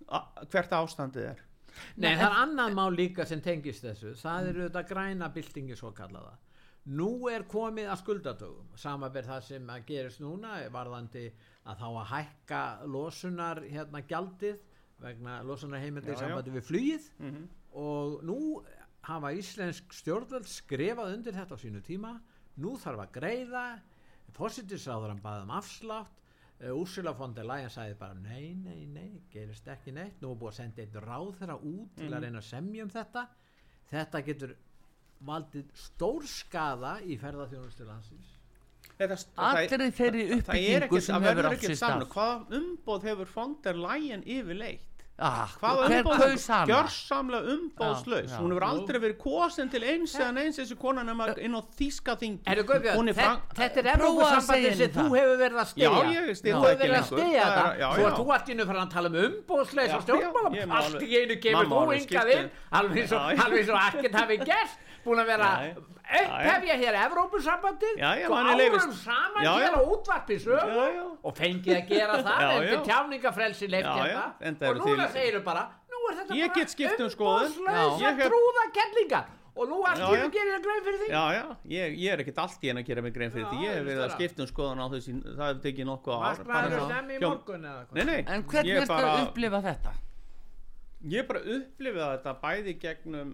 a- 0.10 0.26
hvert 0.50 0.74
ástandið 0.82 1.30
er. 1.36 1.46
Nei, 2.02 2.16
það 2.18 2.26
er 2.32 2.38
annað 2.42 2.74
mál 2.82 2.90
líka 2.98 3.26
sem 3.30 3.40
tengist 3.46 3.86
þessu. 3.86 4.16
Það 4.18 4.48
eru 4.56 4.66
þetta 4.72 4.88
græna 4.90 5.30
byltingi 5.38 5.78
svo 5.78 5.94
kallaða 5.94 6.34
nú 6.90 7.28
er 7.30 7.44
komið 7.50 7.90
að 7.92 8.00
skuldatögum 8.02 8.70
samanber 8.80 9.28
það 9.28 9.44
sem 9.46 9.68
að 9.70 9.86
gerist 9.86 10.22
núna 10.24 10.56
varðandi 10.74 11.28
að 11.70 11.78
þá 11.84 11.88
að 11.90 12.08
hækka 12.14 12.62
losunar 12.90 13.62
hérna 13.70 14.02
gjaldið 14.10 14.64
vegna 15.00 15.42
losunar 15.46 15.80
heimildi 15.84 16.12
já. 16.16 16.20
sambandi 16.24 16.52
við 16.56 16.66
flugið. 16.70 17.10
Mhm. 17.20 17.48
og 17.80 18.24
nú 18.26 18.64
hafa 19.06 19.30
íslensk 19.38 19.94
stjórnvöld 19.94 20.48
skrifað 20.50 21.14
undir 21.16 21.34
þetta 21.34 21.56
á 21.56 21.62
sínu 21.62 21.82
tíma. 21.86 22.20
Nú 22.58 22.74
þarf 22.78 23.00
að 23.06 23.12
greiða. 23.14 23.80
Fórsitisráðurann 24.36 25.22
baði 25.24 25.44
um 25.46 25.52
afslátt. 25.58 26.16
Úrsula 26.76 27.14
von 27.16 27.34
der 27.34 27.46
Leyen 27.48 27.70
sagði 27.72 27.96
bara 28.00 28.14
nei, 28.20 28.54
nei, 28.54 28.86
nei, 28.86 29.22
gerist 29.32 29.68
ekki 29.72 29.94
neitt. 29.96 30.18
Nú 30.22 30.34
er 30.34 30.40
búið 30.42 30.52
að 30.52 30.58
senda 30.58 30.82
einn 30.84 30.98
ráð 31.06 31.30
þeirra 31.40 31.56
út 31.64 31.94
til 31.96 32.10
Mhm. 32.10 32.14
að 32.18 32.24
reyna 32.26 32.40
að 32.40 32.50
semja 32.50 32.84
um 32.84 32.90
þetta. 32.90 33.28
Þetta 33.92 34.26
getur 34.26 34.56
valdið 35.26 35.66
stórskaða 35.76 36.94
í 37.06 37.18
ferðarþjónustu 37.20 37.88
landsins. 37.88 38.36
Allri 39.00 39.68
þeirri 39.96 40.24
það 40.28 40.28
er 40.28 40.36
uppbyggingu 40.40 40.84
ekkert, 40.90 41.04
sem 41.08 41.24
hefur 41.24 41.46
átt 41.50 41.64
sér 41.64 41.78
stað. 41.80 42.06
hvað 42.14 42.54
umboð 42.60 43.04
hefur 43.10 43.26
der 43.64 43.78
Leyen 43.80 44.24
yfirleitt? 44.28 44.86
Ah, 45.22 45.52
kaus 45.60 46.46
hana? 46.48 46.68
gjörsamlega 46.72 47.52
umbóðslaus 47.54 48.32
hún 48.40 48.54
hefur 48.54 48.64
aldrei 48.64 49.00
verið 49.04 49.18
kosin 49.20 49.68
til 49.72 49.82
eins 49.84 50.14
eða 50.16 50.44
eins 50.46 50.56
þessi 50.62 50.78
konan 50.80 51.06
nema 51.12 51.26
inn 51.44 51.58
á 51.60 51.62
þýska 51.76 52.16
þingi. 52.22 52.40
Erðu 52.48 52.64
Guðbjörn, 52.70 52.96
Hún 53.02 53.10
er 53.12 53.14
þe- 53.18 53.26
fran- 53.26 53.42
þetta 53.60 53.78
er 53.84 53.90
segja 54.48 54.76
sem 54.80 54.92
þú 54.96 55.08
hefur 55.20 55.38
verið 55.44 55.60
að 55.60 55.68
styð 55.74 55.84
Þú 56.56 56.64
hefur 56.64 56.80
verið 56.80 57.00
að 57.00 57.08
stiga 57.12 57.44
Það 57.50 58.00
er- 58.08 58.16
þú 58.20 58.26
í 58.48 58.52
einu 58.56 58.66
fyrir 58.70 58.80
að 58.86 58.92
tala 58.96 59.08
um 59.10 59.18
umbóðsleis 59.28 59.90
Já, 59.92 59.96
og 60.00 60.06
má 60.72 60.76
Allt 60.80 61.02
í 61.04 61.12
einu 61.20 61.36
kemur 61.44 61.68
mamma 61.68 61.84
þú 61.84 62.00
skipti. 62.08 62.40
inn 62.40 62.52
Alveg 62.72 63.08
svo, 63.12 63.76
ekkert 63.90 64.16
hafi 64.16 64.38
gert 64.38 64.78
Búin 65.06 65.20
að 65.24 65.26
vera 65.32 65.50
upphefja 66.10 66.76
hér 66.82 66.96
já, 68.20 68.28
Svo 68.28 68.36
manni 68.36 68.66
árum 68.70 68.94
saman 68.98 69.44
Já, 69.46 69.52
hér 69.60 69.68
já. 69.70 69.78
á 69.78 69.82
útvarpi 69.94 70.36
Já, 70.38 70.44
sögu 70.46 70.86
já. 70.96 71.04
Og 71.24 71.36
fengið 71.38 71.76
að 71.78 71.88
gera 71.94 72.16
það 72.28 72.40
Já, 72.44 72.50
Eftir 72.60 72.78
já. 72.78 72.84
tjáningafrelsi 72.90 73.68
leift 73.70 73.90
Já, 73.90 73.98
já, 73.98 74.04
hérna 74.06 74.26
enda 74.50 74.70
Og 74.70 74.80
núna 74.82 75.06
til- 75.08 75.14
segirðu 75.20 75.44
bara 75.46 75.64
Nú 75.90 76.00
er 76.10 76.16
þetta 76.22 76.40
Ég 76.40 76.48
bara 76.50 76.60
um 77.06 77.12
skoðun. 77.16 77.52
umbóðslausa 77.52 78.00
Já. 78.00 78.10
Ég 78.10 78.24
hef- 78.24 78.32
trúða 78.34 78.66
kellingar 78.80 79.26
Og 79.60 79.68
nú 79.68 79.78
allt 79.84 80.00
einu 80.00 80.24
já. 80.24 80.30
gerir 80.32 80.52
það 80.56 80.64
grein 80.66 80.84
fyrir 80.88 81.00
því 81.04 81.08
Já, 81.14 81.24
já, 81.36 81.46
ég, 81.76 81.96
ég 82.00 82.14
er 82.14 82.20
ekkert 82.24 82.38
allt 82.46 82.62
í 82.64 82.70
en 82.72 82.78
að 82.80 82.86
gera 82.90 83.02
mig 83.06 83.14
grein 83.14 83.32
fyrir 83.34 83.46
Já, 83.46 83.50
því 83.52 83.58
ég 83.60 83.70
hef 83.70 83.80
ég 83.80 83.88
verið 83.90 84.04
að 84.06 84.14
skipta 84.16 84.42
um 84.46 84.50
skoðan 84.54 84.80
á 84.80 84.88
þessi 84.94 85.16
það 85.26 85.48
hefur 85.50 85.64
tekið 85.66 85.86
nokkuð 85.90 86.14
ár 86.16 86.38
Nei, 87.92 88.04
nei, 88.06 88.20
En 88.28 88.44
hvernig 88.48 88.72
ég 88.72 88.82
ertu 88.82 88.88
bara, 88.94 89.10
að 89.10 89.26
upplifa 89.28 89.60
þetta? 89.68 89.92
ég 91.10 91.28
bara 91.28 91.40
upplifið 91.40 92.04
þetta 92.10 92.32
bæði 92.44 92.74
gegnum 92.80 93.30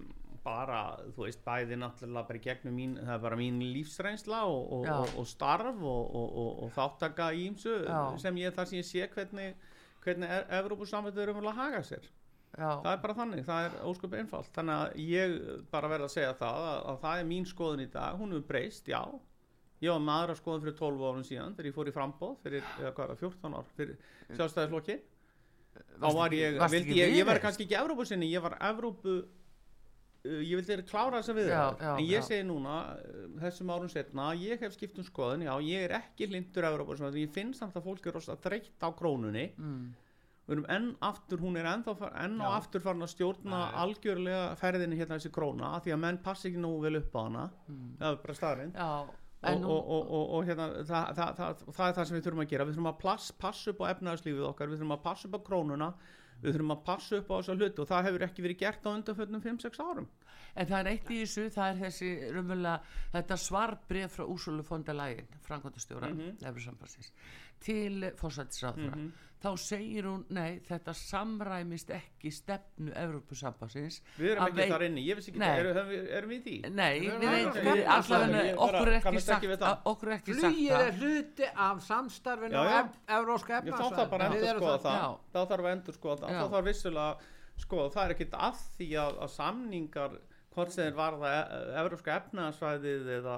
bara, 0.45 0.81
þú 1.15 1.25
veist, 1.25 1.41
bæði 1.45 1.77
náttúrulega 1.81 2.29
bara 2.29 2.41
gegnum 2.43 2.75
mín, 2.77 2.97
það 2.99 3.15
er 3.15 3.23
bara 3.23 3.39
mín 3.39 3.61
lífsreynsla 3.73 4.43
og, 4.49 4.59
og, 4.77 4.89
og, 4.95 5.15
og 5.21 5.29
starf 5.29 5.79
og, 5.81 6.03
og, 6.19 6.27
og, 6.43 6.51
og 6.65 6.75
þáttaka 6.75 7.31
í 7.33 7.47
ímsu 7.49 7.73
Já. 7.81 8.01
sem 8.21 8.37
ég, 8.43 8.53
það 8.55 8.69
sem 8.69 8.79
ég 8.79 8.89
sé 8.89 9.07
hvernig 9.15 9.55
hvernig 10.05 10.29
er, 10.29 10.45
Evrópusamvættu 10.59 11.23
er 11.23 11.33
umvel 11.33 11.49
að 11.49 11.61
haga 11.63 11.81
sér. 11.85 12.05
Já, 12.55 12.69
það 12.69 12.91
er 12.91 12.99
bara 13.03 13.15
þannig, 13.17 13.45
það 13.47 13.65
er 13.67 13.79
ósköp 13.89 14.13
einfalt. 14.19 14.51
Þannig 14.55 14.75
að 14.83 14.99
ég 15.03 15.33
bara 15.73 15.89
verð 15.91 16.07
að 16.07 16.13
segja 16.13 16.35
það 16.39 16.67
að, 16.69 16.77
að 16.91 16.99
það 17.01 17.21
er 17.21 17.31
mín 17.31 17.49
skoðun 17.49 17.83
í 17.83 17.87
dag, 17.97 18.19
hún 18.19 18.35
hefur 18.35 18.45
breyst, 18.53 18.91
já. 18.93 19.01
Ég 19.83 19.91
var 19.91 20.05
með 20.05 20.21
aðra 20.21 20.37
skoðun 20.39 20.63
fyrir 20.63 20.77
12 20.79 21.09
árum 21.09 21.25
síðan 21.27 21.57
þegar 21.57 21.67
ég 21.67 21.75
fór 21.75 21.89
í 21.89 21.95
frambóð 21.97 22.37
fyrir, 22.45 22.69
eða 22.79 22.93
hvað 22.95 23.03
er 23.05 23.11
það, 23.11 23.25
14 23.25 23.57
ár 23.59 23.73
fyrir 23.75 23.97
sjálfstæðislokki 24.37 24.95
þá 25.99 26.07
var 26.15 26.35
ég, 26.35 26.59
vildi 26.71 26.95
ég, 26.99 27.15
ég 27.19 27.27
var 27.27 27.41
kannski 27.43 27.65
ekki 27.65 27.77
Evrópusinni, 27.79 28.29
ég 28.31 28.43
var 28.43 28.55
Evrópu 28.63 29.17
ég 30.25 30.59
vildi 30.59 30.85
klára 30.89 31.19
þessa 31.19 31.35
við 31.37 31.51
Já, 31.51 31.63
já, 31.79 31.91
en 31.95 32.05
ég 32.05 32.21
já. 32.21 32.25
segi 32.29 32.45
núna 32.47 32.77
uh, 32.95 33.27
þessum 33.43 33.73
árum 33.75 33.91
setna, 33.91 34.29
ég 34.39 34.63
hef 34.63 34.73
skipt 34.75 34.97
um 35.01 35.05
skoðun 35.07 35.45
já, 35.45 35.53
ég 35.65 35.85
er 35.87 35.97
ekki 35.99 36.29
hlindur 36.31 36.67
Evrópu 36.69 36.97
ég 37.19 37.35
finn 37.35 37.53
samt 37.57 37.77
að 37.77 37.87
fólk 37.89 38.09
er 38.09 38.17
rosa 38.17 38.37
þreytt 38.41 38.81
á 38.81 38.89
krónunni 38.97 39.45
mm. 39.53 39.83
við 40.47 40.55
erum 40.57 40.69
enn 40.77 40.89
aftur, 41.05 41.43
hún 41.43 41.59
er 41.61 41.69
enn 41.69 42.39
Já. 42.41 42.49
aftur 42.55 42.83
farin 42.85 43.05
að 43.05 43.13
stjórna 43.13 43.61
Nei. 43.61 43.77
algjörlega 43.85 44.47
ferðinni 44.61 44.99
hérna 44.99 45.19
þessi 45.19 45.33
króna 45.35 45.75
af 45.77 45.85
því 45.85 45.95
að 45.95 46.03
menn 46.07 46.23
passi 46.25 46.49
ekki 46.49 46.65
nógu 46.65 46.81
vel 46.87 46.99
upp 47.03 47.15
á 47.15 47.21
hana 47.21 47.45
það 48.01 48.09
er 48.11 48.19
bara 48.25 48.39
staðrind 48.41 48.81
Já, 48.81 48.91
og, 49.45 49.63
og, 49.69 50.03
og, 50.09 50.29
og, 50.35 50.45
hérna, 50.47 50.69
það, 50.81 51.09
það, 51.17 51.33
það, 51.39 51.65
það 51.69 51.87
er 51.87 51.97
það 51.97 52.07
sem 52.09 52.17
við 52.17 52.27
þurfum 52.27 52.43
að 52.45 52.53
gera 52.53 52.65
við 52.65 52.77
þurfum 52.77 52.91
að 52.91 53.01
plass, 53.03 53.31
passa 53.37 53.71
upp 53.71 53.81
á 53.85 53.91
efnaðarslífið 53.93 54.47
okkar 54.49 54.71
við 54.71 54.79
þurfum 54.79 54.95
að 54.95 55.03
passa 55.05 55.27
upp 55.29 55.37
á 55.37 55.41
krónuna 55.45 55.89
við 56.41 56.53
þurfum 56.55 56.71
að 56.75 56.83
passa 56.85 57.17
upp 57.17 57.29
á 57.31 57.35
þessa 57.39 57.55
hluti 57.55 57.81
og 57.81 57.87
það 57.89 58.05
hefur 58.09 58.25
ekki 58.27 58.41
verið 58.45 58.57
gert 58.59 58.85
á 58.85 58.89
undanfötnum 58.95 59.41
5-6 59.41 59.79
árum 59.85 60.07
En 60.55 60.65
það 60.67 60.79
er 60.79 60.87
eitt 60.87 61.09
í 61.11 61.15
þessu, 61.19 61.49
það 61.51 61.69
er 61.69 61.79
þessi 61.83 62.09
raunverulega, 62.31 62.79
þetta 63.11 63.35
svarbref 63.43 64.13
frá 64.15 64.23
der 64.87 64.93
Leyen, 64.95 65.27
framkvæmdastjóra 65.43 66.07
mm 66.09 66.15
Mhm. 66.15 66.37
til 67.59 68.11
fórsættisráðra. 68.15 69.11
Þá 69.45 69.51
segir 69.61 70.07
hún, 70.09 70.23
nei, 70.33 70.55
þetta 70.65 70.93
samræmist 70.97 71.91
ekki 71.93 72.31
stefnu 72.33 72.89
Evrópusambansins. 72.97 73.99
við 74.17 74.31
erum 74.31 74.47
ekki 74.47 74.57
veit- 74.57 74.71
þar 74.73 74.85
inni, 74.87 75.03
ég 75.05 75.19
veist 75.19 75.29
ekki 75.29 75.41
Nei. 75.43 75.49
það, 75.51 75.69
erum, 75.69 75.91
erum, 76.17 76.29
við 76.33 76.39
í 76.39 76.41
því? 76.45 76.71
Nei, 76.79 76.99
Við 76.99 77.11
erum 77.11 77.81
allavega, 77.95 78.55
okkur 78.65 78.87
er 78.89 78.97
ekki 78.99 79.21
sagt, 79.21 79.43
ekki 79.45 79.59
það. 79.61 79.77
okkur 79.91 80.09
er 80.09 80.15
ekki 80.17 80.35
er 80.35 80.41
það. 80.73 80.99
hluti 81.03 81.49
af 81.67 81.83
samstarfinu 81.85 82.63
ev 82.65 82.89
evróska 83.19 83.61
Ég 83.61 83.73
þá 83.75 83.85
þarf 83.95 84.09
bara 84.15 84.29
að 84.29 84.35
endur 84.39 84.59
skoða 84.63 84.79
það 84.85 85.17
þá 85.35 85.39
þarf 85.51 85.65
að 85.65 85.71
endur 85.75 85.99
skoða 85.99 86.17
það 86.23 86.39
þá 86.41 86.49
þarf 86.55 86.65
vissulega 86.71 87.15
skoða 87.65 87.91
það 87.95 88.05
er 88.09 88.15
ekkit 88.15 88.33
að 88.49 88.63
því 88.79 88.89
að, 89.05 89.19
að 89.25 89.29
samningar 89.35 90.17
hvort 90.55 90.71
sem 90.71 90.85
þeir 90.89 90.97
varða 90.97 91.31
e- 91.35 91.61
evrópska 91.83 92.17
efnaðsvæðið 92.21 93.09
eða, 93.19 93.37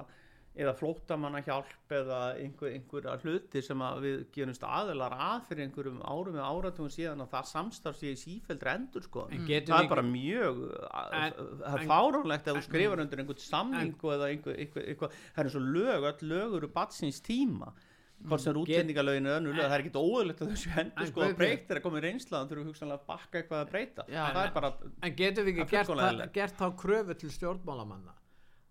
eða 0.57 0.73
flóttamanna 0.79 1.39
hjálp 1.45 1.93
eða 1.93 2.19
einhver, 2.41 2.71
einhverja 2.73 3.15
hluti 3.21 3.61
sem 3.61 3.81
að 3.85 3.99
við 4.05 4.15
gerumst 4.35 4.63
aðilar 4.65 5.13
að 5.13 5.43
fyrir 5.49 5.67
einhverjum 5.67 5.99
árum 6.01 6.37
eða 6.39 6.47
áratugum 6.49 6.89
síðan 6.93 7.21
að 7.25 7.29
það 7.35 7.49
samstarf 7.51 7.99
sé 7.99 8.13
í 8.13 8.17
sífeldri 8.17 8.73
endur 8.73 9.05
sko. 9.05 9.27
En 9.31 9.45
það 9.47 9.83
er 9.83 9.89
bara 9.91 10.01
ekki- 10.01 10.15
mjög 10.15 10.63
En- 10.67 11.23
en, 11.23 11.33
það 11.61 11.73
er 11.73 11.83
en- 11.83 11.91
fáránlegt 11.93 12.47
að 12.49 12.57
þú 12.57 12.63
skrifar 12.67 13.03
undir 13.05 13.21
einhvern 13.23 13.43
samningu 13.47 14.13
eða 14.17 14.31
einhver, 14.33 14.57
einhver, 14.57 14.87
einhver, 14.93 15.09
það 15.35 15.43
er 15.43 15.51
eins 15.51 15.59
og 15.61 15.69
lög, 15.77 16.09
öll 16.11 16.27
lög 16.33 16.57
eru 16.61 16.67
batsins 16.67 17.21
tíma. 17.21 17.71
Hvort 18.27 18.41
sem 18.41 18.53
lög, 18.57 18.65
það 18.65 19.73
er 19.77 19.81
ekkit 19.83 19.97
óöðlegt 20.01 20.39
að 20.41 20.49
þessu 20.55 20.69
hendur 20.73 21.01
En 21.03 21.07
sko 21.11 21.21
að 21.21 21.35
breyta 21.37 21.73
er 21.75 21.77
að 21.77 21.83
koma 21.83 21.99
í 21.99 22.01
reynslaðan 22.01 22.47
þurfum 22.49 22.63
við 22.65 22.71
hugsanlega 22.71 22.97
að 22.97 23.05
bakka 23.11 23.37
eitthvað 23.43 23.59
að 23.61 23.69
breyta. 23.69 24.05
Já, 24.09 24.23
það 24.33 24.45
er 24.47 24.53
bara, 24.55 24.71
En 25.03 25.15
getum 25.15 25.45
við 25.45 25.59
ekki 25.61 25.77
er 25.77 25.85
gert, 25.85 26.33
gert 26.33 26.57
þá 26.57 26.67
kröfu 26.81 27.13
til 27.21 27.29
stjórnmálamanna 27.29 28.15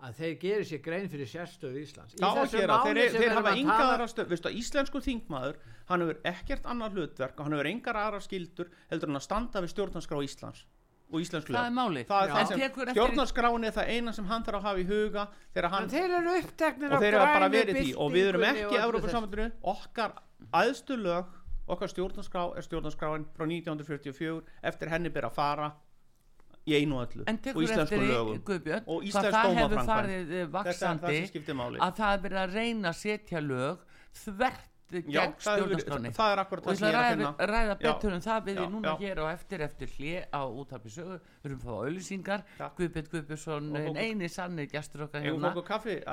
að 0.05 0.19
þeir 0.21 0.35
gerir 0.43 0.67
sér 0.69 0.81
grein 0.85 1.09
fyrir 1.09 1.29
sérstöðu 1.31 1.83
Íslands. 1.83 2.17
Í 2.17 2.21
þeir, 2.21 2.73
þeir 2.85 3.21
við 3.23 3.33
hafa 3.33 3.53
enga 3.57 3.77
aðra 3.87 4.09
stöð 4.13 4.33
veistu 4.35 4.53
íslensku 4.53 5.01
þingmaður, 5.05 5.61
hann 5.89 6.05
hefur 6.05 6.19
ekkert 6.33 6.69
annar 6.69 6.93
hlutverk 6.93 7.39
og 7.39 7.47
hann 7.47 7.57
hefur 7.57 7.71
engar 7.71 8.01
aðra 8.03 8.21
skildur 8.25 8.73
heldur 8.91 9.13
en 9.13 9.21
að 9.21 9.25
standa 9.29 9.63
við 9.65 9.73
stjórnarskrá 9.73 10.21
Íslands 10.27 10.67
og 11.07 11.23
íslensk 11.23 11.51
lög. 11.51 11.57
það 11.57 11.67
er 11.69 11.75
máli 11.75 12.03
það 12.07 12.33
er 12.35 12.47
sem 12.51 12.63
stjórnarskráin 12.91 13.67
er 13.69 13.75
það 13.77 13.91
eina 13.95 14.13
sem 14.17 14.27
hann 14.27 14.45
þarf 14.47 14.59
að 14.59 14.65
hafa 14.67 14.81
í 14.83 14.87
huga 14.89 15.27
þegar 15.55 15.69
hann 15.75 15.91
þeir 15.93 16.15
eru 16.19 16.33
uppteknir 16.41 16.91
og 16.91 16.97
af 16.97 17.05
þeir 17.05 17.19
hafa 17.21 17.35
bara 17.37 17.51
verið 17.53 17.79
því. 17.79 17.93
Og 18.03 18.13
við 18.15 18.31
erum 18.33 18.47
ekki 18.49 18.65
og 18.65 18.73
öllu 18.73 18.87
Európa-sambandinu 18.89 19.47
okkar 19.75 20.17
æðstu 20.51 20.99
lög 20.99 21.37
okkar 21.67 21.93
stjórnarskrá 21.93 22.43
er 22.59 22.67
stjórnarskráin 22.67 23.27
frá 23.37 23.47
1944 23.47 24.43
eftir 24.71 24.91
henni 24.91 25.15
ber 25.15 25.29
að 25.31 25.39
fara 25.39 25.71
í 26.67 26.77
einu 26.77 27.01
öllu 27.03 27.27
en 27.31 27.41
og 27.53 27.61
íslensku 27.63 28.01
lögum. 28.03 28.41
Guðbjörn 28.47 28.87
og 28.87 29.03
hvað 29.03 29.11
íslensk 29.11 29.37
það 29.37 29.51
hefur 29.51 29.61
dómaframkvæmd. 29.61 29.91
farið 29.93 30.17
eh, 30.17 30.31
þetta 30.31 30.47
það 30.47 30.55
vaxandi 30.57 31.19
sem 31.19 31.29
skiptir 31.33 31.59
máli. 31.59 31.83
að 31.87 32.01
það 32.01 32.17
er 32.17 32.25
verið 32.27 32.41
að 32.45 32.57
reyna 32.61 32.89
að 32.93 32.99
setja 33.03 33.45
lög 33.45 33.85
þvert 34.25 34.73
Já, 34.87 35.01
gegn 35.03 36.07
akkurat 36.39 36.67
og 36.71 36.77
ég 36.77 36.85
ætla 36.87 36.87
að 36.87 37.19
ræða, 37.19 37.31
ræða 37.51 37.73
Já, 37.75 37.79
betur 37.81 38.13
en 38.15 38.21
það 38.23 38.45
við 38.47 38.59
já, 38.61 38.67
núna 38.71 38.93
já. 38.93 39.01
hér 39.01 39.21
og 39.25 39.31
eftir 39.33 39.65
eftir 39.67 39.91
hlje 39.97 40.21
á 40.31 40.43
útarpi 40.47 40.93
sögu. 40.95 41.17
Við 41.43 41.49
erum 41.49 41.59
að 41.59 41.65
fá 41.65 41.73
auðlýsingar 41.81 42.45
Já. 42.61 42.67
Guðbjörn 42.79 43.09
Guðbjörnsson 43.11 43.99
eini 43.99 44.29
sanni 44.31 44.69
gestur 44.71 45.03
okkar 45.09 45.27
hérna. 45.27 45.51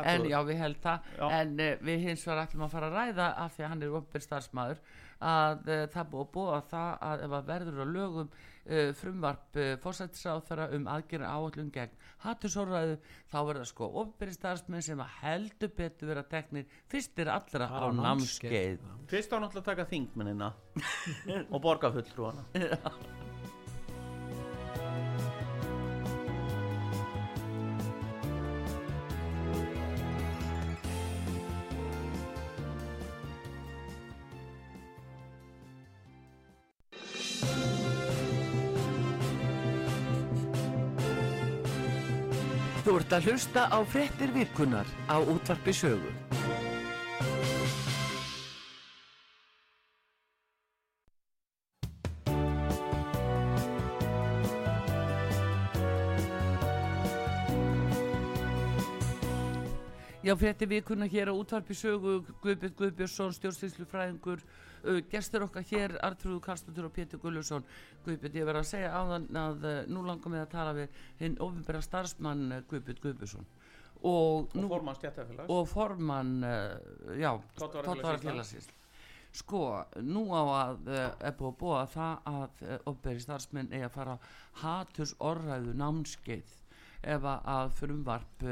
en 0.01 0.25
já 0.25 0.39
við 0.49 0.57
held 0.63 0.81
það. 0.81 1.11
Já. 1.19 1.27
en 1.37 1.53
uh, 1.59 1.69
við 1.85 2.07
hins 2.07 2.25
vegar 2.25 2.47
ætlum 2.47 2.65
að 2.65 2.73
fara 2.73 2.89
að 2.89 2.97
ræða 2.97 3.29
af 3.45 3.53
því 3.53 3.63
að 3.63 3.71
hann 3.75 3.83
er 3.83 3.99
opið 4.01 4.25
starfsmæður 4.25 4.81
að 5.21 5.69
uh, 5.69 5.85
það 5.93 6.09
búið 6.15 6.25
að 6.25 6.33
búa 6.33 6.61
það 6.73 6.97
að 7.11 7.27
ef 7.27 7.37
að 7.37 7.47
verður 7.53 7.77
á 7.77 7.87
lögum 7.93 8.33
uh, 8.67 8.93
frumvarp 8.97 9.60
uh, 9.60 9.73
fórsættisáþara 9.84 10.69
um 10.78 10.88
aðgerra 10.91 11.34
áallum 11.36 11.69
gegn 11.73 11.97
hattusóraðu 12.23 12.97
þá 13.32 13.38
verða 13.49 13.67
sko 13.69 13.89
opið 14.04 14.34
starfsmenn 14.38 14.86
sem 14.86 15.04
að 15.04 15.19
heldur 15.21 15.73
betur 15.78 16.13
vera 16.13 16.26
teknir 16.30 16.65
fyrstir 16.91 17.32
allra 17.34 17.69
á 17.69 17.91
námskeið. 17.91 18.82
fyrst 19.12 19.36
á 19.36 19.38
náttúrulega 19.38 19.63
að 19.63 19.69
taka 19.71 19.89
þingmennina 19.91 20.54
og 21.54 21.62
borga 21.63 21.93
fulltrúana 21.93 23.32
að 43.13 43.28
hlusta 43.30 43.67
á 43.69 43.78
fréttir 43.86 44.32
virkunar 44.34 44.88
á 45.06 45.21
útvarpi 45.21 45.69
sögu. 45.69 46.10
Já, 60.23 60.34
frétti 60.39 60.65
vikuna 60.65 61.06
hér 61.06 61.30
á 61.30 61.34
útvarpi 61.38 61.76
sögu 61.78 62.23
Guðbjörn 62.41 62.73
Guðbjörnsson, 62.80 63.34
stjórnstýrslufræðingur 63.38 64.41
uh, 64.83 64.99
gestur 65.11 65.45
okkar 65.47 65.63
hér, 65.69 65.95
Artrúðu 66.03 66.39
Karlsdóttur 66.43 66.87
og 66.89 66.93
Pétur 66.95 67.19
Gullusson 67.23 67.63
Guðbjörn, 68.05 68.37
ég 68.39 68.47
verð 68.47 68.61
að 68.63 68.69
segja 68.69 68.91
áðan 68.99 69.27
að 69.39 69.65
uh, 69.69 69.73
nú 69.91 70.03
langar 70.07 70.31
mig 70.33 70.43
að 70.43 70.51
tala 70.53 70.73
við 70.77 71.01
hinn 71.21 71.37
ofinbæra 71.41 71.81
starfsmann 71.85 72.45
uh, 72.51 72.61
Guðbjörn 72.71 73.01
Guðbjörnsson. 73.07 73.47
Og, 74.03 74.49
og 74.51 74.55
nú, 74.59 74.67
formann 74.67 74.97
stjættafélags 74.99 75.51
og 75.55 75.67
formann 75.71 76.33
uh, 76.43 77.13
já, 77.15 77.29
Tollvarafélagsins. 77.59 78.67
sko, 79.33 79.61
nú 80.03 80.25
á 80.35 80.43
að 80.43 80.89
er 80.93 81.37
búið 81.39 81.47
að 81.53 81.55
búa 81.61 81.85
það 81.89 82.27
að 82.33 82.65
ofinbæri 82.91 83.23
starfsmenn 83.23 83.71
eigi 83.71 83.87
að 83.87 83.95
fara 83.95 84.17
haturs 84.61 85.15
orðræðu 85.23 85.73
námskeið 85.79 86.51
ef 87.15 87.25
að- 87.31 87.71
frumvarp 87.79 88.43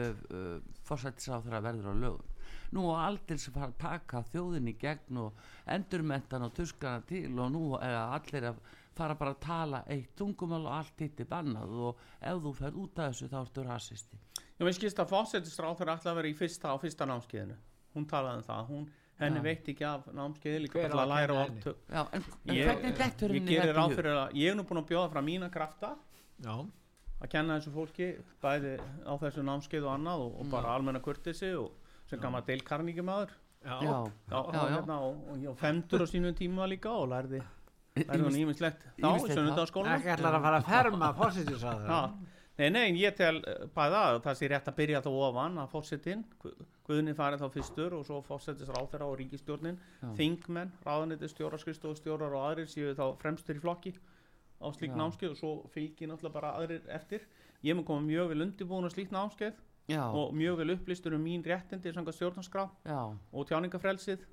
forsættisáþra 0.87 1.61
verður 1.67 1.91
á 1.91 1.95
lögum 2.05 2.30
nú 2.71 2.85
á 2.95 3.07
aldrei 3.09 3.37
sem 3.37 3.53
fara 3.53 3.71
að 3.71 3.79
taka 3.81 4.21
þjóðinni 4.31 4.73
í 4.75 4.77
gegn 4.79 5.17
og 5.25 5.33
endurmentan 5.75 6.45
og 6.47 6.53
tuskana 6.55 7.01
til 7.09 7.31
og 7.39 7.51
nú 7.51 7.63
er 7.81 7.97
allir 7.99 8.47
að 8.51 8.61
fara 8.95 9.15
bara 9.15 9.33
að 9.35 9.41
tala 9.43 9.83
eitt 9.91 10.13
tungumál 10.19 10.65
og 10.67 10.73
allt 10.77 10.99
hitt 11.03 11.19
er 11.23 11.27
bannað 11.31 11.75
og 11.89 11.99
ef 12.21 12.39
þú 12.43 12.53
fer 12.57 12.79
út 12.81 12.99
af 12.99 13.11
þessu 13.13 13.29
þá 13.31 13.37
ertu 13.41 13.63
rasisti. 13.67 14.17
Já, 14.59 14.65
mér 14.67 14.75
skilst 14.77 14.99
að 15.01 15.09
fósettisráð 15.13 15.77
þurfa 15.79 15.93
alltaf 15.95 16.11
að 16.11 16.17
vera 16.21 16.31
í 16.31 16.35
fyrsta 16.37 16.71
á 16.71 16.75
fyrsta 16.81 17.07
námskeiðinu. 17.09 17.55
Hún 17.95 18.05
talaði 18.07 18.41
um 18.41 18.43
það, 18.47 18.67
hún, 18.71 18.83
henni 19.21 19.39
Já. 19.41 19.45
veit 19.47 19.69
ekki 19.73 19.85
af 19.87 20.05
námskeiði 20.15 20.59
líka 20.65 20.83
að 20.85 20.93
að 21.01 21.09
læra 21.11 21.33
og 21.33 21.41
allt 21.41 21.65
Já, 21.71 22.03
en, 22.13 22.27
en 22.45 22.55
ég, 22.55 22.67
hvernig 22.69 22.95
dettur 22.99 23.33
ég 23.33 23.39
henni 23.41 23.55
gerir 23.55 23.71
þetta 23.71 23.73
í 23.73 23.79
ráð 23.79 23.89
hug? 23.89 23.97
fyrir 23.99 24.19
að 24.21 24.37
ég 24.41 24.51
er 24.53 24.55
nú 24.59 24.67
búin 24.69 24.81
að 24.83 24.87
bjóða 24.91 25.09
frá 25.15 25.21
mína 25.25 25.49
krafta. 25.51 25.89
Já, 26.45 26.55
að 27.21 27.29
kenna 27.33 27.57
þessu 27.59 27.73
fólki 27.75 28.07
bæði 28.43 28.75
á 29.07 29.13
þessu 29.23 29.43
námskeið 29.49 29.87
og 29.87 29.93
annað 29.97 30.23
og, 30.27 30.31
og 30.39 30.45
Mm. 30.45 30.51
bara 30.55 30.75
almenna 30.75 31.01
kurtisi 31.03 31.51
og 31.57 31.71
sem 32.11 32.19
gammal 32.21 32.43
Dale 32.47 32.67
Carnegie 32.67 33.05
maður. 33.07 33.31
Já, 33.61 33.77
Já, 33.77 33.87
já, 33.87 34.11
Já, 34.31 34.37
og, 34.37 34.53
já. 34.53 34.61
Hérna, 34.75 34.99
og, 35.05 35.33
og 35.51 35.57
femtur 35.59 36.01
á 36.01 36.07
sínum 36.09 36.33
tíma 36.37 36.65
líka 36.69 36.91
og 36.97 37.11
lærði 37.11 37.41
hún 37.95 38.37
ímislegt 38.39 38.83
þá, 38.97 39.07
ýmislegt. 39.11 39.35
Sunnundagsskóla 39.35 39.97
ekki 39.97 40.13
ætlar 40.15 40.37
að 40.37 40.45
fara 40.45 40.59
að 40.61 40.69
ferma 40.69 41.09
fórsettisáður 41.17 41.89
Já, 41.91 41.99
nei, 42.57 42.69
nei, 42.71 42.83
en 42.87 42.99
ég 43.01 43.17
tel 43.19 43.41
eh, 43.43 43.65
bæði 43.75 43.97
að 43.99 44.19
það 44.25 44.37
sé 44.39 44.49
rétt 44.51 44.69
að 44.71 44.77
byrja 44.79 45.01
þá 45.05 45.09
ofan 45.27 45.59
að 45.61 45.73
fórsetin, 45.75 46.23
Guðni 46.87 47.13
farið 47.15 47.43
þá 47.43 47.53
fyrstur 47.53 47.97
og 47.99 48.05
svo 48.07 48.21
fórsetis 48.25 48.71
ráþæra 48.71 49.09
og 49.11 49.17
ríkistjórnin 49.19 49.77
þingmenn, 50.17 50.71
ráðaniti 50.87 51.29
stjóra, 51.31 51.59
skristofustjórar 51.61 52.33
og 52.33 52.47
aðrir 52.49 52.71
séu 52.71 52.95
þá 52.97 53.05
fremstur 53.21 53.59
í 53.59 53.63
flokki 53.63 53.93
á 54.61 54.67
slík 54.73 54.95
Já. 54.95 54.97
námskeið 54.99 55.35
og 55.35 55.37
svo 55.39 55.51
fylgir 55.73 56.09
náttúrulega 56.09 56.35
bara 56.35 56.55
aðrir 56.57 56.87
eftir. 56.91 57.23
Ég 57.65 57.77
mun 57.77 57.85
koma 57.85 58.03
mjög 58.05 58.31
vel 58.33 58.43
undirbúin 58.47 58.87
á 58.87 58.91
slíkt 58.93 59.13
námskeið 59.13 59.59
já, 59.91 60.03
og 60.07 60.33
mjög 60.33 60.61
vel 60.61 60.75
upplýstur 60.75 61.15
um 61.17 61.25
mín 61.25 61.43
réttindi 61.43 61.93
samkvæmt 61.93 62.17
stjórnarskrá 62.17 62.67
já, 62.85 63.01
og 63.31 63.47
tjáningafrelsið 63.49 64.25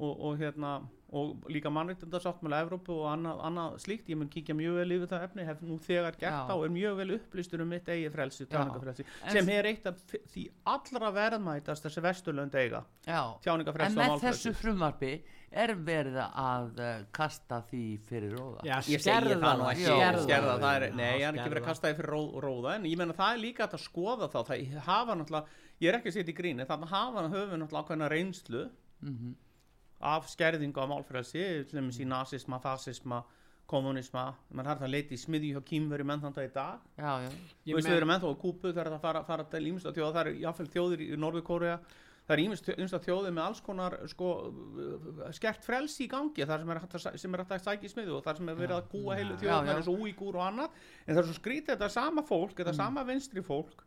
og, 0.00 0.20
og, 0.30 0.38
hérna, 0.40 0.70
og 1.12 1.42
líka 1.52 1.68
mannréttindarsáttmála 1.74 2.60
Evrópu 2.64 2.94
og 2.94 3.08
annað, 3.12 3.40
annað 3.48 3.74
slíkt. 3.82 4.06
Ég 4.12 4.16
mun 4.16 4.28
kíkja 4.32 4.54
mjög 4.56 4.76
vel 4.78 4.94
yfir 4.96 5.08
það 5.10 5.24
efni 5.26 5.44
hef 5.48 5.58
nú 5.66 5.76
þegar 5.82 6.14
gert 6.16 6.32
Já. 6.32 6.44
það 6.48 6.54
og 6.60 6.64
er 6.68 6.72
mjög 6.76 6.94
vel 7.00 7.10
upplýstur 7.18 7.64
um 7.64 7.68
mitt 7.74 7.88
eigi 7.92 8.12
frelsi, 8.14 8.46
tjáningafrelsi 8.46 9.04
En- 9.26 9.32
sem 9.34 9.50
er 9.56 9.68
eitt 9.72 9.86
af 9.90 9.98
því 10.32 10.44
allra 10.72 11.10
verðmætast 11.18 11.84
þessi 11.88 12.04
vesturlönd 12.06 12.54
eiga. 12.62 12.84
Já. 13.06 13.20
Tjáningafrelsi 13.44 13.92
En 13.92 13.98
og 13.98 14.04
með 14.04 14.14
málfrelsi. 14.14 14.48
þessu 14.52 14.54
frumvarpi 14.62 15.12
er 15.50 15.74
verið 15.74 16.16
að 16.22 16.78
uh, 16.78 17.04
kasta 17.12 17.58
því 17.68 17.82
fyrir 18.06 18.36
róða. 18.38 18.62
Já, 18.70 18.76
ég 18.86 19.02
segi 19.02 19.02
skerða 19.02 19.40
það 19.42 19.58
nú 19.58 19.70
skerða 19.82 20.22
skerða, 20.24 20.54
það, 20.62 20.74
er, 20.78 20.94
nei, 20.94 21.08
ég 21.18 21.26
er 21.26 21.34
ekki 21.40 21.50
verið 21.50 21.62
að 21.64 21.68
kasta 21.72 21.88
því 21.90 21.96
fyrir 21.98 22.12
ró, 22.14 22.20
róða 22.46 22.74
en 22.78 22.86
ég 22.86 22.96
menna 23.02 23.16
það 23.18 23.34
er 23.34 23.42
líka 23.42 23.66
að 23.66 23.82
skoða 23.82 24.30
þá. 24.30 24.38
Það 24.46 24.78
hafa 24.86 25.16
náttúrulega, 25.18 25.58
ég 25.82 25.90
er 25.90 25.98
ekki 25.98 26.12
að 26.12 26.18
setja 26.20 26.30
í 26.32 26.38
gríni 26.38 26.68
þannig 26.70 26.94
hafa 26.94 27.26
höfum 27.34 27.58
náttúrulega 27.64 27.82
ákveðna 27.82 28.10
reynslu 28.14 28.68
Mhm. 29.02 29.34
Af 30.00 30.28
skerðingu 30.32 30.80
á 30.80 30.86
dæmis 31.70 32.00
í 32.00 32.08
nazisma, 32.08 32.60
fasisma 32.60 33.22
kommunisma, 33.70 34.34
mann 34.50 34.66
har 34.66 34.80
það 34.80 34.94
leiti 34.96 35.14
í 35.14 35.20
smiðju 35.20 35.54
hjá 35.54 35.66
kýmveri 35.68 36.04
menn 36.06 36.22
þannig 36.24 36.48
í 36.48 36.54
dag. 36.54 36.80
Já, 36.98 37.10
já, 37.22 37.30
þú 37.66 37.76
veist 37.76 37.90
við 37.90 37.98
erum 38.00 38.12
ennþá 38.16 38.30
á 38.34 38.42
kúpu 38.42 38.72
það 38.74 38.96
fara, 39.04 39.22
fara 39.28 39.44
til 39.52 39.66
ímest 39.70 39.86
þjóða, 39.86 40.14
það 40.16 40.22
eru 40.24 40.40
jáfnvel 40.42 40.70
þjóðir 40.74 41.04
í 41.04 41.10
Norður 41.20 41.44
Kórea 41.46 41.76
það 42.30 42.36
er 42.36 42.42
ímest 42.44 42.68
þjóðir 43.06 43.34
með 43.34 43.42
alls 43.42 43.60
konar 43.66 43.96
sko, 44.10 44.28
skert 45.34 45.64
frelsi 45.66 46.04
í 46.04 46.10
gangi 46.10 46.46
þar 46.46 46.62
sem 46.62 46.70
er 46.70 46.80
hægt 46.84 46.96
að, 46.98 47.06
er 47.26 47.42
að 47.42 47.64
sækja 47.64 47.88
í 47.88 47.90
smiðu 47.90 48.16
og 48.18 48.26
þar 48.26 48.38
sem 48.38 48.50
er 48.52 48.58
verið 48.60 48.76
að 48.76 48.90
kúa 48.92 49.16
heilu 49.18 49.38
þjóðar 49.40 49.70
já. 49.70 49.72
eins 49.74 49.90
og 49.90 50.04
úígúr 50.04 50.38
og 50.38 50.44
annað. 50.46 50.76
En 51.06 51.14
það 51.14 51.22
er 51.22 51.28
svo 51.30 51.38
skrítið 51.40 51.72
þetta 51.72 51.88
er 51.88 51.94
sama 51.96 52.24
fólk, 52.28 52.54
þetta 52.60 52.70
er 52.74 52.78
sama 52.78 53.04
vinstri 53.08 53.42
fólk 53.46 53.82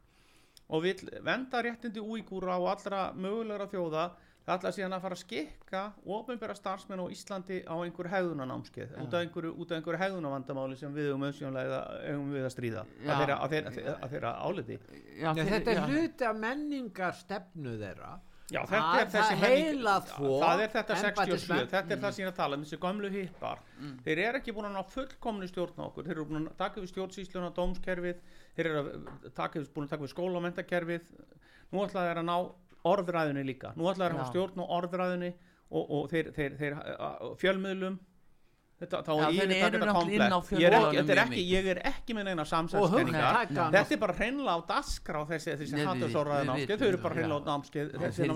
og 0.74 0.84
vil 0.84 0.98
venda 1.24 1.62
réttindi 1.64 2.04
úígúra 2.04 2.58
og 2.60 2.70
allra 2.74 3.06
mögulegra 3.16 3.70
þjóða 3.72 4.06
það 4.44 4.58
ætla 4.58 4.72
síðan 4.76 4.96
að 4.98 5.04
fara 5.06 5.16
að 5.16 5.22
skikka 5.24 5.82
ofinbæra 6.18 6.56
starfsmenn 6.58 7.00
á 7.00 7.08
Íslandi 7.16 7.62
á 7.64 7.76
einhver 7.80 8.10
hegðunanámskeið 8.12 8.98
út 9.06 9.14
af 9.16 9.22
einhverju, 9.24 9.54
út 9.64 9.72
af 9.72 9.78
einhverju 9.80 10.02
hegðunavandamáli 10.04 10.76
sem 10.82 10.94
við 10.98 11.14
um 11.16 11.24
auðsjónlega 11.30 11.80
eigum 12.10 12.34
við 12.36 12.44
að 12.50 12.54
stríða 12.58 12.84
Já. 13.06 13.14
að 13.14 13.24
þeirra, 13.24 13.38
að 13.40 13.56
þeirra, 13.56 13.96
að 14.04 14.14
þeirra, 14.18 14.34
að 14.34 14.44
áliti. 14.50 14.78
Já, 15.24 15.30
þeir- 15.40 15.52
þetta 15.54 15.72
er 15.78 15.82
hluti 15.88 16.28
af 16.28 16.36
menningar 16.44 17.14
stefnu 17.24 17.78
þeirra. 17.80 18.14
Já, 18.54 18.60
Það- 18.68 18.70
þetta 18.70 19.00
er 19.00 19.08
þessi 19.14 19.34
það 19.34 19.40
menning- 19.42 19.84
það 20.44 20.60
er 20.64 20.72
þetta 20.74 20.96
67, 21.00 21.24
embættismenn. 21.24 21.70
þetta 21.72 21.92
er 21.96 21.98
það 22.04 22.12
sem 22.14 22.24
ég 22.24 22.28
er 22.28 22.32
að 22.34 22.36
tala 22.36 22.56
um 22.58 22.64
þessi 22.66 22.78
gömlu 22.84 23.10
hippar, 23.10 23.60
þeir 24.04 24.18
eru 24.28 24.38
ekki 24.42 24.54
búin 24.54 24.68
að 24.68 24.76
ná 24.76 24.84
fullkomni 24.92 25.48
stjórn 25.48 25.80
á 25.80 25.84
okkur, 25.88 26.04
þeir 26.04 26.12
eru 26.18 26.26
búin 26.26 26.48
að 26.52 26.58
taka 26.60 26.82
við 26.82 26.92
stjórnsýsluna, 26.92 27.54
dómskerfið 27.56 28.20
þeir 28.58 28.66
eru 28.68 28.84
að 28.84 28.92
búin 29.74 29.88
að 29.88 29.90
taka 29.90 30.04
við 30.04 30.14
skólamentakerfið 30.14 31.02
nú 31.72 31.82
ætla 31.88 32.04
þeir 32.06 32.20
að 32.22 32.28
ná 32.30 32.38
orðræðunni 32.84 33.44
líka, 33.48 33.74
nú 33.78 33.90
ætla 33.92 34.08
þeir 34.08 34.14
að 34.14 34.18
Já. 34.18 34.24
hafa 34.24 34.32
stjórn 34.32 34.64
á 34.64 34.66
orðræðunni 34.78 35.30
og, 35.74 35.84
og 35.98 36.10
þeir, 36.12 36.32
þeir, 36.36 36.58
þeir 36.60 36.82
fjölmiðlum. 37.42 38.02
Þetta, 38.84 39.00
þá 39.06 39.12
Já, 39.14 39.28
er 39.40 39.52
þetta 39.54 39.94
komplett 39.96 40.32
ég 40.60 40.74
mikið. 41.30 41.52
ég 41.54 41.68
er 41.72 41.80
ekki 41.88 42.16
með 42.18 42.26
neina 42.28 42.44
Og 42.44 42.50
samsælskenningar 42.50 43.38
þetta 43.72 43.96
er 43.96 44.00
bara 44.02 44.16
hreinlega 44.18 44.56
á 44.60 44.62
dasgrá 44.74 45.22
þessi, 45.30 45.54
þessi 45.62 45.78
námskeið, 45.78 46.58
vitum 46.58 46.82
þau 46.82 46.88
eru 46.90 47.00
bara 47.06 47.14
það, 47.14 47.20
hreinlega 47.22 47.38
á 47.40 47.46
þessi 48.04 48.28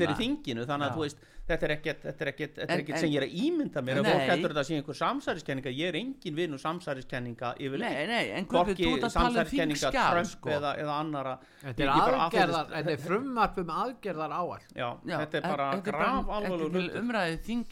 þeir 0.00 0.06
eru 0.08 0.16
þinginu 0.18 0.64
er 0.64 0.70
þannig 0.72 0.88
að 0.88 0.96
þú 0.96 1.04
veist 1.04 1.22
þetta 1.50 1.66
er 1.68 1.72
ekkert, 1.76 2.02
þetta 2.06 2.24
er 2.26 2.30
ekkert, 2.32 2.54
þetta 2.56 2.66
er 2.66 2.74
En- 2.76 2.82
ekkert 2.84 3.02
sem 3.02 3.10
ég 3.10 3.20
er 3.20 3.26
að 3.26 3.34
ímynda 3.44 3.82
mér. 3.86 4.00
Nei. 4.00 4.10
fólk 4.12 4.30
heldur 4.30 4.54
þetta 4.54 4.64
sé 4.68 4.76
einhver 4.78 4.98
samsæriskenninga 5.00 5.72
ég 5.74 5.88
er 5.90 5.98
engin 6.00 6.38
vinn 6.40 6.54
og 6.56 6.60
samsæriskenninga 6.62 7.52
yfirleitt. 7.58 7.96
Nei, 7.98 8.06
nei, 8.06 8.30
en 8.38 8.46
Guðbjörn, 8.46 8.70
hvorki 8.70 8.86
þú 8.86 8.94
ert 8.96 9.04
að 9.04 9.12
tala 9.12 9.28
um 9.28 9.34
samsæriskenninga 9.34 9.92
Trump 10.10 10.30
sko. 10.32 10.48
eða, 10.56 10.72
eða 10.84 10.94
annara 11.00 11.34
Þetta 11.60 11.82
er 11.82 11.90
aðgerðar, 11.90 12.72
þetta 12.76 12.94
er 12.94 13.04
frumvarp 13.04 13.58
um 13.58 13.74
aðgerðar 13.80 14.32
áall 14.40 14.64
já, 14.74 14.88
Já, 15.04 15.16
þetta 15.20 15.36
er 15.36 15.42
bara 15.42 15.70
bara 15.82 16.10
alveg 16.38 16.50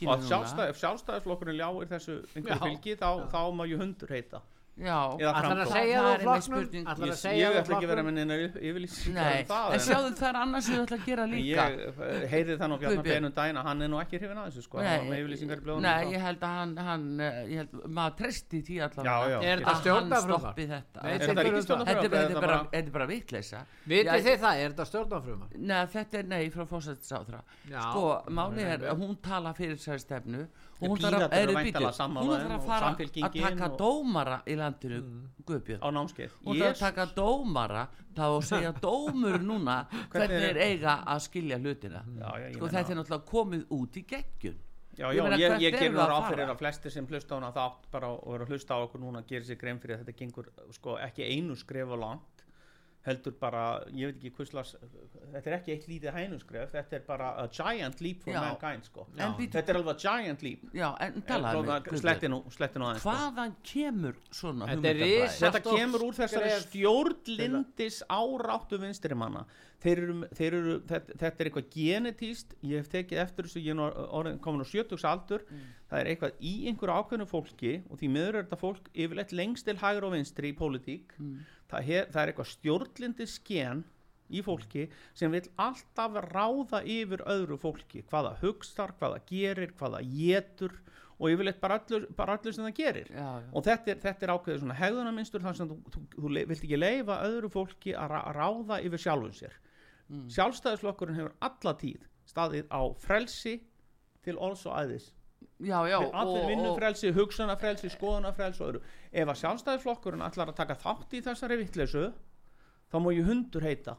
og 0.08 0.14
að 0.18 0.28
sjálfstæðisflokkurinn 0.82 1.58
ljáir 1.58 1.88
þessu 1.88 2.20
fylgi 2.34 2.96
þá, 2.98 3.10
þá 3.30 3.40
má 3.54 3.64
ég 3.68 3.78
hundur 3.80 4.08
heita 4.12 4.42
Ætlar 4.78 5.60
að 5.62 5.72
segja 5.72 5.98
Það 5.98 6.08
er 6.08 6.18
einmitt 6.18 6.22
flokknum? 6.22 6.46
spurning. 6.46 6.84
Ætlar 6.88 7.08
ég, 7.08 7.08
að 7.08 7.12
ég 7.12 7.18
segja 7.18 7.48
þú 7.48 7.58
ætla 7.58 7.74
ekki 7.78 7.88
að 7.88 7.92
vera 7.92 8.02
flokknum? 8.02 8.08
með 8.08 8.14
neina 8.18 8.34
yfirlýsingar 8.68 9.28
nei, 9.28 9.40
um 9.42 9.48
það 9.48 9.74
en 9.74 9.82
sjáðu 9.88 10.12
það 10.18 10.28
er 10.28 10.38
annars 10.42 10.64
sem 10.68 10.74
þú 10.78 10.82
ætla 10.86 10.98
að 10.98 11.06
gera 11.08 11.24
líka. 11.32 11.46
ég 11.48 12.00
eh, 12.08 12.26
heyrði 12.32 12.56
það 12.58 12.68
nú 12.72 12.78
Bjarnar. 12.78 13.04
Beinum 13.08 13.34
dæna 13.38 13.64
hann 13.68 13.82
er 13.82 13.88
nú 13.88 14.00
ekki 14.02 14.20
hrifin 14.20 14.38
að 14.38 14.48
þessu 14.48 14.62
sko. 14.68 14.78
Hann 14.78 14.98
var 14.98 15.08
með 15.08 15.22
yfirlýsingar 15.24 15.58
í 15.58 15.66
blóðunum 15.66 15.88
nei, 15.88 16.12
ég 16.14 16.24
held 16.28 16.46
að 16.48 16.54
hann, 16.58 16.76
hann 16.88 17.06
eh, 17.20 17.40
ég 17.48 17.62
held, 17.62 17.74
maður 17.98 18.16
treysti 18.22 18.62
því 18.68 18.78
allavega. 18.88 19.40
Er 19.48 19.64
að 19.64 19.82
þetta 19.88 20.22
stoppi 20.28 20.68
þetta. 20.68 21.02
Nei, 21.02 21.12
er 21.12 21.22
er 21.22 21.28
er- 21.28 21.46
er 21.48 22.40
bara, 22.40 22.40
bara- 22.40 22.64
þetta 22.72 22.86
er 22.86 22.94
bara 22.94 23.06
vitleysa. 23.08 23.64
Vitið 23.88 24.24
þið 24.28 24.38
það, 24.44 24.62
er 24.62 24.72
þetta 24.72 24.86
stjórnarfrumar? 24.92 25.48
Nei, 25.58 25.86
þetta 25.86 26.18
er 26.18 26.30
nei 26.32 26.50
frá 26.54 26.64
fósættisáþra. 26.68 27.42
Sko, 27.68 28.04
máli 28.30 28.62
Nei, 28.62 28.72
er 28.74 28.86
að 28.92 29.02
hún 29.02 29.16
tala 29.22 29.52
fyrir 29.56 29.78
sér 29.80 30.00
stefnu 30.02 30.46
og 30.78 30.92
hún 30.92 31.00
þarf 31.02 31.16
að, 31.18 31.32
þarf 31.32 32.52
að 32.54 32.66
fara 32.68 32.90
að 32.94 33.40
taka 33.40 33.68
dómara 33.80 34.36
í 34.46 34.54
landinu 34.58 35.00
Guðbjörn. 35.48 35.80
Á 35.82 35.88
námskeið. 35.96 36.36
Hún 36.44 36.60
þarf 36.60 36.70
að 36.76 36.82
taka 36.84 37.06
dómara 37.16 37.82
þá 38.14 38.22
að 38.28 38.38
segja 38.50 38.72
dómur 38.86 39.38
núna 39.42 39.76
Hvernig 40.12 40.46
er- 40.52 40.62
eiga 40.68 40.98
að 41.08 41.24
skilja 41.26 41.58
hlutina. 41.58 42.04
Ég 42.44 42.56
sko 42.58 42.70
þetta 42.70 42.94
er 42.94 43.00
náttúrulega 43.02 43.30
komið 43.32 43.66
út 43.78 43.98
í 43.98 44.04
geggjun. 44.14 44.58
Já, 44.98 45.12
Ég 45.14 45.22
já, 45.22 45.36
ég, 45.38 45.60
ég 45.62 45.74
að 45.78 45.94
ráð 45.94 46.08
fara? 46.10 46.28
fyrir 46.32 46.48
að 46.50 46.58
flestir 46.58 46.90
sem 46.90 47.06
hlusta 47.06 47.34
á 47.34 47.38
hana 47.38 47.52
þátt 47.54 47.84
bara 47.92 48.08
og 48.16 48.32
eru 48.34 48.46
að 48.48 48.50
hlusta 48.50 48.74
á 48.74 48.78
okkur 48.82 48.98
núna 49.04 49.20
gerir 49.28 49.46
sér 49.46 49.58
grein 49.60 49.78
fyrir 49.78 49.94
að 49.94 50.00
þetta 50.08 50.16
gengur 50.18 50.48
sko 50.74 50.96
ekki 50.98 51.22
einu 51.22 51.54
skrefa 51.54 51.94
langt 52.00 52.37
heldur 53.06 53.34
bara, 53.40 53.62
ég 53.94 54.10
veit 54.10 54.16
ekki 54.18 54.32
hvuslas 54.36 54.74
þetta 55.32 55.44
er 55.50 55.54
ekki 55.58 55.74
eitt 55.74 55.86
lítið 55.88 56.16
hænuskref 56.16 56.72
þetta 56.74 56.98
er 56.98 57.04
bara 57.06 57.28
a 57.40 57.46
giant 57.52 58.02
leap 58.04 58.24
for 58.24 58.34
Já. 58.34 58.40
mankind 58.42 58.88
sko. 58.88 59.06
En 59.16 59.36
þetta 59.38 59.62
er 59.72 59.78
alveg 59.80 59.94
a 59.94 60.02
giant 60.02 60.42
leap. 60.44 60.66
Já, 60.76 60.88
en 61.06 61.22
talaðu 61.28 61.62
mig, 61.62 61.86
Guðbjörn. 61.86 62.02
sletti 62.02 62.32
nú, 62.32 62.40
sletti 62.52 62.82
nú 62.82 62.88
aðeins 62.88 63.04
sko. 63.04 63.14
hvaðan 63.14 63.54
kemur 63.70 64.20
svona 64.30 64.68
Þetta 64.72 64.92
er 64.92 65.32
þetta 65.38 65.62
kemur 65.68 66.06
úr 66.08 66.18
þessari 66.18 66.52
stjórnlindis 66.66 68.02
áráttu 68.10 68.80
vinstrimanna 68.82 69.46
þeir 69.82 70.00
eru, 70.02 70.14
þeir 70.34 70.56
eru 70.58 70.76
þetta, 70.88 71.16
þetta 71.20 71.42
er 71.44 71.48
eitthvað 71.50 71.68
genetíst 71.74 72.54
ég 72.66 72.80
hef 72.82 72.88
tekið 72.92 73.20
eftir 73.22 73.46
þessu, 73.46 73.62
ég 73.62 73.82
er 73.82 74.40
komin 74.42 74.64
á 74.64 74.66
70 74.66 75.06
aldur, 75.06 75.44
það 75.88 76.00
er 76.00 76.10
eitthvað 76.12 76.40
í 76.42 76.54
einhverju 76.70 76.96
ákveðnu 76.98 77.28
fólki 77.30 77.74
og 77.86 78.00
því 78.00 78.10
miður 78.16 78.40
er 78.40 78.48
þetta 78.48 78.60
fólk 78.64 78.90
yfirleitt 78.94 79.36
lengst 79.38 79.68
til 79.68 79.78
hægur 79.78 80.08
og 80.08 80.16
vinstri 80.16 80.50
í 80.50 80.56
pólitík 80.58 81.14
það, 81.70 81.86
her, 81.88 82.10
það 82.12 82.20
er 82.22 82.32
eitthvað 82.32 82.50
stjórnlindis 82.52 83.38
sken 83.38 83.84
í 84.28 84.42
fólki 84.44 84.86
sem 85.16 85.32
vil 85.32 85.44
alltaf 85.60 86.18
ráða 86.28 86.82
yfir 86.84 87.24
öðru 87.28 87.58
fólki 87.60 88.04
hvaða 88.10 88.34
hugstar, 88.42 88.92
hvaða 89.00 89.22
gerir, 89.28 89.72
hvaða 89.78 90.02
getur 90.04 90.74
og 91.18 91.32
yfirleitt 91.32 91.60
bara 91.60 91.80
allur, 91.80 92.04
bara 92.16 92.36
allur 92.36 92.54
sem 92.54 92.66
það 92.68 92.76
gerir 92.78 93.08
já, 93.10 93.28
já. 93.42 93.48
og 93.50 93.64
þetta 93.66 93.92
er, 93.92 94.02
þetta 94.04 94.26
er 94.26 94.32
ákveðið 94.34 94.60
svona 94.62 94.76
hegðunarmynstur 94.78 95.44
þar 95.44 95.56
sem 95.58 95.70
þú, 95.70 95.78
þú, 95.94 96.02
þú 96.14 96.34
vilt 96.36 96.60
ekki 96.60 96.78
leifa 96.78 97.22
öðru 97.26 97.50
fólki 97.54 97.94
að 97.98 98.14
ráða 98.36 98.80
yfir 98.86 99.02
sjálfum 99.02 99.34
sér 99.34 99.56
mm. 100.06 100.28
sjálfstæðisflokkurinn 100.36 101.18
hefur 101.18 101.34
alla 101.48 101.74
tíð 101.80 102.06
staðið 102.28 102.68
á 102.70 102.82
frelsi 103.02 103.56
til 104.26 104.36
orðs 104.36 104.66
og 104.68 104.78
æðis 104.78 105.08
já, 105.60 105.78
já, 105.90 105.98
allir 106.20 106.46
vinnufrelsi, 106.52 107.12
hugsanafrelsi, 107.16 107.90
skoðanafrelsi 107.94 108.62
og 108.62 108.68
öðru. 108.68 108.82
Ef 109.12 109.32
að 109.32 109.40
sjálfstæðisflokkurinn 109.42 110.26
ætlar 110.26 110.52
að 110.52 110.60
taka 110.60 110.78
þátt 110.78 111.16
í 111.18 111.22
þessari 111.26 111.58
vittleysu 111.62 112.04
þá 112.88 112.96
má 113.02 113.10
ég 113.14 113.28
hundur 113.28 113.66
heita. 113.66 113.96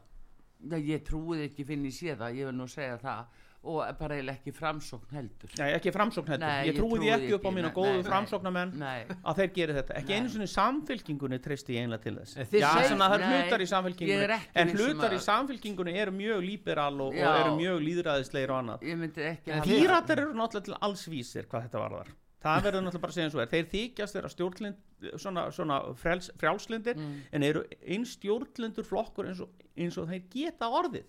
Já, 0.60 0.76
ég 0.76 1.04
trúið 1.06 1.46
ekki 1.46 1.64
finn 1.68 1.86
ég 1.88 1.96
sé 1.96 2.16
það, 2.16 2.36
ég 2.40 2.50
vil 2.50 2.56
nú 2.58 2.68
segja 2.68 2.98
það 3.00 3.46
og 3.62 3.80
bara 3.98 4.16
ekki 4.32 4.52
framsókn 4.56 5.10
heldur. 5.12 5.50
Nei, 5.58 5.66
ekki 5.76 5.92
framsókn 5.92 6.30
heldur, 6.32 6.46
Nei, 6.48 6.62
ég 6.64 6.72
ég 6.72 6.78
trúi 6.78 6.96
því 6.96 7.10
trúi 7.10 7.10
ekki 7.16 7.34
upp 7.36 7.44
á 7.44 7.50
nei, 7.68 7.74
góðu 7.76 7.98
Nei, 8.80 9.02
að 9.20 9.36
þeir 9.40 9.50
geri 9.58 9.74
þetta, 9.76 9.96
ekki 10.00 10.08
Nei. 10.14 10.16
einu 10.20 10.28
sinni 10.32 10.46
samfylkingunni 10.48 11.38
treysti 11.44 11.74
ég 11.76 11.84
einlega 11.84 12.02
til 12.06 12.14
þess. 12.16 12.36
Já, 12.62 12.70
segið- 12.72 12.88
svona 12.94 13.08
það 13.10 13.16
er 13.20 13.26
hlutar 13.44 13.60
í 13.60 13.68
ekki 13.68 14.48
en 14.62 14.68
um 14.70 14.74
hlutar 14.80 15.12
í 15.12 15.18
að- 15.20 15.26
samfylkingunni 15.28 15.94
eru 16.00 16.10
mjög 16.16 16.40
líberal 16.48 17.00
og, 17.00 17.12
og 17.12 17.40
eru 17.42 17.52
mjög 17.60 17.84
líðræðisleir 17.84 18.50
og 18.50 18.58
annað. 18.62 18.88
Píratar 19.68 20.18
eru 20.24 20.32
náttúrulega 20.34 20.64
til 20.64 20.74
alls 20.80 21.04
vísir 21.08 21.46
hvað 21.46 21.68
þetta 21.68 21.84
varðar. 21.84 22.08
Það 22.40 22.62
verður 22.64 22.84
náttúrulega 22.86 23.00
bara 23.04 23.12
að 23.12 23.16
segja 23.18 23.24
eins 23.28 23.34
og 23.36 23.40
er. 23.42 23.48
Þeir 23.52 23.66
þykjast 23.74 24.14
þeirra 24.16 24.30
stjórnlind 24.32 24.76
svona, 25.20 25.42
svona 25.52 25.80
frjáls, 26.00 26.30
frjálslindir 26.40 26.96
Mm. 26.96 27.16
en 27.32 27.42
eru 27.42 27.64
eins 27.86 28.16
stjórnlindur 28.16 28.86
flokkur 28.88 29.28
eins 29.28 29.40
og, 29.44 29.50
eins 29.76 29.98
og 30.00 30.08
þeir 30.08 30.22
geta 30.32 30.64
orðið 30.72 31.04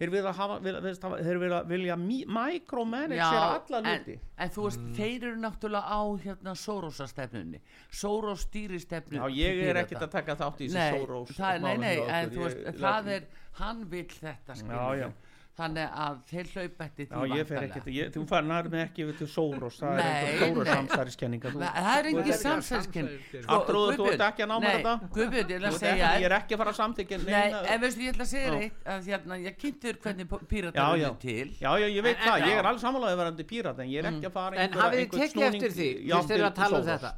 þeir 0.00 0.12
vilja, 0.14 0.32
hafa, 0.32 0.58
vilja, 0.64 0.80
þeir 1.20 1.40
vilja, 1.42 1.60
vilja 1.68 1.96
micromanagera 2.00 3.40
alla 3.58 3.80
hluti. 3.84 4.16
en, 4.16 4.28
en 4.44 4.52
þú 4.54 4.66
veist, 4.66 4.84
þeir 4.96 5.26
eru 5.28 5.40
náttúrulega 5.42 5.92
á 5.92 6.00
hérna 6.24 6.54
Soros 6.56 7.00
stefnunni 7.12 7.60
Soros 7.92 8.46
stýri 8.48 8.80
stefnu 8.80 9.20
Já, 9.20 9.26
ég 9.36 9.64
er 9.68 9.82
ekkert 9.84 10.06
að 10.08 10.14
taka 10.16 10.38
þátt 10.40 10.64
í 10.64 10.70
þessu 10.72 11.24
það, 11.36 11.66
nei, 11.66 11.74
nei, 11.84 11.96
en 12.00 12.32
þú 12.32 12.46
veist, 12.46 12.62
það 12.80 13.12
er 13.18 13.28
hann 13.60 13.84
vill 13.92 14.08
þetta 14.14 14.56
já. 15.00 15.10
Þannig 15.58 15.88
að 16.02 16.18
þeir 16.30 16.48
hlaupa 16.54 16.84
eftir 16.86 17.06
Já, 17.10 17.44
því 17.84 17.94
ég, 17.96 18.10
þú 18.14 18.22
fær 18.30 18.44
nær 18.46 18.68
með 18.72 18.82
ekki 18.86 19.04
við 19.08 19.16
til 19.18 19.26
Soros, 19.28 19.76
það 19.80 19.96
Nei, 19.98 20.04
er 20.30 20.44
einhver 20.46 20.64
nei. 20.64 20.74
samsæriskenninga 20.76 21.50
Nei, 21.52 21.64
það 21.74 21.98
er 22.00 22.08
engin 22.10 22.30
að 22.30 22.38
samsæriskenning. 22.40 23.24
Arnþrúður, 23.50 23.96
þú 23.98 24.06
ert 24.12 24.24
ekki 24.28 24.44
að 24.46 24.48
ná 24.50 24.54
mér 24.64 24.76
þetta? 24.78 24.94
Nei, 25.00 25.10
Guðbjörn, 25.16 25.50
ég 25.50 25.66
að 25.70 25.76
segja 25.80 26.06
ekki, 26.10 26.22
ég 26.22 26.28
er 26.30 26.34
ekki 26.38 26.54
að 26.56 26.62
fara 26.62 26.72
að 26.74 26.78
samþykja 26.80 27.18
Nei, 27.20 27.34
neina- 27.34 27.62
en 27.74 27.80
veistu, 27.84 28.00
ég 28.06 28.14
ætla 28.14 28.24
að 28.24 28.32
segja 28.32 28.48
Já. 28.50 28.60
eitt 28.64 28.90
að 28.94 29.10
hérna, 29.10 29.38
ég 29.44 29.58
kynntur 29.60 30.00
hvernig 30.06 30.32
píratar 30.54 30.96
eru 31.00 31.14
til 31.26 31.48
Já, 31.60 31.70
já, 31.76 31.86
ég 31.90 32.02
veit 32.08 32.16
En- 32.16 32.24
það, 32.30 32.38
ég 32.40 32.54
er 32.56 32.64
já. 32.64 32.68
alveg 32.70 32.80
samanlega 32.86 33.20
verandi 33.20 33.44
pírat 33.52 33.78
en 33.84 33.88
ég 33.90 33.98
er 34.04 34.10
ekki 34.14 34.26
að 34.30 34.32
fara 34.38 34.56
En 34.56 34.70
einhverja- 34.70 34.86
hafið 34.86 35.00
þið 35.00 35.10
tekið 35.20 35.44
eftir 35.50 35.70
því, 35.76 35.90
að 35.90 36.14
um 36.14 36.54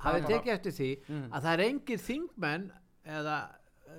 hafið 0.02 0.16
er 0.16 0.22
þið 0.22 0.28
tekið 0.32 0.52
eftir 0.56 0.72
því 0.72 0.90
að 1.32 1.40
það 1.42 1.52
er 1.52 1.64
engir 1.68 1.98
þingmenn 2.08 2.70
eða 3.06 3.36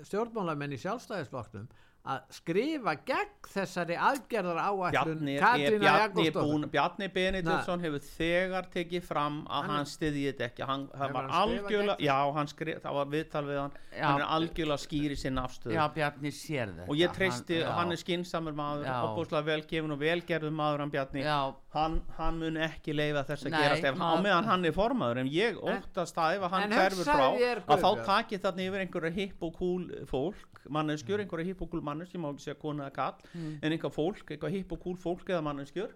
stjórnmálamenn 0.08 0.74
í 0.74 0.80
sjálfstæðisflokknum 0.84 1.68
að 2.04 2.24
skrifa 2.36 2.94
gegn 3.08 3.30
þessari 3.48 3.96
aðgerðar 3.96 4.58
Bjarni, 4.92 5.36
er, 5.38 5.44
Katrínar 5.44 6.68
Bjarni, 6.74 7.08
Benediktsson 7.16 7.84
hefur 7.84 8.04
þegar 8.04 8.68
tekið 8.74 9.06
fram 9.08 9.38
að 9.48 9.62
Hann- 9.64 9.76
hann 9.78 9.88
styðji 9.88 10.26
þetta 10.28 10.46
ekki. 10.50 10.66
Hann, 10.68 10.84
hann 11.00 11.14
var 11.14 11.30
algjörlega, 11.30 11.98
já, 12.04 12.18
hann 12.36 12.52
skrif, 12.52 12.82
það 12.84 12.98
var 13.00 13.06
viðtal 13.14 13.46
við 13.48 13.60
hann. 13.62 13.78
Já. 13.94 14.04
hann 14.08 14.22
er 14.22 14.28
algjörlega 14.28 14.84
skýri 14.84 15.18
sinna 15.18 15.48
afstöðu. 15.48 15.74
Já, 15.78 15.88
Bjarni 15.96 16.32
sér 16.32 16.74
þetta. 16.76 16.90
Og 16.90 16.96
ég 17.00 17.16
treysti, 17.16 17.64
hann 17.64 17.92
er 17.92 17.96
skinsamur 18.04 18.54
maður 18.54 18.92
opbúslega 19.08 19.46
velgefin 19.48 19.92
og 19.96 20.00
velgerður 20.00 20.52
maður 20.52 20.80
hann 20.80 20.92
Bjarni, 20.92 21.24
Já, 21.24 21.56
hann, 21.74 22.00
hann 22.18 22.38
mun 22.40 22.58
ekki 22.62 22.94
leifa 22.96 23.24
þess 23.28 23.48
að 23.48 23.54
Nei, 23.56 23.60
gerast 23.64 23.88
ef, 23.90 23.98
á 24.02 24.12
meðan 24.22 24.48
hann 24.52 24.66
er 24.70 24.76
formaður 24.76 25.22
en 25.24 25.32
ég 25.34 25.58
óttast 25.62 26.20
að 26.22 26.38
ef 26.40 26.48
hann 26.54 26.68
en 26.68 26.76
hverfur 26.78 27.10
frá 27.10 27.26
að 27.34 27.58
þá 27.66 27.88
Guðbjörn. 27.88 28.06
taki 28.10 28.40
þarna 28.44 28.68
yfir 28.70 28.86
einhverja 28.86 29.16
hipp 29.18 29.44
og 29.50 29.58
cool 29.58 29.88
fólk 30.10 30.64
manneskjur, 30.70 31.20
einhverja 31.26 31.50
hipp 31.52 31.66
og 31.66 31.74
cool 31.74 31.82
manneskjur 31.90 32.22
má 32.24 32.30
ekki 32.32 32.46
segja 32.48 32.60
kona 32.62 32.88
eða 32.88 32.96
kall 32.96 33.28
Hmm. 33.34 33.58
en 33.62 33.72
einhver 33.76 33.92
fólk, 33.92 34.24
eitthvað 34.32 34.56
hipp 34.60 34.72
og 34.78 34.84
cool 34.86 34.96
fólk 35.02 35.28
eða 35.34 35.42
manneskjur 35.50 35.92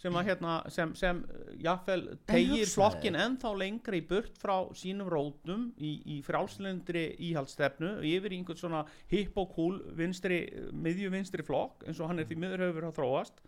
sem 0.00 0.14
að 0.16 0.30
hérna 0.30 0.52
sem, 0.72 0.94
sem 0.96 1.18
uh, 1.28 1.50
jafnvel 1.60 2.06
tegir 2.26 2.62
hugsaðu 2.64 2.72
flokkin 2.72 3.18
ennþá 3.20 3.50
lengra 3.60 3.98
í 3.98 4.00
burt 4.08 4.38
frá 4.40 4.54
sínum 4.72 5.10
rótum 5.12 5.66
í, 5.76 5.90
í 6.16 6.22
frálslendri 6.24 7.02
íhaldstefnu 7.28 7.98
yfir 8.08 8.32
einhvern 8.32 8.56
svona 8.56 8.80
hipp 9.12 9.36
og 9.36 9.52
cool 9.54 9.76
vinstri, 9.98 10.40
miðju 10.72 11.12
vinstri 11.12 11.44
flokk 11.44 11.84
eins 11.86 12.00
og 12.00 12.08
hann 12.08 12.18
er 12.24 12.24
því 12.30 12.38
miður 12.40 12.64
hefur 12.64 12.78
verið 12.80 12.88
að 12.94 12.96
þróast 13.02 13.44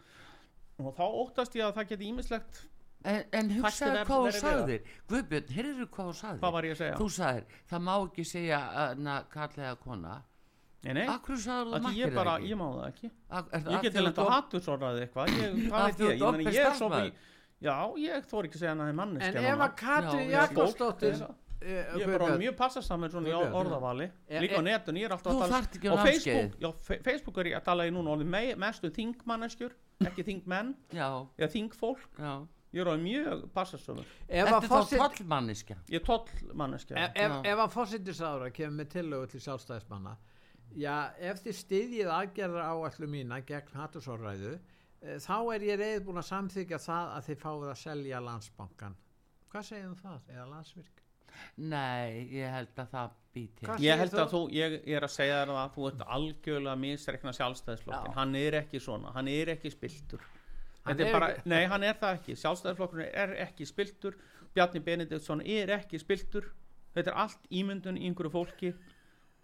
og 0.87 0.97
þá 0.97 1.05
óttast 1.22 1.57
ég 1.59 1.66
að 1.68 1.74
það 1.80 1.91
geti 1.95 2.11
ímislegt 2.12 2.62
En, 3.03 3.24
en 3.35 3.49
hugsaðu 3.51 4.03
hvað 4.07 4.26
þú 4.28 4.33
sagðir. 4.39 4.83
Guðbjörn, 5.11 5.49
heyrðu 5.57 5.87
hvað 5.91 6.11
þú 6.11 6.12
sagðir? 6.20 6.37
Hvað 6.45 6.53
var 6.55 6.66
ég 6.68 6.74
að 6.74 6.78
segja? 6.83 6.99
Þú 7.01 7.07
sagðir, 7.16 7.57
það 7.72 7.80
má 7.83 7.95
ekki 7.97 8.24
segja 8.30 8.61
na, 8.95 9.16
kallega 9.33 9.72
kona. 9.83 10.12
Nei, 10.83 10.93
nei, 10.99 11.03
Akkur 11.11 11.39
sagður 11.43 11.83
þú 11.83 11.93
ég 11.99 12.14
bara, 12.14 12.37
það 12.37 12.47
ég 12.47 12.55
ekki 12.55 12.61
má 12.61 12.64
það 12.76 12.87
ekki. 12.93 13.11
Ak- 13.41 13.51
er 13.53 13.61
ég 13.61 13.74
af 13.74 13.83
geti 13.83 13.93
því 13.97 14.01
að 14.01 14.07
lenda 14.07 14.22
þú- 14.22 14.33
hattursorðað 14.37 15.01
eitthvað. 15.03 15.35
Ég, 15.35 15.43
ég, 15.43 15.99
þú 15.99 16.09
ég, 16.12 16.55
ég 16.55 16.62
er 16.62 16.78
svo 16.78 16.89
bí 16.95 17.12
já, 17.62 17.76
ég 18.03 18.26
þór 18.30 18.49
ekki 18.49 18.59
að 18.59 18.62
segja 18.64 18.72
hana 18.74 18.89
manneski 18.99 19.39
en 19.39 19.47
ef 19.53 19.62
að 19.66 19.76
Katri 19.83 20.24
Jakobsdóttir 20.33 21.20
eh, 21.62 21.93
ég 21.95 22.07
er 22.09 22.18
bara 22.18 22.39
mjög 22.41 22.57
passasamur 22.59 23.12
svona 23.12 23.30
í 23.30 23.37
orðavali. 23.39 24.09
E- 24.26 24.41
líka 24.43 24.59
á 24.59 24.62
e- 24.62 24.66
netun, 24.66 24.99
ég 24.99 25.07
er 25.07 25.14
alltaf 25.14 25.30
Þú 25.30 25.37
að 25.37 25.43
tala 25.45 25.55
þarft 25.55 25.76
ekki 25.78 25.87
á 25.87 25.93
og 25.93 25.99
námskeið. 26.01 26.22
Facebook, 26.22 26.59
já, 26.64 26.72
Fe- 26.89 27.01
Facebook 27.07 27.39
er 27.39 27.51
ég 27.53 27.57
að 27.61 27.64
tala 27.70 27.87
í 27.87 27.95
núna 27.95 28.14
orðið 28.16 28.30
me, 28.35 28.43
mestu 28.59 28.91
þingmanneskjur 28.91 29.76
ekki 30.11 30.27
þingmenn, 30.27 30.75
Já, 30.95 31.07
eða 31.39 31.49
þingfólk. 31.53 32.09
Já. 32.19 32.35
Ég 32.73 32.81
er 32.81 32.89
orðið 32.89 33.03
mjög 33.05 33.41
passasamur 33.53 34.07
ef 34.09 34.47
Þetta 34.49 34.53
er 34.57 34.63
þá 34.65 34.69
fórset 34.73 35.03
tollmanniska 35.03 35.75
ég 35.93 35.99
er 35.99 36.05
tollmanneskja. 36.07 36.97
Ef, 36.97 37.19
ef, 37.21 37.35
ef 37.51 37.61
að 37.67 37.75
fórsetisráður 37.75 38.55
kemur 38.57 38.79
með 38.79 38.89
tillögu 38.95 39.29
til 39.29 39.41
sjálfstæðismanna 39.45 40.15
já, 40.81 40.95
ef 41.21 41.43
þið 41.45 41.59
styðjið 41.59 42.13
aðgerðar 42.17 42.71
áætlu 42.73 43.09
mína 43.13 43.43
gegn 43.45 43.77
hattusorræðu 43.77 44.55
e, 44.57 45.19
þá 45.21 45.37
er 45.53 45.67
ég 45.69 45.81
reyð 45.83 46.01
búin 46.07 46.23
að 46.23 46.29
samþykja 46.31 46.81
það 46.87 47.13
að 47.19 47.29
þið 47.29 47.41
fáið 47.45 47.69
að 47.69 47.81
selja 47.83 48.23
landsbankan 48.25 48.99
hvað 49.53 49.69
segir 49.69 49.91
um 49.91 49.99
það, 50.01 50.21
eða 50.33 50.49
landsvirk 50.55 51.02
Nei, 51.57 52.28
ég 52.33 52.51
held 52.51 52.76
að 52.83 52.89
það 52.93 53.11
býti. 53.35 53.66
Ég 53.85 53.99
held 54.03 54.14
að 54.22 54.30
þú, 54.33 54.41
ég 54.57 54.76
er 54.97 55.07
að 55.07 55.12
segja 55.14 55.39
þér 55.43 55.53
það 55.53 55.61
að 55.62 55.74
þú 55.76 55.87
ert 55.91 56.05
algjörlega 56.16 56.76
misreikna 56.83 57.33
sjálfstæðisflokkin. 57.39 58.12
Já. 58.12 58.16
hann 58.18 58.35
er 58.43 58.57
ekki 58.62 58.80
svona, 58.80 59.12
hann 59.16 59.28
er 59.28 59.53
ekki 59.57 59.70
spiltur. 59.72 60.20
Hann 60.85 60.97
Þetta 60.97 61.03
er 61.05 61.07
er 61.09 61.12
bara, 61.18 61.28
ekki- 61.37 61.49
nei 61.55 61.66
hann 61.66 61.83
er 61.87 61.95
það 61.95 62.16
ekki. 62.18 62.37
Sjálfstæðisflokkurinn 62.43 63.14
er 63.14 63.35
ekki 63.47 63.66
spiltur. 63.66 64.16
Bjarni 64.55 64.80
Benediktsson 64.85 65.41
er 65.47 65.68
ekki 65.78 65.99
spiltur. 66.03 66.51
Þetta 66.95 67.09
er 67.14 67.20
allt 67.24 67.47
ímyndun 67.51 67.97
í 67.97 68.05
einhverju 68.11 68.30
fólki 68.35 68.74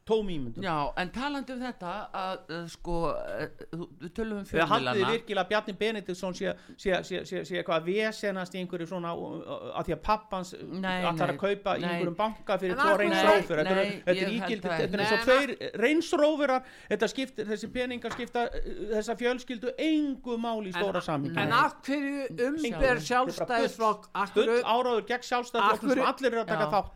tóm 0.09 0.29
ímyndun. 0.33 0.65
Já, 0.65 0.77
en 1.03 1.11
talandi 1.15 1.53
um 1.53 1.61
þetta 1.63 1.93
að 2.17 2.53
uh, 2.57 2.63
sko, 2.73 2.97
uh, 3.13 3.83
við 4.01 4.13
tölum 4.17 4.39
um 4.41 4.47
Þegar 4.49 4.71
haldið 4.71 4.89
þið 4.89 4.95
fjölmilana 4.95 5.13
virkilega 5.19 5.49
Bjarni 5.53 5.75
Benediktsson 5.83 6.35
sé, 6.39 6.55
sé, 6.77 6.91
sé, 7.05 7.21
sé, 7.29 7.43
sé 7.49 7.59
eitthvað 7.61 7.77
að 7.83 7.89
vesenast 7.93 8.55
í 8.57 8.63
einhverju 8.63 8.87
svona 8.89 9.13
uh, 9.15 9.73
að 9.79 9.89
því 9.91 9.97
að 9.99 10.03
pappans 10.09 10.55
Nei, 10.59 11.05
að 11.05 11.19
það 11.19 11.25
er 11.25 11.29
að 11.29 11.35
nei, 11.35 11.43
kaupa 11.45 11.75
í 11.77 11.85
einhverjum 11.89 12.17
banka 12.23 12.59
fyrir 12.63 12.77
tvo 12.81 12.97
reynsrófur 13.03 13.63
þetta 13.63 13.75
er- 13.75 13.93
þetta 14.09 14.11
er 14.11 14.19
ég 14.19 14.25
held 14.29 14.37
ígildi, 14.39 14.69
það 14.69 14.79
þetta 14.79 14.97
er 14.97 15.05
eins 15.05 15.13
og 15.13 15.23
tveir 15.29 15.49
reynsrófurar 15.85 16.63
þetta 16.93 17.07
skiptir, 17.13 17.49
þessi 17.53 17.71
peningar 17.75 18.13
skipta 18.17 18.47
þessa 18.95 19.15
fjölskyldu 19.21 19.69
engu 19.79 20.39
máli 20.41 20.73
í 20.73 20.77
stóra 20.77 21.01
samhengi. 21.05 21.37
en 21.43 21.53
af 21.53 21.79
hverju 21.85 22.25
umber 22.49 23.03
sjálfstæðisflokk? 23.09 24.09
Bull 24.35 24.63
áráður 24.65 25.05
gegn 25.09 25.27
sjálfstæðisflokkum 25.29 25.95
sem 25.95 26.07
allir 26.13 26.33
eru 26.33 26.43
að 26.43 26.51
taka 26.55 26.67
þátt 26.73 26.89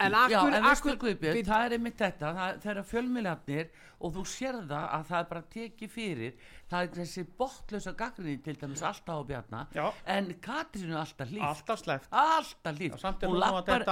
það 3.02 3.22
það, 3.22 3.42
það 3.42 3.42
fjölmiðlarnir 3.42 3.66
og 4.02 4.14
þú 4.16 4.22
sér 4.26 4.58
það 4.66 4.86
að 4.96 5.04
það 5.08 5.18
er 5.18 5.26
bara 5.30 5.42
tekið 5.52 5.90
fyrir. 5.92 6.32
Það 6.70 6.82
er 6.82 6.88
þessi 6.96 7.24
bottlösa 7.38 7.92
gaggrinni 7.98 8.42
til 8.42 8.56
dæmis 8.58 8.82
alltaf 8.82 9.20
á 9.20 9.22
bjarna 9.28 9.60
Já. 9.74 9.92
en 10.06 10.30
Katrínu 10.42 10.96
alltaf 10.98 11.30
líf 11.30 11.42
alltaf 11.42 11.82
sleppt. 11.82 12.08
Alltaf 12.10 12.78
líf 12.78 12.96
Já, 12.96 12.98
samt 12.98 13.22
er 13.22 13.28
hún 13.28 13.38
lappar 13.42 13.84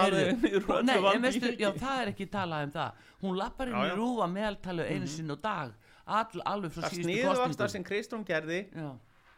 það 1.78 2.00
er 2.00 2.12
ekki 2.14 2.26
talað 2.30 2.66
um 2.66 2.72
það. 2.72 2.90
Hún 3.20 3.38
lappar 3.38 3.68
inn 3.68 3.78
í 3.78 3.90
já. 3.90 3.94
rúfa 3.98 4.26
meðaltalu 4.30 4.88
einu 4.88 5.06
sinni 5.06 5.36
á 5.36 5.38
dag 5.40 5.70
all, 6.11 6.42
alveg 6.44 6.74
frá 6.74 6.82
það 6.86 6.96
síðustu 6.96 7.06
sniðvasta 7.06 7.46
kostningum 7.46 7.74
sem 7.76 7.84
Kristrún 7.86 8.26
gerði. 8.26 8.61
Já, 8.74 8.90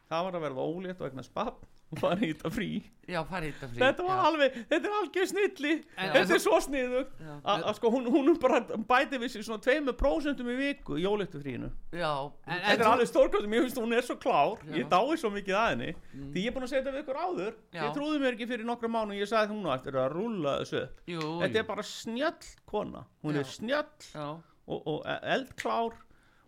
það 0.09 0.25
var 0.29 0.39
að 0.39 0.47
verða 0.47 0.61
ólétt 0.71 1.01
og 1.01 1.11
eignar 1.11 1.27
spapp 1.27 1.67
og 1.93 1.99
fara 2.01 2.25
í 2.25 2.31
þetta 2.33 2.51
frí. 2.53 2.69
Já 3.11 3.19
farið 3.27 3.57
þetta 3.59 3.69
frí 3.73 3.81
þetta 3.83 4.05
var 4.07 4.17
já. 4.17 4.27
alveg, 4.29 4.55
þetta 4.71 4.89
er 4.89 4.95
algjör 4.99 5.27
snilli. 5.29 5.73
En- 5.99 6.13
þetta 6.15 6.35
er 6.37 6.41
svo 6.41 6.59
sniðugt. 6.65 7.17
Já. 7.21 7.33
að 7.53 7.65
að 7.69 7.75
sko 7.79 7.91
hún, 7.93 8.07
hún 8.15 8.31
bara 8.41 8.61
bæti 8.93 9.19
við 9.21 9.33
sér 9.35 9.45
svona 9.45 9.63
2% 9.67 10.41
í 10.41 10.57
viku 10.61 10.97
í 10.97 11.07
fríinu 11.43 11.71
já, 11.93 12.13
En- 12.47 12.61
þetta 12.63 12.81
er 12.81 12.91
alveg 12.93 13.09
stórkvæmt, 13.11 13.49
mér 13.51 13.67
finnst 13.67 13.81
hún 13.83 13.93
er 13.97 14.03
svo 14.07 14.17
klár. 14.17 14.57
Já. 14.65 14.77
ég 14.81 14.89
dái 14.89 15.17
svo 15.19 15.31
mikið 15.31 15.59
að 15.59 15.69
henni. 15.73 15.91
Því 16.33 16.45
ég 16.45 16.47
er 16.47 16.55
búin 16.57 16.65
að 16.65 16.73
segja 16.73 16.83
þetta 16.83 16.95
við 16.97 17.03
ykkur 17.05 17.21
áður. 17.27 17.55
Já. 17.73 17.83
ég 17.83 17.95
trúði 17.97 18.21
mér 18.23 18.33
ekki 18.37 18.49
fyrir 18.49 18.65
nokkra 18.65 18.89
mánu 18.89 19.19
ég 19.19 19.29
sagði 19.29 19.53
hún 19.53 19.69
á 19.69 19.77
eftir 19.77 19.93
að 19.99 20.13
rúlla 20.17 20.55
þessu 20.63 20.89
jú, 21.07 21.21
þetta 21.43 21.53
jú. 21.53 21.59
er 21.59 21.69
bara 21.69 21.83
snjall 21.83 22.49
kona. 22.67 23.05
Hún 23.23 23.37
er 23.37 23.45
snjall 23.45 24.41
og, 24.67 24.87
og 24.87 25.03
eldklár 25.05 25.93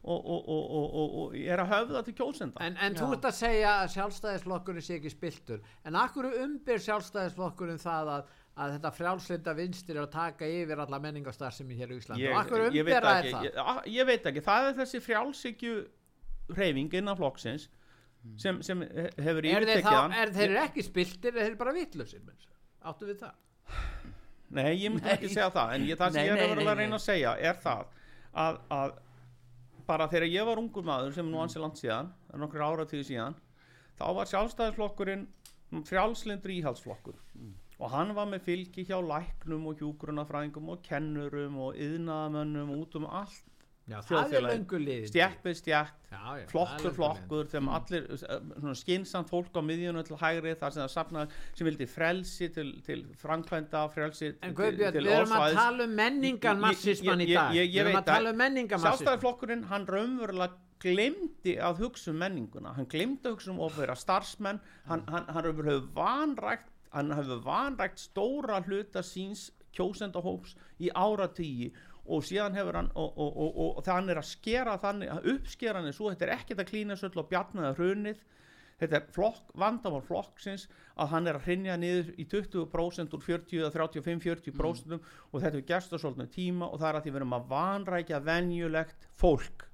og, 0.05 0.25
og, 0.29 0.49
og, 0.55 0.95
og, 1.23 1.37
er 1.41 1.63
að 1.63 1.71
höfða 1.73 2.03
til 2.05 2.15
kjósenda. 2.19 2.61
En, 2.65 2.77
en 2.77 2.97
þú 2.99 3.11
ert 3.17 3.29
að 3.31 3.37
segja 3.39 3.75
að 3.81 3.93
sjálfstæðisflokkurinn 3.95 4.85
sé 4.85 4.99
ekki 4.99 5.13
spiltur 5.13 5.63
en 5.89 5.99
akkur 6.01 6.29
umbyr 6.31 6.83
sjálfstæðisflokkurinn 6.85 7.81
það 7.83 8.11
að, 8.15 8.33
að 8.55 8.75
þetta 8.77 8.93
frjálslinda 8.99 9.55
vinstir 9.59 9.97
er 9.99 10.05
að 10.05 10.13
taka 10.15 10.51
yfir 10.51 10.83
alla 10.85 11.01
menningastarfsemi 11.07 11.79
hér 11.79 11.95
í 11.95 12.01
Íslandi? 12.03 12.27
Ég, 12.27 12.35
og 12.35 12.43
akkur 12.43 12.67
ég, 12.67 12.69
umbyr 12.73 12.91
veit 12.91 12.99
það 13.09 13.15
er 13.15 13.31
ekki, 13.31 13.55
það? 13.57 13.81
ég, 13.87 13.95
ég 13.97 14.11
veit 14.11 14.29
ekki. 14.33 14.45
Það 14.51 14.69
er 14.69 14.77
þessi 14.83 15.03
frjálsíkju 15.09 15.79
reyfing 16.59 16.99
innan 17.01 17.19
flokksins 17.19 17.69
sem, 18.41 18.61
sem 18.63 18.83
he- 18.83 19.11
hefur 19.25 19.47
er 19.49 19.69
hann. 19.85 20.13
er 20.13 20.33
þeir 20.33 20.59
ekki 20.65 20.85
spiltir 20.85 21.37
er 21.37 21.49
þeir 21.51 21.57
bara 21.61 21.75
vitlausir 21.77 22.23
menn? 22.25 22.37
áttu 22.85 23.09
við 23.09 23.23
það? 23.25 23.35
Nei, 24.55 24.71
ég 24.77 24.93
myndi 24.93 25.07
Nei. 25.09 25.15
ekki 25.17 25.31
segja 25.33 25.51
það 25.55 25.75
en 25.75 25.87
ég, 25.89 25.99
það 25.99 26.13
sem 26.13 26.21
Nei, 26.21 26.29
ég 26.29 26.35
er 26.35 26.39
nei, 26.39 26.45
að 26.45 26.59
vera 26.61 26.75
að 26.75 26.81
reyna 26.83 26.99
að 26.99 27.05
segja 27.05 27.33
er 27.51 27.61
það 27.65 27.87
að, 28.45 28.59
að 28.77 28.93
bara 29.87 30.09
þegar 30.09 30.31
ég 30.33 30.47
var 30.49 30.61
ungur 30.61 30.87
maður 30.87 31.17
sem 31.17 31.31
nú 31.31 31.41
ansi 31.43 31.61
langt 31.63 31.81
síðan 31.81 32.13
það 32.27 32.37
er 32.37 32.43
nokkur 32.45 32.67
áratíði 32.69 33.09
síðan 33.11 33.37
þá 33.99 34.07
var 34.19 34.31
sjálfstæðisflokkurinn 34.33 35.27
frjálslindur 35.89 36.53
íhaldsflokkur. 36.55 37.17
Og 37.83 37.91
hann 37.91 38.13
var 38.15 38.29
með 38.31 38.45
fylgi 38.47 38.85
hjá 38.87 38.99
læknum 39.03 39.67
og 39.71 39.81
hjúgrunafræðingum 39.81 40.71
og 40.75 40.83
kennurum 40.87 41.57
og 41.67 41.79
yðnaðamönnum 41.83 42.71
út 42.77 42.95
um 43.01 43.09
allt 43.11 43.54
Já, 43.85 43.99
það 44.09 44.35
er 44.39 44.45
liðin 44.81 45.09
stjæppið 45.11 45.57
stjætt 45.59 46.07
það 46.09 46.39
er 46.41 46.47
flokkur 46.49 46.95
flokkur 46.97 47.49
þegar 47.53 47.75
allir 47.77 48.07
uh, 48.15 48.21
svona 48.57 48.77
skinsamt 48.81 49.29
fólk 49.29 49.59
á 49.61 49.63
miðjunu 49.67 50.05
til 50.09 50.17
hægri 50.23 50.55
þar 50.57 50.73
sem 50.73 50.83
það 50.83 50.93
safna 50.95 51.25
sem 51.51 51.69
vildi 51.69 51.89
frelsi 51.93 52.49
til, 52.55 52.71
til 52.87 53.03
framkvæmda 53.21 53.83
frelsi. 53.93 54.31
En 54.41 54.57
til, 54.57 54.79
til 54.81 55.05
við 55.05 55.13
erum 55.19 55.35
að 55.37 55.59
tala 55.59 55.85
um 55.85 55.97
menningan 56.01 56.63
marxisman 56.65 57.25
í 57.27 57.29
dag. 57.35 57.53
Við 57.53 57.81
erum 57.83 58.01
að 58.01 58.09
tala 58.09 58.33
um 58.33 58.41
menningan 58.41 58.81
marxisman 58.81 58.95
Sjálfstæðisflokkurinn, 58.95 59.67
hann 59.69 59.85
raunverulega 59.91 60.61
glemdi 60.85 61.59
að 61.61 61.85
hugsa 61.85 62.13
um 62.15 62.23
menninguna. 62.25 62.73
Hann 62.79 62.89
glemdi 62.89 63.29
að 63.29 63.37
hugsa 63.37 63.53
um 63.53 63.61
ofvera 63.69 63.99
starfsmenn. 64.01 64.63
Hann, 64.89 65.05
hann, 65.13 65.29
hann 65.29 65.51
hefur 65.51 65.85
vanrækt 65.97 66.73
hann 66.95 67.11
hefur 67.11 67.41
vanrækt 67.43 67.99
stóra 67.99 68.61
hluta 68.63 69.03
síns 69.03 69.49
kjósendahóps 69.75 70.55
í 70.79 70.91
áratígi 70.95 71.73
og 72.05 72.25
síðan 72.27 72.57
hefur 72.59 72.79
hann 72.79 72.91
og, 72.95 73.11
og, 73.17 73.37
og, 73.41 73.59
og, 73.65 73.83
þannig 73.87 74.15
er 74.15 74.21
að 74.21 74.31
skera 74.31 74.77
þannig 74.81 75.13
að 75.15 75.29
uppskera 75.35 75.81
hann 75.81 75.89
er 75.89 75.97
svo, 75.97 76.11
þetta 76.13 76.27
er 76.29 76.35
ekkert 76.37 76.63
að 76.65 76.71
klína 76.71 76.97
söll 77.01 77.17
og 77.17 77.29
bjarnaða 77.31 77.75
hrunið. 77.79 78.23
Þetta 78.75 78.97
er 78.99 79.05
flokk, 79.15 79.53
vandamál 79.55 80.03
flokksins 80.03 80.65
að 80.99 81.13
hann 81.13 81.29
er 81.31 81.37
að 81.39 81.45
hrinja 81.47 81.77
niður 81.79 82.09
í 82.19 82.25
20% 82.27 83.15
úr 83.15 83.23
40 83.23 83.61
eða 83.61 83.71
35-40% 83.77 84.97
og 84.99 85.37
þetta 85.45 85.61
er 85.61 85.69
gerst 85.69 85.95
á 85.95 85.97
svolítið 85.97 86.33
tíma 86.35 86.67
og 86.67 86.81
það 86.83 86.89
er 86.89 86.99
að 86.99 87.07
því 87.07 87.13
við 87.13 87.21
erum 87.21 87.37
að 87.39 87.47
vanrækja 87.53 88.21
venjulegt 88.27 89.07
fólk. 89.15 89.69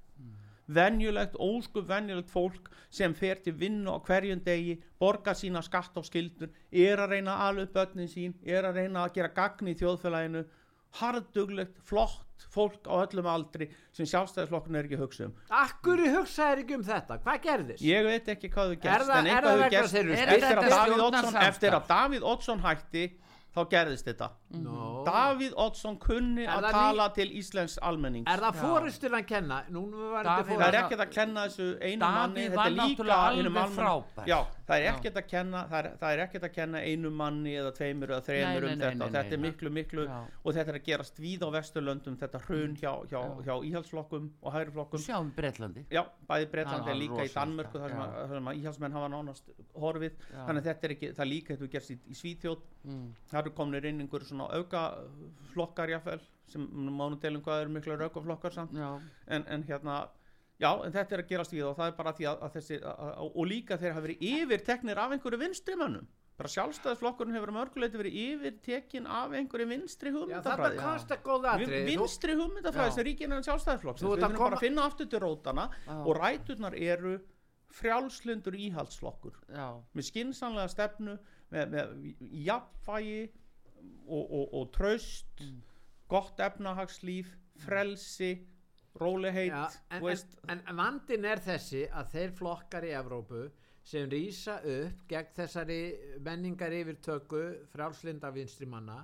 Venjulegt, 0.71 1.35
óskup 1.41 1.89
venjulegt 1.89 2.29
fólk 2.31 2.69
sem 2.93 3.13
fer 3.17 3.41
til 3.43 3.55
vinnu 3.57 3.91
á 3.91 3.99
hverjum 4.05 4.39
degi 4.45 4.77
borga 5.01 5.33
sína 5.35 5.63
skatt 5.65 5.97
á 5.97 6.01
skildur 6.05 6.51
er 6.71 7.01
að 7.01 7.17
reyna 7.17 7.39
að 7.47 7.65
upp 7.65 7.73
börnin 7.75 8.11
sín 8.11 8.37
er 8.45 8.69
að 8.69 8.83
reyna 8.83 9.03
að 9.03 9.17
gera 9.17 9.33
gagn 9.35 9.71
í 9.71 9.75
þjóðfélaginu 9.81 10.45
harduglegt, 10.99 11.79
flott 11.87 12.27
fólk 12.51 12.87
á 12.89 13.05
öllum 13.05 13.27
aldri 13.31 13.69
sem 13.95 14.07
sjálfstæðisflokkun 14.09 14.75
er 14.75 14.87
ekki 14.87 14.97
að 14.97 15.03
hugsa 15.05 15.27
um. 15.29 15.33
Akkur 15.61 16.01
hugsaðir 16.03 16.63
ekki 16.65 16.77
um 16.79 16.85
þetta, 16.87 17.17
hvað 17.23 17.41
gerðist? 17.45 17.85
Ég 17.85 18.07
veit 18.07 18.31
ekki 18.33 18.51
hvað 18.51 18.73
þau 18.73 18.79
gerst 18.85 19.13
en 19.15 19.29
er 19.29 19.31
eitthvað 19.31 19.61
vegna 19.61 19.69
gerst. 19.75 19.95
Er 19.95 21.43
eftir 21.47 21.77
að 21.77 21.89
Davíð 21.91 22.27
Oddsson 22.33 22.63
hætti 22.65 23.05
þá 23.55 23.61
gerðist 23.71 24.09
þetta 24.09 24.31
Nó. 24.53 25.03
Davíð 25.05 25.53
Oddsson 25.55 25.97
kunni 25.97 26.45
að 26.45 26.65
tala 26.71 27.09
til 27.15 27.29
Íslands 27.31 27.77
almennings. 27.81 28.27
Er 28.27 28.39
það 28.43 28.55
fórustur 28.61 29.11
að 29.15 29.25
kenna? 29.29 29.63
Davíð- 29.71 30.57
það 30.57 30.67
er 30.67 30.77
ekkert 30.81 31.03
að 31.05 31.11
kenna 31.11 31.45
þessu 31.47 31.67
einu 31.81 32.01
Davíð 32.01 32.15
manni 32.17 32.41
þetta 32.49 32.55
var 32.55 32.65
er 32.67 32.71
líka 32.71 32.81
náttúrulega 32.81 33.27
alveg 33.27 33.45
almenn- 33.45 33.75
frábær. 33.75 34.25
já, 34.27 34.39
það 34.67 34.75
er 34.81 34.87
ekkert 34.91 35.15
að 35.21 35.27
kenna 35.27 35.63
það 35.71 35.79
er, 35.85 35.97
það 36.01 36.11
er 36.13 36.19
ekkert 36.25 36.43
að 36.43 36.53
kenna 36.53 36.77
einu 36.81 37.09
manni 37.11 37.53
eða 37.55 37.71
tveimur 37.77 38.07
eða 38.11 38.21
þreimur 38.27 38.63
um 38.71 38.79
þetta. 38.79 39.03
og 39.05 39.11
þetta 39.11 39.31
er 39.33 39.37
miklu 39.37 39.69
miklu 39.71 40.05
Já. 40.07 40.19
og 40.45 40.53
þetta 40.53 40.67
er 40.69 40.79
að 40.79 40.83
gerast 40.85 41.15
víð 41.19 41.41
á 41.41 41.49
vesturlöndum 41.51 42.17
þetta 42.17 42.41
hrun 42.45 42.75
hjá, 42.75 42.93
hjá, 43.09 43.21
Já. 43.21 43.43
hjá 43.45 43.55
íhaldsflokkum 43.71 44.29
og 44.43 44.53
hægriflokkum. 44.53 44.99
Sjáum 44.99 45.31
Breitlandi 45.35 45.85
Já, 45.89 46.05
bæði 46.29 46.45
Breitlandi 46.51 46.89
er 46.89 46.95
líka 46.95 47.23
í 47.25 47.31
Danmörku 47.33 47.79
þar 47.79 47.89
sem, 47.89 47.99
að, 47.99 48.13
þar 48.27 48.35
sem 48.35 48.45
að 48.45 48.61
íhalsmenn 48.61 48.91
hafa 48.93 49.09
nánast 49.09 49.43
horfið. 49.75 50.11
Þannig 50.31 50.61
að 50.61 50.63
þetta 50.63 50.83
er 50.83 50.89
ekki, 50.95 51.13
það 51.15 51.27
líka 51.31 51.57
þetta 53.31 54.40
í, 54.45 54.61
í 54.61 54.63
það 54.71 54.95
svona 55.01 55.27
aukaflokkar 55.41 55.89
jáfnvel 55.89 56.21
sem 56.51 56.65
mánum 56.71 57.19
telum 57.19 57.41
hvað 57.45 57.61
eru 57.65 57.69
miklu 57.69 57.97
aukaflokkar 57.99 58.51
samt 58.51 58.73
já, 58.75 58.89
en, 59.27 59.45
en 59.47 59.63
hérna 59.63 60.01
Já, 60.61 60.75
en 60.85 60.91
þetta 60.93 61.15
er 61.15 61.21
að 61.23 61.29
gerast 61.31 61.53
við 61.55 61.63
og 61.65 61.77
það 61.79 61.87
er 61.89 61.93
bara 61.97 62.11
því 62.13 62.25
að, 62.29 62.41
að 62.45 62.51
þessi, 62.53 62.75
að, 62.85 62.99
að, 63.01 63.29
og 63.33 63.45
líka 63.49 63.77
þeir 63.81 63.93
hafa 63.95 64.03
verið 64.05 64.19
yfirteknir 64.29 64.99
af 65.01 65.11
einhverju 65.15 65.39
vinstrimönnum. 65.41 66.03
Bara 66.37 66.51
sjálfstæðisflokkurinn 66.53 67.33
hefur 67.33 67.49
að 67.49 67.55
mörguleiti 67.55 67.97
verið 67.97 68.17
yfirtekin 68.21 69.07
af 69.09 69.33
einhverju 69.39 69.67
vinstri 69.71 70.11
Já, 70.11 70.13
hugmyndafræði. 70.19 70.77
Vin- 71.65 71.87
vinstri 71.89 72.35
hugmyndafræði 72.37 72.91
Já. 72.91 72.95
sem 72.99 73.07
ríkir 73.09 73.25
innan 73.25 73.41
sjálfstæðisflokksins. 73.47 74.05
Þú 74.05 74.13
ert 74.13 74.21
Við 74.21 74.37
koma- 74.37 74.49
bara 74.51 74.59
að 74.59 74.65
finna 74.67 74.85
aftur 74.85 75.09
til 75.09 75.19
rótana 75.25 75.65
og 75.97 76.13
ræturnar 76.21 76.77
eru 76.77 77.15
frjálslundur 77.71 78.53
íhaldsflokkur 78.59 79.37
já, 79.49 79.67
með 79.95 80.07
skinsanlega 80.11 80.69
stefnu 80.69 81.17
með, 81.51 81.69
með 81.73 82.15
jafnvægi 82.45 83.21
og, 84.07 84.23
og, 84.25 84.53
og 84.59 84.71
traust 84.75 85.43
gott 86.11 86.39
efnahagslíf 86.43 87.31
frelsi 87.63 88.33
róleheit 88.99 89.53
Já, 89.53 89.69
en, 89.91 90.03
veist, 90.03 90.35
en, 90.49 90.61
en 90.67 90.77
vandin 90.77 91.25
er 91.25 91.39
þessi 91.43 91.85
að 91.87 92.13
þeir 92.15 92.33
flokkar 92.41 92.87
í 92.87 92.93
Evrópu 92.97 93.45
sem 93.87 94.09
rýsa 94.11 94.59
upp 94.67 95.05
gegn 95.09 95.33
þessari 95.37 95.81
menningar 96.25 96.73
yfirtöku 96.75 97.43
frálslinda 97.71 98.31
vinstri 98.35 98.67
manna 98.69 99.01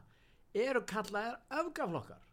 eru 0.53 0.83
kallaðir 0.89 1.39
öfgaflokkar 1.61 2.26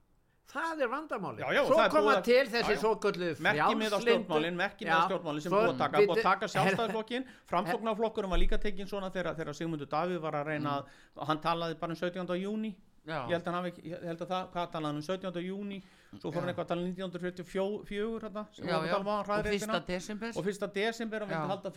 það 0.53 0.82
er 0.84 0.88
vandamáli 0.92 1.42
svo 1.66 1.78
koma 1.90 2.14
að- 2.16 2.24
til 2.24 2.47
þessi 2.53 2.76
svo 2.80 2.95
göllu 3.01 3.30
merki 3.40 3.74
með 3.80 3.95
á 3.97 3.99
stjórnmálin 4.05 4.57
merki 4.59 4.84
með 4.84 4.95
á 4.95 5.07
stjórnmálin 5.09 5.42
sem 5.42 5.53
búið 5.53 5.70
að 5.72 5.78
taka 5.78 5.99
búið 5.99 6.18
að 6.18 6.22
taka 6.22 6.47
sjálfstæðisflokkin 6.55 7.24
framsóknarflokkurum 7.53 8.30
var 8.30 8.38
líka 8.38 8.59
tekinn 8.59 8.86
svona 8.88 9.11
þegar, 9.11 9.34
þegar 9.36 9.55
Sigmundur 9.55 9.86
Davíð 9.88 10.20
var 10.20 10.32
að 10.40 10.47
reyna 10.53 10.78
að 10.78 10.84
og 11.16 11.26
hann 11.26 11.40
talaði 11.40 11.78
bara 11.80 11.92
um 11.92 11.97
17. 11.97 12.36
júni 12.42 12.74
já. 13.05 13.18
ég 13.28 13.36
held 13.36 13.42
að, 13.42 13.50
hann 13.50 13.59
hafi, 13.61 13.84
ég 13.90 14.09
held 14.09 14.24
að 14.24 14.32
það, 14.32 14.48
hvað 14.55 14.72
talaði 14.74 14.90
hann 14.90 15.00
um? 15.00 15.07
17. 15.09 15.44
júni 15.44 15.78
svo 16.20 16.30
fór 16.30 16.44
hann 16.44 16.50
eitthvað 16.52 16.64
að 16.64 16.70
tala 16.70 16.82
um 16.84 16.90
1944 16.92 18.20
hérna, 18.24 18.44
sem 18.55 18.68
já, 18.68 18.74
já. 18.86 18.94
um 18.98 19.09
á 19.11 19.14
og 19.14 19.26
hraðreitina. 19.28 19.59
fyrsta 19.59 19.80
desember. 19.88 20.32
Og 20.34 20.46
fyrsta 20.46 20.68
desember 20.74 21.24
hann 21.24 21.32
vildi 21.32 21.50
halda 21.55 21.72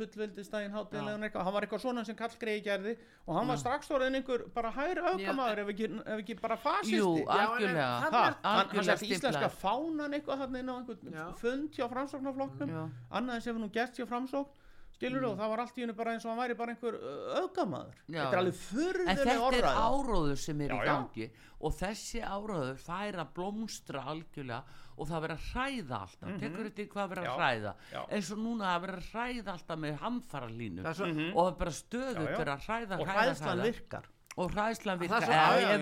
eitthvað, 1.28 1.48
hann 1.48 1.56
var 1.56 1.68
eitthvað 1.68 1.84
svona 1.84 2.04
sem 2.08 2.18
Karl 2.20 2.38
Grey 2.42 2.62
gerði 2.66 2.94
og 3.26 3.40
hann 3.40 3.50
var 3.52 3.62
strax 3.62 3.92
orðin 3.98 4.20
einhver 4.20 4.46
bara 4.54 4.72
hægri 4.76 5.06
aukamæður 5.08 5.64
ef, 5.64 5.74
ef 5.74 6.22
ekki 6.22 6.38
bara 6.42 6.60
fasisti. 6.62 7.00
Jú, 7.00 7.10
Já, 7.24 7.34
en 7.34 7.48
algjörlega. 7.48 7.90
hann, 8.04 8.14
hann 8.14 8.62
algjörlega 8.62 8.98
setti 9.02 9.12
íslenska 9.18 9.52
fánan 9.58 10.18
eitthvað 10.18 10.46
þarna 10.46 10.64
inn 10.64 10.72
á 10.72 10.76
einhvern 10.78 11.36
fund 11.42 11.74
hjá 11.74 11.90
framsóknarflokknum. 11.96 12.78
Já. 12.78 12.84
annað 13.20 13.44
sem 13.48 13.62
nú 13.62 13.72
gert 13.74 13.98
hjá 13.98 14.06
framsókn 14.10 14.66
skilur 14.98 15.26
og 15.30 15.36
það 15.38 15.52
var 15.54 15.62
allt 15.64 15.78
í 15.78 15.84
hennu 15.86 15.94
bara 15.98 16.14
eins 16.18 16.26
og 16.26 16.32
hann 16.34 16.42
væri 16.42 16.56
bara 16.58 16.74
einhver 16.74 16.96
aukamæður 17.42 18.00
Já, 18.08 18.18
þetta 18.18 18.34
er 18.34 18.42
alveg 18.42 18.54
En 18.58 18.62
furðuleg 18.64 19.22
þetta 19.22 19.60
er 19.62 19.68
áróður 19.78 20.42
sem 20.42 20.62
er 20.66 20.74
Já, 20.74 20.78
í 20.78 20.80
já. 20.82 20.90
gangi. 20.92 21.28
Og 21.58 21.74
þessi 21.78 22.20
áróður 22.22 22.82
það 22.84 23.08
er 23.12 23.16
að 23.24 23.32
blómstra 23.38 24.04
algjörlega 24.12 24.60
og 24.98 25.08
það 25.10 25.24
verður 25.24 25.38
að 25.38 25.48
hræða 25.54 25.98
alltaf. 26.02 26.36
Tekur 26.42 26.68
þetta 26.68 26.86
hvað 26.94 27.10
verður 27.14 27.24
að. 27.24 27.28
Já, 27.28 27.38
hræða? 27.38 27.74
já. 27.94 28.02
eins 28.18 28.30
og 28.34 28.40
núna 28.42 28.70
að 28.74 28.82
verður 28.88 29.02
að 29.04 29.10
hræða 29.14 29.54
alltaf 29.54 29.80
með 29.86 29.98
hamfara 30.02 30.50
línu 30.50 30.82
Það 30.86 30.92
er 30.92 30.98
svo- 30.98 31.32
og 31.34 31.42
það 31.42 31.52
er 31.52 31.58
bara 31.62 31.74
stöðut 31.78 32.18
Já, 32.18 32.22
já. 32.28 32.38
verður 32.38 32.54
að 32.54 32.66
hræða, 32.68 32.98
hræða, 32.98 32.98
hræða 32.98 33.02
og 33.02 33.12
hræðslan 33.14 33.58
Það 33.58 33.68
virkar 33.68 34.06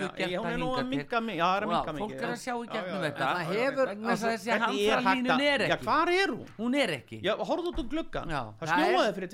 já, 0.06 0.16
gert 0.16 0.30
já, 0.32 0.38
hún 0.40 0.46
það 0.46 0.52
er 0.52 0.60
nú 0.62 0.66
að 0.66 0.76
hingað 0.76 0.86
til. 0.86 0.88
minka 0.96 1.20
mi- 1.20 1.36
já, 1.36 1.44
það 1.44 1.56
er 1.56 1.62
að 1.62 1.66
Og 1.66 1.72
minka 1.76 1.92
fólk 2.00 2.12
er 2.16 2.26
að 2.26 2.36
já. 2.36 2.42
sjá 2.46 2.54
í 2.56 2.68
gegnum 2.72 3.02
þetta 3.06 3.26
það 3.26 3.50
hefur- 3.52 3.90
þessi 4.16 4.50
Hvernig 4.56 5.42
er 5.46 5.60
ekki 5.66 5.84
hvar 5.84 6.08
er 6.16 6.28
hún? 6.32 6.46
hún 6.56 6.74
er 6.80 6.88
ekki 6.96 7.18
Já, 7.26 7.32
horfðu 7.36 7.68
út 7.72 7.78
um 7.84 7.88
gluggan 7.92 8.28
það 8.60 8.72
snjóaði 8.72 9.14
fyrir 9.18 9.30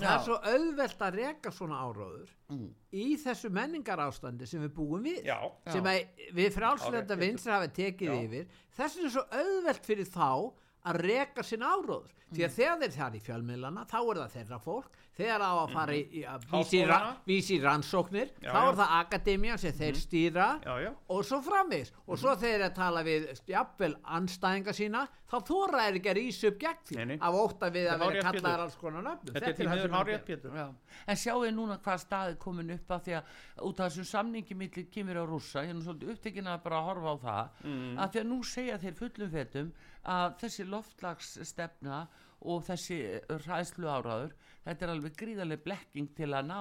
Já. 0.00 0.06
það 0.08 0.14
er 0.14 0.24
svo 0.24 0.38
auðvelt 0.54 0.98
að 1.08 1.14
reka 1.20 1.50
svona 1.50 1.76
áróður 1.84 2.28
Mm. 2.50 2.68
í 2.92 3.16
þessu 3.16 3.50
menningar 3.50 3.98
ástandi 3.98 4.46
sem 4.46 4.60
við 4.60 4.72
búum 4.76 5.02
við 5.04 5.24
Já. 5.24 5.38
sem 5.72 5.82
við 5.84 6.52
frálslenda 6.52 7.16
vinstri 7.16 7.52
hafa 7.52 7.68
tekið 7.68 8.24
yfir 8.24 8.46
þess 8.76 8.96
er 9.04 9.08
svo 9.10 9.24
auðvelt 9.32 9.84
fyrir 9.84 10.04
þá 10.08 10.52
að 10.84 11.00
reka 11.08 11.42
sinn 11.42 11.60
áróður 11.62 12.10
því 12.34 12.40
Mm. 12.40 12.48
að 12.48 12.54
þegar 12.56 12.78
þeir 12.82 12.92
þar 12.98 13.14
í 13.14 13.20
fjölmiðlana 13.22 13.82
þá 13.86 13.98
er 14.10 14.18
það 14.18 14.32
þeirra 14.34 14.56
fólk 14.64 14.94
þegar 15.14 15.42
á 15.44 15.52
að 15.54 15.72
fara 15.72 15.92
í, 15.94 16.22
að 16.26 16.44
vísi, 16.50 16.80
ra, 16.88 16.96
vísi 17.28 17.58
rannsóknir 17.62 18.30
Já, 18.42 18.50
þá 18.50 18.58
já. 18.58 18.68
er 18.72 18.78
það 18.80 18.94
akademían 18.98 19.58
sem 19.62 19.72
þeir 19.72 19.94
stýra 20.00 20.46
Já, 20.64 20.72
já. 20.82 20.90
og 21.14 21.20
svo 21.24 21.38
framvegis 21.46 21.92
og 22.08 22.18
svo 22.18 22.32
þegar 22.34 22.40
þeir 22.42 22.64
að 22.66 22.74
tala 22.74 23.02
við 23.06 23.28
jafnvel 23.46 23.94
anstæðinga 24.02 24.74
sína 24.74 25.04
þá 25.30 25.36
þóra 25.46 25.84
er 25.86 25.98
ekki 26.00 26.10
að 26.10 26.18
rísa 26.18 26.48
upp 26.50 26.58
gegn 26.64 26.82
því 26.88 26.96
Nei, 26.96 27.04
nei. 27.12 27.18
af 27.20 27.34
óta 27.44 27.70
við 27.70 27.86
Þetta 27.86 27.94
að 27.94 28.08
er 28.08 28.14
vera 28.18 28.32
Pétur. 28.34 28.60
alls 28.64 28.76
konar 28.82 29.02
nöfnum 29.06 29.34
þetta 29.34 29.46
er 29.54 29.68
miður 29.70 29.82
sem 29.84 29.94
hárið 29.94 30.14
er- 30.18 30.26
Pétur 30.26 30.58
en 31.06 31.16
sjáu 31.22 31.38
þið 31.44 31.54
núna 31.60 31.78
hvað 31.84 32.02
staði 32.02 32.36
komin 32.42 32.70
upp 32.74 32.88
að 32.98 33.02
því 33.06 33.14
að 33.20 33.22
út 33.70 33.80
af 33.80 33.92
þessum 33.92 34.10
samningi 34.10 34.54
milli 34.58 34.84
kemur 34.90 35.22
á 35.22 35.24
rússa, 35.28 35.62
hérna 35.62 35.82
svolítið 35.86 36.10
upptekinn 36.16 36.46
að 36.50 36.62
bara 36.64 36.82
horfa 36.82 37.14
á 37.14 37.16
það, 37.22 37.48
Mm. 37.64 37.96
að 37.98 38.10
því 38.10 38.20
að 38.20 38.26
nú 38.26 38.42
segja 38.44 38.78
þeir 38.78 38.94
fullum 38.98 39.30
fetum 39.30 39.72
að 40.04 40.38
þessi 40.42 40.68
loftlagsstefna 40.68 42.04
og 42.44 42.64
þessi 42.66 42.98
ræðslu 43.46 43.88
áraður 43.88 44.34
þetta 44.64 44.86
er 44.86 44.94
alveg 44.94 45.18
gríðarlega 45.20 45.64
blekking 45.64 46.10
til 46.16 46.30
að 46.32 46.48
ná 46.50 46.58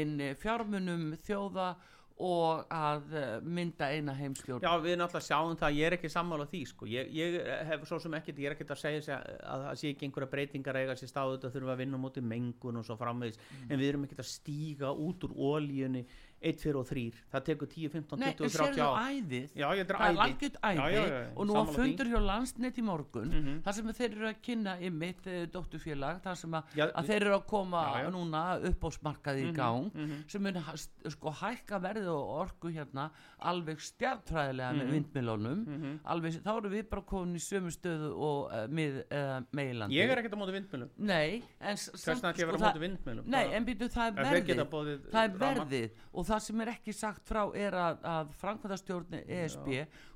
inn 0.00 0.16
fjármunum 0.40 1.12
þjóða 1.24 1.74
og 2.16 2.62
að 2.72 3.10
eh, 3.12 3.32
mynda 3.44 3.90
eina 3.92 4.14
heimstjórn. 4.16 4.62
Já, 4.64 4.70
við 4.80 4.94
náttúrulega 4.96 5.26
sjáum 5.26 5.58
það, 5.60 5.74
ég 5.76 5.88
er 5.88 5.96
ekki 5.98 6.10
sammála 6.12 6.46
því 6.48 6.60
sko. 6.70 6.86
ég, 6.88 7.10
ég 7.12 7.34
hef 7.68 7.84
svo 7.88 7.98
sem 8.00 8.16
ekkert, 8.16 8.40
ég 8.40 8.48
er 8.48 8.54
ekkert 8.56 8.72
að 8.72 8.80
segja 8.80 9.18
að 9.44 9.64
það 9.66 9.80
sé 9.82 9.90
ekki 9.92 10.08
einhverja 10.08 10.30
breytingar 10.32 10.78
eiga 10.80 10.96
sér 10.96 11.10
stáð 11.12 11.34
þetta 11.34 11.50
þurfum 11.52 11.74
að 11.74 11.82
vinna 11.82 12.00
móti 12.00 12.24
mengun 12.24 12.80
og 12.80 12.88
svo 12.88 12.96
framvegis. 12.96 13.36
En 13.68 13.76
við 13.76 13.90
erum 13.90 14.08
ekkert 14.08 14.24
að 14.24 14.30
stíga 14.30 14.94
út 14.96 15.28
úr 15.28 15.36
ólíunni 15.36 16.06
1, 16.40 16.60
4 16.60 16.78
og 16.78 16.86
3 16.86 17.04
það 17.32 17.44
tekur 17.48 17.68
10, 17.72 17.88
15, 17.96 18.18
Nei, 18.20 18.32
20, 18.34 18.44
en 18.44 18.50
30 18.50 18.56
sérðu 18.56 18.82
ár. 18.86 18.98
æðið? 19.06 19.46
Já, 19.56 19.66
ég 19.76 19.86
það 19.86 19.94
er 19.96 20.06
æði. 20.06 20.20
algjört 20.26 20.58
æði 20.62 21.36
og 21.36 21.46
nú 21.46 21.52
á. 21.56 21.62
Mhm. 21.66 21.74
fundur 21.76 22.06
hjá 22.12 22.20
landsnet 22.26 22.76
í 22.76 22.82
morgun 22.86 23.32
þar 23.64 23.72
sem 23.78 23.86
þeir 23.96 24.10
eru 24.16 24.28
að 24.30 24.40
kynna 24.42 24.74
í 24.80 24.90
mitt 24.92 25.26
e, 25.26 25.46
dótturfélag, 25.46 26.20
þar 26.22 26.36
sem 26.36 26.50
að, 26.58 26.62
Já, 26.76 26.84
að 26.92 27.06
þeir 27.10 27.22
eru 27.26 27.34
að 27.38 27.46
koma 27.46 27.82
Já, 27.86 28.02
já. 28.04 28.10
núna 28.10 28.42
uppbóðsmarkaði 28.70 29.46
í 29.48 29.54
gang 29.56 29.90
sem 30.28 30.42
mun 30.42 30.54
ha- 30.66 30.76
st- 30.76 31.10
sko 31.16 31.30
hækka 31.40 31.80
verðið 31.82 32.10
og 32.12 32.34
orku 32.46 32.70
hérna 32.74 33.08
alveg 33.40 33.80
stjartfræðilega 33.80 34.72
með 34.76 34.90
vindmilónum 34.92 35.64
alveg, 36.04 36.38
þá 36.44 36.52
eru 36.56 36.70
við 36.72 36.88
bara 36.90 37.02
komin 37.02 37.34
í 37.36 37.42
sömu 37.42 37.72
stöðu 37.74 38.12
og 38.16 38.52
uh, 38.52 38.66
mið, 38.68 39.00
uh, 39.10 39.40
meilandi 39.56 39.96
Ég 39.96 40.10
er 40.12 40.20
ekkert 40.20 40.36
á 40.36 40.38
móti 40.40 40.54
vindmjölum 40.56 40.90
Nei, 40.98 41.42
en 41.60 41.76
samt, 41.76 42.22
á 42.24 42.32
það-? 42.36 43.24
Nei, 43.26 43.44
en 43.56 43.64
býtu 43.66 43.88
það 43.92 44.06
er 44.06 44.26
verðið. 44.26 45.10
Það 45.12 45.22
er 45.22 45.36
verðið 45.40 45.90
og 46.12 46.25
það 46.28 46.40
sem 46.46 46.60
er 46.64 46.70
ekki 46.72 46.92
sagt 46.96 47.28
frá 47.28 47.40
er 47.56 47.74
að, 47.78 47.98
að 48.06 48.32
framkvæmdastjórn 48.40 49.16
ESB 49.22 49.68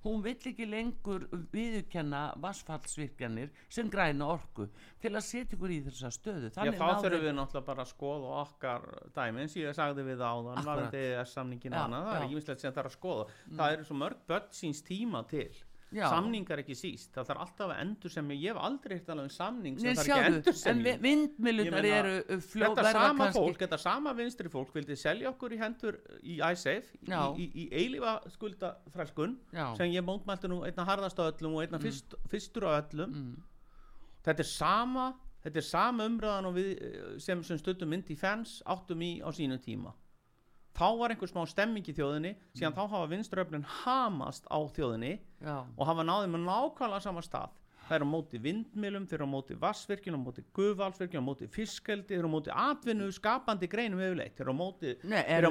hún 0.05 0.23
vill 0.25 0.37
ekki 0.51 0.67
lengur 0.69 1.27
viðurkenna 1.53 2.23
vassfallsvirkjanir 2.43 3.51
sem 3.69 3.91
græna 3.93 4.29
orku 4.35 4.67
til 5.03 5.13
að 5.15 5.25
setja 5.27 5.57
ykkur 5.59 5.75
í 5.75 5.81
þessa 5.89 6.11
stöðu. 6.15 6.51
Já, 6.51 6.55
Þannig 6.59 6.79
þá 6.81 6.85
náðu- 6.87 7.05
þurfum 7.07 7.25
við 7.29 7.37
náttúrulega 7.41 7.67
bara 7.71 7.85
að 7.87 7.93
skoða 7.95 8.35
okkar 8.45 8.87
dæmi 9.17 9.45
eins 9.45 9.57
og 9.57 9.63
ég 9.65 9.79
sagði 9.81 10.07
við 10.11 10.25
áðan 10.31 10.95
EES-samningin 11.01 11.73
Já, 11.73 11.79
og 11.81 11.85
annað, 11.89 12.07
það 12.11 12.15
já. 12.15 12.21
er 12.25 12.31
ímislegt 12.35 12.61
sem 12.67 12.73
það 12.73 12.83
er 12.85 12.91
að 12.91 12.97
skoða. 12.99 13.27
Það 13.57 13.75
eru 13.77 13.85
svo 13.91 13.99
mörg 14.05 14.25
börn 14.31 14.49
síns 14.61 14.83
tíma 14.87 15.25
til 15.29 15.51
Já. 15.91 16.05
samningar 16.13 16.61
ekki 16.63 16.75
síst 16.79 17.11
það 17.17 17.25
þarf 17.31 17.41
alltaf 17.45 17.71
að 17.75 17.81
endur 17.83 18.13
sem 18.15 18.29
ég 18.37 18.53
hef 18.53 18.59
aldrei 18.63 18.97
hitt 18.99 19.09
alveg 19.11 19.25
um 19.27 19.33
samning 19.35 19.79
sem 19.81 19.89
er 19.91 20.03
ekki 20.05 20.19
endur 20.29 20.53
en 20.55 20.59
sem 20.61 20.83
vi- 20.85 20.97
vindmyllunar 21.03 21.67
Ég 21.67 21.75
meina, 21.91 21.97
eru 22.05 22.13
uh, 22.37 22.43
fljó, 22.47 22.69
þetta 22.77 22.93
sama 22.95 23.25
kannski 23.25 23.41
fólk, 23.41 23.59
þetta 23.65 23.79
sama 23.83 24.13
vinstri 24.21 24.53
fólk 24.53 24.75
vildi 24.77 24.97
selja 24.97 25.33
okkur 25.33 25.57
í 25.57 25.59
hendur 25.59 25.99
í 26.23 26.37
iSafe 26.39 27.01
í, 27.03 27.11
í, 27.43 27.49
í 27.65 27.65
eilífa 27.83 28.13
skuldafrælkun. 28.37 29.35
Mm. 29.53 29.75
sem 29.81 29.91
ég 29.97 30.07
mótmælti 30.07 30.51
nú 30.53 30.61
einna 30.69 30.85
harðast 30.87 31.19
á 31.19 31.27
öllum 31.27 31.57
og 31.59 31.65
einna 31.67 31.81
fyrst, 31.83 32.15
fyrstur 32.31 32.69
á 32.71 32.79
öllum 32.85 33.17
þetta 34.25 34.45
er 34.45 34.51
sama 34.53 35.09
þetta 35.43 35.57
er 35.63 35.67
sama 35.67 36.07
umræðan 36.07 36.47
og 36.51 36.55
við 36.55 36.71
sem, 37.25 37.43
sem 37.43 37.59
stundum 37.59 37.89
mynd 37.91 38.11
í 38.13 38.17
fens 38.21 38.59
áttum 38.69 39.01
í 39.03 39.19
á 39.25 39.29
sínu 39.35 39.59
tíma 39.65 39.91
þá 40.77 40.87
var 40.99 41.11
einhver 41.15 41.31
smá 41.31 41.43
stemming 41.51 41.87
í 41.89 41.95
þjóðinni 41.97 42.35
síðan 42.57 42.75
þá 42.77 42.83
hafa 42.89 43.07
vinströfnin 43.11 43.65
hamast 43.83 44.47
á 44.51 44.59
þjóðinni 44.77 45.13
Já. 45.43 45.57
og 45.77 45.87
hafa 45.89 46.05
náðið 46.07 46.31
með 46.35 46.45
nákvæmlega 46.47 47.03
sama 47.03 47.25
stað. 47.27 47.57
Það 47.91 47.97
er 47.97 48.05
á 48.07 48.13
móti 48.15 48.39
vindmilum, 48.39 49.07
þeir 49.11 49.17
eru 49.19 49.27
á 49.27 49.35
móti 49.35 49.57
vassvirkjum, 49.59 50.15
á 50.15 50.21
móti 50.23 50.45
guðvalsvirkjum, 50.55 51.25
á 51.27 51.29
móti 51.31 51.49
fiskeldi, 51.51 52.07
þeir 52.13 52.21
eru 52.23 52.29
á 52.31 52.35
móti 52.37 52.53
atvinnu 52.55 53.09
skapandi 53.17 53.67
greinum 53.67 53.99
yfirleitt, 53.99 54.37
þeir 54.39 54.47
eru 54.47 54.55
á 54.55 54.61
móti 54.61 54.93
þeir 55.03 55.25
eru 55.27 55.51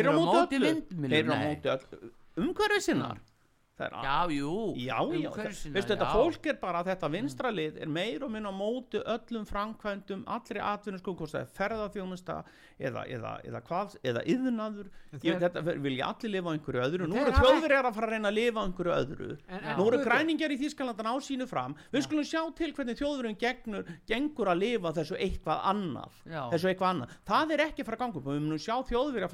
eru 0.00 0.08
á 0.08 0.16
móti- 0.24 0.56
eru 0.56 0.72
þeir 1.04 1.18
eru 1.20 1.34
á 1.36 1.36
móti 1.44 1.68
eru 1.68 2.12
umhverfið 2.40 2.82
sinnar. 2.88 3.20
Er 3.20 3.33
Já, 3.74 4.30
jú. 4.30 4.74
Já, 4.78 4.98
já, 5.02 5.02
umhverfissinnar, 5.02 5.74
veistu 5.74 5.90
þetta 5.96 6.06
já. 6.06 6.12
fólk 6.14 6.46
er 6.46 6.58
bara 6.62 6.82
þetta 6.86 7.08
vinstralið 7.10 7.80
er 7.82 7.88
meir 7.90 8.22
og 8.22 8.30
minna 8.30 8.48
á 8.50 8.54
móti 8.54 9.00
öllum 9.02 9.44
framkvæmdum, 9.48 10.22
allri 10.30 10.60
atvinnuskum 10.62 11.16
hvort 11.18 11.32
það 11.34 11.40
er 11.42 11.50
ferðarþjónusta 11.56 12.36
eða, 12.78 13.02
eða, 13.10 13.32
eða 13.50 13.60
hvað, 13.66 13.96
eða 14.06 14.22
yðnaður 14.30 14.86
ég, 15.26 15.40
þetta 15.42 15.62
vilja 15.82 16.06
allir 16.06 16.30
lifa 16.36 16.46
á 16.46 16.54
einhverju 16.54 16.84
öðru. 16.86 17.08
Nú 17.10 17.18
eru 17.18 17.32
hafa- 17.34 17.42
þjóðverjar 17.50 17.88
að 17.90 17.94
fara 17.98 18.06
að 18.06 18.10
reyna 18.14 18.28
að 18.30 18.34
lifa 18.38 18.54
á 18.54 18.64
einhverju 18.68 18.94
öðru. 18.94 19.28
En- 19.48 19.64
en- 19.64 19.76
nú 19.78 19.86
eru 19.90 19.98
græningjar 20.06 20.54
í 20.54 20.58
Þýskalandan 20.62 21.10
á 21.10 21.14
sínu 21.18 21.48
fram. 21.50 21.74
Við 21.92 22.02
skulum 22.06 22.24
sjá 22.30 22.54
til 22.54 22.72
hvernig 22.72 22.94
þjóðverjum 23.02 23.38
gegnur, 23.42 23.84
gengur 24.06 24.46
að 24.54 24.58
lifa 24.62 24.92
þessu 24.94 25.18
eitthvað 25.18 25.58
annað. 25.66 26.12
Já. 26.30 26.46
þessu 26.54 26.70
eitthvað 26.70 26.90
annað, 26.94 27.08
það 27.26 27.50
er 27.50 27.58
ekki 27.66 27.82
að 27.82 27.86
fara 27.90 27.96
að 27.96 28.02
ganga 28.06 28.16
upp. 28.22 28.24
Við 28.24 28.40
munum 28.46 28.62
sjá 28.62 28.76
þjóðverja 28.86 29.28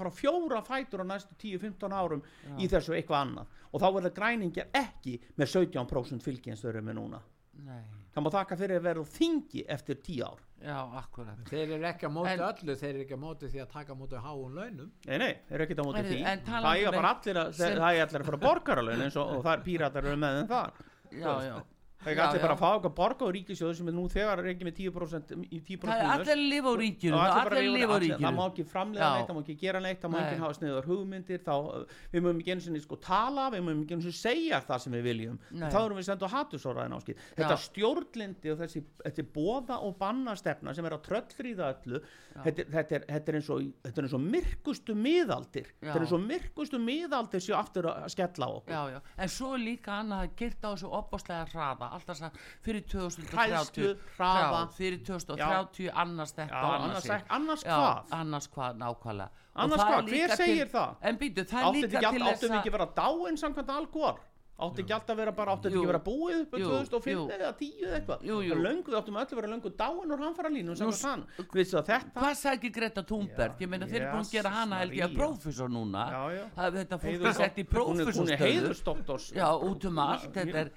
að 4.31 4.51
fara 4.51 4.61
á 4.61 4.71
fjóra 4.71 4.71
fætur 4.71 4.71
á 4.71 4.71
næstu 4.71 5.81
10-15 5.81 5.91
árum 5.91 5.91
í 5.91 5.91
þessu 5.91 5.91
eitthvað 5.91 5.91
annað 5.91 5.91
og 5.91 5.91
þá 5.91 6.01
verður 6.01 6.01
græningjar 6.01 6.01
ekki 6.01 6.01
með 6.01 6.15
17% 6.15 6.23
fylgi 6.23 6.51
eins 6.51 6.61
þau 6.61 6.69
eru 6.71 6.83
með 6.83 6.95
núna. 7.01 7.21
Nei. 7.61 7.83
Það 8.11 8.23
má 8.25 8.31
þakka 8.35 8.57
fyrir 8.59 8.77
að 8.81 8.87
vera 8.89 9.03
þingi 9.07 9.65
eftir 9.71 9.95
tíu 10.03 10.25
ár. 10.27 10.41
Já, 10.61 10.77
akkurat. 11.01 11.39
Þeir 11.49 11.71
eru 11.77 11.85
ekki 11.89 12.07
á 12.07 12.11
móti 12.11 12.31
En- 12.33 12.41
öllu 12.41 12.75
þeir 12.77 12.91
eru 12.95 13.05
ekki 13.05 13.17
á 13.17 13.21
móti 13.23 13.49
því 13.49 13.61
að 13.63 13.69
taka 13.71 13.93
á 13.93 13.97
móti 13.97 14.17
háum 14.21 14.55
launum. 14.55 14.91
Nei, 15.07 15.19
nei, 15.19 15.35
þeir 15.49 15.55
eru 15.55 15.65
ekkert 15.65 15.81
á 15.81 15.87
móti 15.87 16.01
Heyrðu, 16.01 16.11
því. 16.11 16.25
en 16.27 16.41
Það 16.41 16.59
um 16.61 17.05
eitt 17.05 17.11
allir 17.11 17.37
að, 17.41 17.53
sem- 17.55 17.79
það 17.79 17.91
eiga 17.95 18.07
allir 18.07 18.21
að 18.21 18.25
fara 18.31 18.39
að 18.41 18.47
borgaralun 18.49 19.03
eins 19.07 19.17
og, 19.17 19.31
og 19.37 19.45
það 19.45 19.53
er 19.57 19.63
píratar 19.69 20.05
eru 20.11 20.17
með 20.17 20.37
þeim 20.41 20.49
þar. 20.51 20.73
Já, 21.11 21.33
já 21.47 21.55
Það 22.01 22.13
er 22.15 22.21
allir 22.25 22.41
bara 22.41 22.55
að 22.55 22.61
fá 22.61 22.69
eitthvað 22.71 22.95
borga 22.97 23.27
á 23.29 23.31
ríkisjóðu 23.37 23.77
sem 23.77 23.89
er 23.91 23.95
nú 23.97 24.05
þegar 24.09 24.41
ekki 24.49 24.65
með 24.65 24.79
10% 24.79 25.33
í 25.37 25.59
10% 25.69 25.91
það 25.91 26.01
er 26.01 26.13
allir 26.15 26.33
að 26.33 26.45
lifa 26.49 26.71
á 27.93 28.01
ríkinu. 28.01 28.15
Og 28.17 28.23
það 28.25 28.37
má 28.39 28.45
ekki 28.47 28.65
framlega 28.71 29.11
neitt, 29.17 29.27
það 29.29 29.37
má 29.37 29.43
ekki 29.43 29.57
gera 29.61 29.83
neitt 29.85 30.01
það 30.01 30.15
má 30.15 30.19
ekki 30.23 30.39
hafa 30.41 30.57
sniður 30.57 30.89
hugmyndir 30.89 31.43
þá, 31.45 31.55
við 32.15 32.25
mögum 32.25 32.41
ekki 32.41 32.55
einu 32.55 32.65
sinni 32.65 32.81
sko 32.81 32.99
tala 33.05 33.45
við 33.53 33.67
mögum 33.67 33.83
ekki 33.85 33.99
einu 33.99 34.07
sinni 34.07 34.21
segja 34.21 34.63
það 34.65 34.83
sem 34.87 34.97
við 34.97 35.05
viljum. 35.11 35.37
Þá 35.61 35.79
erum 35.83 36.01
við 36.01 36.09
sendt 36.09 36.25
á 36.25 36.29
hatusóraðin 36.33 36.97
áskil. 36.97 37.17
Þetta 37.37 37.53
Já. 37.53 37.65
stjórnlindi 37.67 38.55
og 38.55 38.61
þessi, 38.65 38.85
þessi 39.05 39.27
bóða 39.37 39.81
og 39.85 39.97
bannastefna 40.01 40.75
sem 40.77 40.89
er 40.89 40.97
að 40.97 41.05
tröllfríða 41.11 41.69
öllu 41.75 42.01
þetta, 42.01 42.67
þetta, 42.73 42.97
er, 42.97 43.07
þetta 43.11 43.33
er 43.33 43.39
eins 43.41 43.51
og 43.53 43.63
þetta 43.85 44.01
er 44.01 44.09
eins 44.09 44.17
og 44.17 44.25
myrkustu 44.25 44.97
miðaldir. 44.97 45.69
Já. 45.77 45.85
þetta 45.85 45.99
er 45.99 46.07
eins 46.07 46.17
og 46.17 46.25
myrkustu 46.25 46.81
miðaldir 46.81 47.45
séu 47.45 47.57
aftur 47.59 47.91
að 47.93 48.09
skella 48.15 48.49
á 48.49 48.51
okkur. 48.57 48.73
Já, 48.73 48.81
já, 51.91 51.95
alltaf 51.97 52.17
sagt 52.17 52.41
fyrir 52.63 52.83
2030 52.87 53.37
Hræðslu, 53.37 53.91
hraða. 54.17 54.63
Já, 54.63 54.73
fyrir 54.79 54.99
2030 55.05 55.91
annars 56.05 56.33
þetta 56.33 56.55
Já, 56.55 56.73
annars 56.79 57.11
annars 57.11 57.29
annars 57.31 57.65
Já, 57.65 57.77
hvað? 57.77 58.15
annars 58.21 58.49
hvað 58.55 58.81
nákvæmlega 58.85 59.31
Annars 59.61 59.83
hvað? 59.83 60.09
Hver 60.15 60.37
segir 60.37 60.69
það? 60.71 60.97
en 61.03 61.17
býtu, 61.19 61.45
það 61.45 61.61
er 61.61 61.67
áttu 61.67 61.81
líka 61.81 62.01
til 62.11 62.23
þess 62.23 62.43
við 62.45 62.51
að 62.51 62.59
ekki 62.61 62.73
vera 62.77 62.87
dáin 62.97 63.37
samkvæmt 63.41 63.73
algor 63.75 64.21
áttu 64.67 64.83
ekki 64.85 64.95
alltaf 64.97 65.15
að 65.15 65.21
vera 65.23 65.33
bara 65.33 65.53
áttu 65.57 65.69
ekki 65.71 65.81
Jú. 65.81 65.87
vera 65.91 66.01
búið 66.05 66.41
upp 66.45 66.53
á 66.55 66.59
Jú, 66.61 66.69
2005 66.71 67.15
jú. 67.15 67.25
eða 67.37 67.51
10 67.61 67.85
eða 67.87 67.95
eitthvað? 68.01 68.21
Við 68.91 68.97
áttum 69.01 69.17
öll 69.21 69.27
að 69.31 69.35
vera 69.41 69.51
löngu 69.55 69.71
dáin 69.81 70.11
úr 70.15 70.21
hamfara 70.25 70.49
línu 70.51 70.71
Nú, 70.71 70.77
samkvæmt 70.77 71.05
hann 71.11 71.25
við 71.55 71.75
að 71.81 71.87
þetta 71.91 72.21
hvað 72.21 72.35
sagði 72.41 72.71
Greta 72.77 73.03
Thunberg? 73.03 73.55
Ég 73.61 73.69
meina 73.69 73.87
þeir 73.87 74.01
eru 74.03 74.11
búin 74.15 74.27
að 74.27 74.33
gera 74.37 74.51
hana 74.51 74.79
held 74.81 74.93
ég 74.93 75.05
að 75.07 75.17
prófessor 75.17 75.69
núna. 75.71 76.05
Þetta 76.61 76.99
fólk 77.01 77.25
er 77.31 77.33
sett 77.41 77.57
í 77.59 77.65
prófessorstöðu 77.65 78.39
heiðursdoktors 78.41 79.31
já, 79.35 79.47
út 79.57 79.85
um 79.91 79.99
allt. 79.99 80.29
Þetta 80.35 80.59
er, 80.65 80.71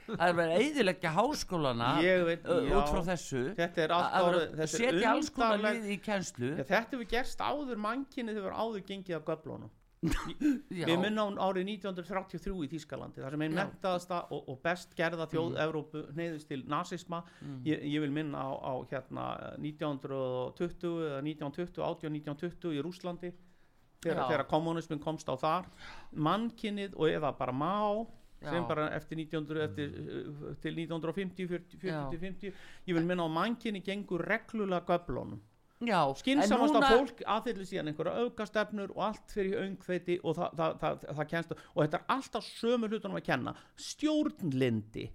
að 1.09 1.15
háskólana 1.17 1.91
veit, 2.25 2.43
ö, 2.45 2.59
já. 2.67 2.75
út 2.79 2.89
frá 2.89 3.01
þessu. 3.11 3.43
Að- 3.53 4.11
að 4.13 4.27
vera- 4.33 4.67
setja 4.67 5.11
alls 5.13 5.29
konar 5.29 5.59
lið 5.59 5.85
í 5.93 5.97
kjenslu 6.03 6.49
Já, 6.57 6.63
þetta 6.63 6.91
hefur 6.97 7.09
gerst 7.09 7.39
áður 7.39 7.77
mannkinni 7.77 8.33
þegar 8.33 8.53
áður 8.53 8.83
gengið 8.87 9.15
af 9.15 9.25
göflunum. 9.25 9.69
já, 9.69 9.82
Við 10.03 10.97
minna 10.99 11.25
hún 11.27 11.39
árið 11.39 11.69
1933 11.77 12.53
í 12.65 12.69
Þýskalandi 12.73 13.23
þar 13.23 13.35
sem 13.35 13.45
einn 13.45 13.55
mentaðasta 13.55 14.19
og, 14.35 14.49
og 14.51 14.59
best 14.65 14.95
gerða 14.97 15.27
þjóð 15.31 15.59
Evrópu 15.63 16.03
neyðist 16.17 16.49
til 16.51 16.63
nazisma 16.69 17.21
ég, 17.63 17.79
ég 17.93 18.03
vil 18.03 18.11
minna 18.11 18.43
á, 18.43 18.51
á 18.51 18.73
hérna 18.91 19.27
1920 19.61 21.07
eða 21.07 21.21
1920, 21.23 21.85
18, 21.87 22.17
1920 22.19 22.75
í 22.75 22.83
Rúslandi 22.83 23.31
þegar, 24.03 24.25
þegar 24.27 24.45
kommunismin 24.51 25.01
komst 25.03 25.29
á 25.31 25.35
þar. 25.39 25.71
Mannkinnið 26.11 26.97
og 26.99 27.07
eða 27.07 27.31
bara 27.39 27.55
má 27.55 28.03
sem 28.43 28.65
bara 28.67 28.89
eftir 28.97 29.17
1900 29.21 29.63
eftir, 29.63 29.93
uh, 29.95 30.51
til 30.59 30.75
1950 30.75 31.47
40, 31.47 31.79
40 31.79 31.87
Já. 31.87 32.09
til 32.11 32.19
50 32.19 32.51
ég 32.89 32.97
vil 32.97 33.05
minna 33.07 33.23
á 33.23 33.31
mannkinni 33.31 33.79
gengur 33.79 34.25
reglulega 34.27 34.83
göflunum 34.83 35.39
já, 35.87 35.99
skinsamasta 36.19 36.79
núna- 36.79 36.91
fólk 36.93 37.23
aðfyllir 37.35 37.67
síðan 37.69 37.91
einhverja 37.91 38.23
aukastefnur 38.23 38.93
og 38.95 39.03
allt 39.09 39.33
fyrir 39.35 39.59
öngfeiti 39.63 40.19
og 40.23 40.37
það, 40.37 40.55
það, 40.59 40.77
það, 40.83 41.05
það, 41.17 41.27
kennst 41.33 41.51
og 41.57 41.79
þetta 41.83 41.99
er 41.99 42.05
alltaf 42.17 42.47
sömu 42.47 42.89
hlutunum 42.91 43.19
að 43.19 43.25
kenna. 43.29 43.55
Stjórnlindi 43.89 45.09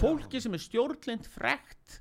fólki 0.00 0.40
sem 0.40 0.54
er 0.56 0.62
stjórnlind 0.64 1.26
frekt 1.28 2.00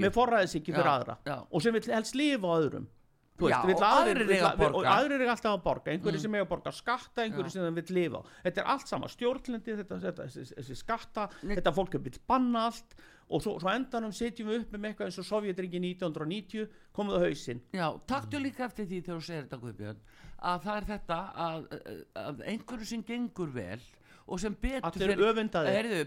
með 0.00 0.14
forræðisíkju 0.16 0.72
fyrir 0.72 0.88
aðra. 0.88 1.18
já. 1.28 1.36
og 1.50 1.62
sem 1.62 1.74
vil 1.76 1.82
helst 1.92 2.14
lifa 2.16 2.48
á 2.48 2.56
öðrum 2.56 2.86
Þú 3.34 3.48
Já, 3.50 3.56
vill 3.66 3.74
og 3.74 3.82
aðrir, 3.82 4.28
eiga 4.30 4.46
að 4.46 4.52
og 4.52 4.58
borga. 4.60 4.82
Mm. 4.84 4.92
aðrir 4.94 5.22
er 5.24 5.30
alltaf 5.32 5.50
að 5.56 5.62
borga 5.64 5.90
einhverju 5.90 6.18
sem 6.22 6.34
eiga 6.36 6.44
að 6.44 6.50
borga 6.52 6.72
skatta, 6.72 7.22
einhverju 7.24 7.48
Já. 7.50 7.54
sem 7.56 7.64
það 7.64 7.78
vil 7.80 7.96
lifa 7.96 8.20
á 8.20 8.22
þetta 8.44 8.60
er 8.62 8.68
allt 8.74 8.86
sama, 8.92 9.08
stjórnlindi 9.10 9.74
þetta, 9.80 9.98
þetta, 10.04 10.26
þessi, 10.28 10.54
þessi 10.60 10.76
skatta, 10.78 11.24
Nei. 11.42 11.56
þetta 11.58 11.72
fólk 11.74 11.96
vil 12.04 12.12
banna 12.30 12.62
allt 12.68 12.94
og 13.34 13.42
svo, 13.42 13.56
svo 13.58 13.72
endanum 13.72 14.12
setjum 14.14 14.52
við 14.52 14.60
upp 14.62 14.76
með 14.76 14.86
eitthvað 14.92 15.10
eins 15.10 15.18
og 15.18 15.26
Sovjetringi 15.32 15.80
1990 15.82 16.68
komið 16.94 17.18
á 17.18 17.20
hausinn 17.24 17.60
Já, 17.74 17.86
taktu 18.06 18.38
líka 18.38 18.68
eftir 18.68 18.86
því 18.86 19.02
þegar 19.02 19.18
þú 19.18 19.26
segir 19.26 19.42
þetta 19.48 19.60
Guðbjörn 19.64 20.00
að 20.44 20.64
það 20.68 20.76
er 20.78 20.88
þetta 20.92 21.18
að, 21.48 21.68
að 22.22 22.42
einhverju 22.54 22.86
sem 22.94 23.02
gengur 23.10 23.50
vel 23.50 23.80
og 24.30 24.40
sem 24.40 24.54
betur 24.54 24.94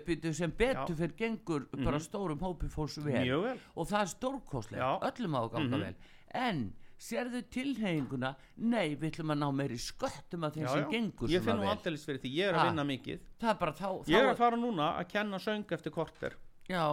betur, 0.08 0.34
sem 0.34 0.52
betur 0.58 0.96
fyrir 0.96 1.16
gengur 1.20 1.68
bara 1.84 2.00
stórum 2.02 2.40
hópi 2.40 2.70
fólks 2.72 2.98
vel 3.04 3.28
vel 3.44 3.58
og 3.76 3.88
það 3.92 4.00
er 4.02 4.12
stórkostlegt, 4.16 4.82
Já. 4.82 5.12
öllum 5.12 5.36
á 5.36 5.42
að 5.44 5.52
ganga 5.58 5.78
Mhm. 5.78 5.84
vel 5.84 5.96
en 6.34 6.64
sérðu 6.98 7.42
tilhenginguna 7.54 8.32
nei, 8.58 8.96
við 8.96 9.12
ætlum 9.12 9.34
að 9.36 9.42
ná 9.44 9.48
meiri 9.60 9.78
sköttum 9.82 10.48
að 10.48 10.58
þeim 10.58 10.66
Já, 10.66 10.72
sem 10.74 10.82
já. 10.84 10.90
gengur 10.96 11.34
ég 11.36 11.46
finn 11.46 11.60
nú 11.60 11.68
vel. 11.68 11.74
aldeilis 11.76 12.08
fyrir 12.08 12.24
því, 12.24 12.32
ég 12.40 12.50
er 12.50 12.58
að 12.58 12.72
vinna 12.72 12.88
mikið. 12.94 13.28
Er 13.44 13.60
bara 13.62 13.76
þá, 13.78 13.90
þá 14.02 14.10
ég 14.14 14.24
er 14.24 14.32
að 14.32 14.42
fara 14.42 14.58
núna 14.58 14.90
að 14.98 15.12
kenna 15.14 15.40
söng 15.44 15.78
eftir 15.78 15.94
korter. 15.94 16.38
Já, 16.68 16.86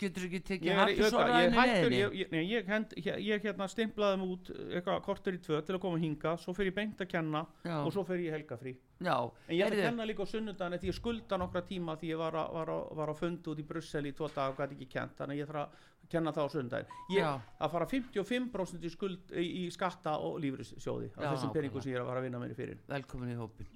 getur 0.00 0.26
ekki 0.26 0.40
tekið 0.46 0.66
ég, 0.66 0.74
er, 0.74 0.80
happy 1.54 1.98
ég, 2.00 3.20
ég 3.26 3.44
hérna 3.46 3.68
stimplaði 3.70 4.18
mig 4.20 4.32
út 4.34 4.50
eitthvað 4.50 5.02
korter 5.06 5.36
í 5.36 5.40
tvö 5.42 5.60
til 5.66 5.76
að 5.76 5.82
koma 5.84 6.00
hinga 6.02 6.34
svo 6.42 6.54
fyrir 6.56 6.72
ég 6.72 6.76
beint 6.78 7.02
að 7.04 7.10
kenna 7.12 7.42
Já. 7.64 7.76
og 7.84 7.92
svo 7.94 8.04
fyrir 8.08 8.26
ég 8.26 8.32
í 8.32 8.34
helgafrí. 8.36 8.74
Já, 9.04 9.16
en 9.46 9.54
ég 9.54 9.66
ætla 9.66 9.78
að 9.82 9.88
kenna 9.90 10.08
líka 10.08 10.26
á 10.26 10.32
sunnudaginn 10.32 10.80
því 10.82 10.90
ég 10.90 10.98
skulda 10.98 11.38
nokkra 11.40 11.62
tíma 11.68 11.96
því 12.00 12.12
ég 12.14 12.20
var, 12.20 12.38
a, 12.40 12.46
var, 12.56 12.72
á, 12.72 12.78
var 12.98 13.12
á 13.12 13.14
fundi 13.18 13.52
út 13.52 13.60
í 13.62 13.66
Brussel 13.68 14.06
í 14.08 14.14
tvo 14.16 14.30
dag 14.32 14.54
og 14.54 14.60
gæti 14.62 14.78
ekki 14.78 14.90
kent 14.96 15.18
þannig 15.20 15.36
að 15.36 15.42
ég 15.42 15.50
þarf 15.52 15.62
að 15.62 15.84
kenna 16.12 16.32
það 16.36 16.48
á 16.48 16.50
Já. 17.12 17.28
að 17.58 17.74
fara 17.74 17.90
55% 17.90 18.86
í 18.86 18.92
skuld 18.92 19.34
í, 19.34 19.46
í 19.64 19.66
skatta 19.74 20.16
og 20.22 20.40
lífrissjóði 20.44 21.12
af 21.16 21.28
þessum 21.34 21.54
peningum 21.54 21.84
sem 21.84 21.92
ég 21.92 21.98
er 21.98 22.04
að 22.04 22.10
fara 22.12 22.22
að 22.22 22.28
vinna 22.28 22.42
mér 22.42 22.56
fyrir. 22.58 22.82
Velkomin 22.88 23.34
í 23.34 23.38
hópin 23.38 23.70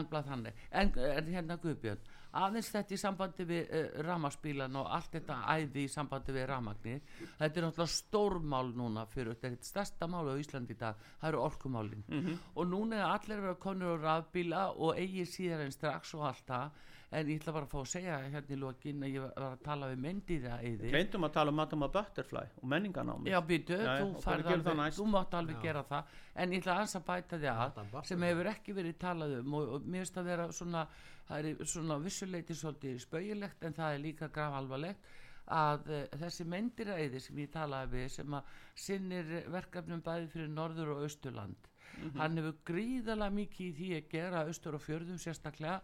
er 0.00 0.10
bara 0.10 0.26
þannig. 0.30 0.66
En, 0.70 0.92
en 1.12 1.32
hérna 1.32 1.58
Guðbjörn 1.62 2.10
aðeins 2.32 2.70
þetta 2.72 2.94
í 2.94 3.00
sambandi 3.00 3.46
við 3.48 3.72
uh, 3.76 3.88
ramaspílan 4.06 4.76
og 4.80 4.88
allt 4.96 5.16
þetta 5.18 5.38
æði 5.52 5.84
í 5.84 5.90
sambandi 5.92 6.34
við 6.34 6.46
ramagnir 6.48 7.02
þetta 7.38 7.50
er 7.50 7.66
náttúrulega 7.66 7.92
stórmál 7.92 8.72
núna 8.76 9.04
fyrir 9.10 9.34
þetta 9.34 9.50
er 9.50 9.56
eitt 9.58 9.68
stærsta 9.68 10.08
mál 10.08 10.24
á 10.32 10.40
Íslandi 10.40 10.76
í 10.76 10.80
dag. 10.80 11.02
Það 11.20 11.28
eru 11.28 11.42
orkumálin. 11.42 12.04
Mhm. 12.08 12.38
og 12.56 12.66
núna 12.68 12.96
er 13.02 13.10
allir 13.10 13.38
að 13.38 13.46
vera 13.48 13.60
konur 13.66 13.98
á 13.98 14.02
rafbíla 14.06 14.62
og 14.76 14.96
eigi 14.96 15.26
síðar 15.28 15.66
en 15.66 15.72
strax 15.74 16.14
og 16.14 16.26
allt 16.30 16.46
það 16.46 16.70
en 17.12 17.28
ég 17.28 17.40
ætla 17.40 17.52
bara 17.52 17.66
að 17.66 17.72
fá 17.74 17.78
að 17.82 17.88
segja 17.92 18.18
hérna 18.32 18.54
í 18.54 18.58
lokin 18.60 19.02
að 19.04 19.10
ég 19.12 19.24
var 19.24 19.46
að 19.46 19.56
tala 19.66 19.88
við 19.90 20.02
myndið 20.06 20.46
að 20.48 20.66
eði 20.68 20.92
Gleindum 20.94 21.26
að 21.26 21.34
tala 21.36 21.52
um 21.52 21.58
Madama 21.60 21.88
Butterfly 21.92 22.44
og 22.62 22.68
menninganámi 22.72 23.32
Já, 23.32 23.38
býtu, 23.48 23.76
Já, 23.76 23.84
já, 23.84 23.96
þú, 24.00 24.06
og 24.16 24.24
færð 24.24 24.44
bara 24.46 24.48
gerum 24.48 24.66
það 24.66 24.78
alveg, 24.78 24.96
þú 24.98 25.08
mátt 25.12 25.36
alveg 25.38 25.58
gera 25.66 25.82
það. 25.90 26.14
En 26.32 26.54
ég 26.56 26.62
ætla 26.62 26.76
að 26.82 27.08
bæta 27.10 27.40
því 27.42 27.50
Madame 27.58 27.98
að 28.00 28.08
sem 28.08 28.28
hefur 28.28 28.52
ekki 28.52 28.76
verið 28.78 29.00
talað 29.02 29.34
um 29.40 29.58
og, 29.58 29.74
og 29.76 29.84
mér 29.84 30.06
finnst 30.06 30.22
að 30.22 30.30
vera 30.32 30.46
svona 30.56 30.86
það 31.28 31.50
er 31.50 31.66
svona 31.74 31.98
vissuleiti 32.02 32.56
svolítið 32.56 33.02
spauilegt 33.04 33.66
en 33.66 33.76
það 33.76 33.96
er 33.96 34.02
líka 34.06 34.30
graf 34.32 34.56
alvarlegt 34.58 35.12
að 35.52 35.90
uh, 35.90 36.04
þessi 36.22 36.46
myndiræði 36.48 37.20
sem 37.20 37.42
ég 37.42 37.52
talaði 37.52 37.92
við 37.96 38.08
sem 38.14 38.38
að 38.38 38.56
sinnir 38.78 39.32
verkefnum 39.52 40.02
bæði 40.06 40.30
fyrir 40.32 40.50
norður 40.52 40.94
og 40.94 41.04
austurland. 41.06 41.68
Hann 42.16 42.38
hefur 42.40 42.56
gríðalega 42.70 43.36
mikið 43.36 43.66
í 43.66 43.72
því 43.76 43.90
að 43.98 44.06
gera 44.14 44.44
austur 44.48 44.78
og 44.78 44.82
fjörðum 44.82 45.18
sérstaklega 45.20 45.82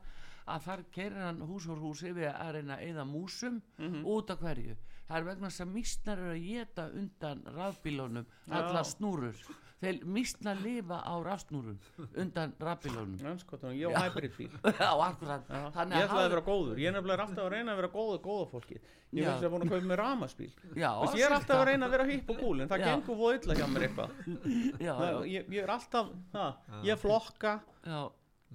að 0.54 0.66
þar 0.68 0.84
keirir 0.94 1.22
hann 1.26 1.40
hús 1.48 1.68
úr 1.68 1.80
húsi 1.82 2.12
við 2.16 2.30
að 2.32 2.52
reyna 2.58 2.76
að 2.78 2.84
eyða 2.88 3.06
músum 3.08 3.62
út 4.04 4.34
af 4.34 4.42
hverju? 4.42 4.76
Það 5.08 5.16
er 5.20 5.24
vegna 5.30 5.48
þess 5.48 5.64
að 5.64 5.72
mísnar 5.72 6.20
eru 6.20 6.34
að 6.34 6.44
geta 6.50 6.90
undan 6.98 7.40
rafbílónum 7.54 8.26
allar 8.52 8.84
snúrur. 8.84 9.48
Þeir 9.78 10.00
mísnar 10.10 10.58
lifa 10.58 10.96
á 11.06 11.14
rafsnúrum 11.22 11.76
undan 12.18 12.50
rafbílónum 12.58 13.28
Önskotunum, 13.30 13.76
ég 13.78 13.94
á 13.94 14.02
hybrid 14.08 14.34
bíl. 14.34 14.50
Já, 14.82 14.90
akkurat. 14.90 15.44
Já, 15.46 15.60
Þannig 15.76 16.00
ég 16.00 16.08
ætlaði 16.08 16.24
að 16.24 16.32
vera 16.34 16.42
góður, 16.48 16.80
ég 16.82 16.90
er 16.90 16.96
nefnilega 16.96 17.26
alltaf 17.28 17.44
að 17.44 17.52
reyna 17.54 17.72
að 17.76 17.80
vera 17.80 17.90
góður 17.94 18.20
góða 18.26 18.48
fólki. 18.50 18.80
Ég 19.14 19.22
Já. 19.22 19.28
finnst 19.30 19.46
að 19.46 19.78
að 19.78 19.86
með 19.88 20.00
ramaspíl 20.02 20.48
Já, 20.76 20.90
ég 21.14 21.22
er 21.24 21.34
alltaf 21.38 21.62
að 21.62 21.66
reyna 21.70 21.86
að 21.86 21.94
vera 21.94 22.08
hipp 22.10 22.32
og 22.34 22.40
cool 22.42 22.58
en 22.60 22.72
það 22.72 22.82
Já. 22.82 22.88
gengur 22.90 23.20
voða 23.22 23.38
illa 23.38 23.56
hjá 23.60 23.66
mér 23.72 23.86
eitthvað. 23.86 24.18
Ég, 25.28 25.46
ég 25.54 25.62
er 25.62 25.72
alltaf, 25.72 26.10
það, 26.34 26.74
ég 26.90 27.00
flokka. 27.06 27.54
Já, 27.86 28.00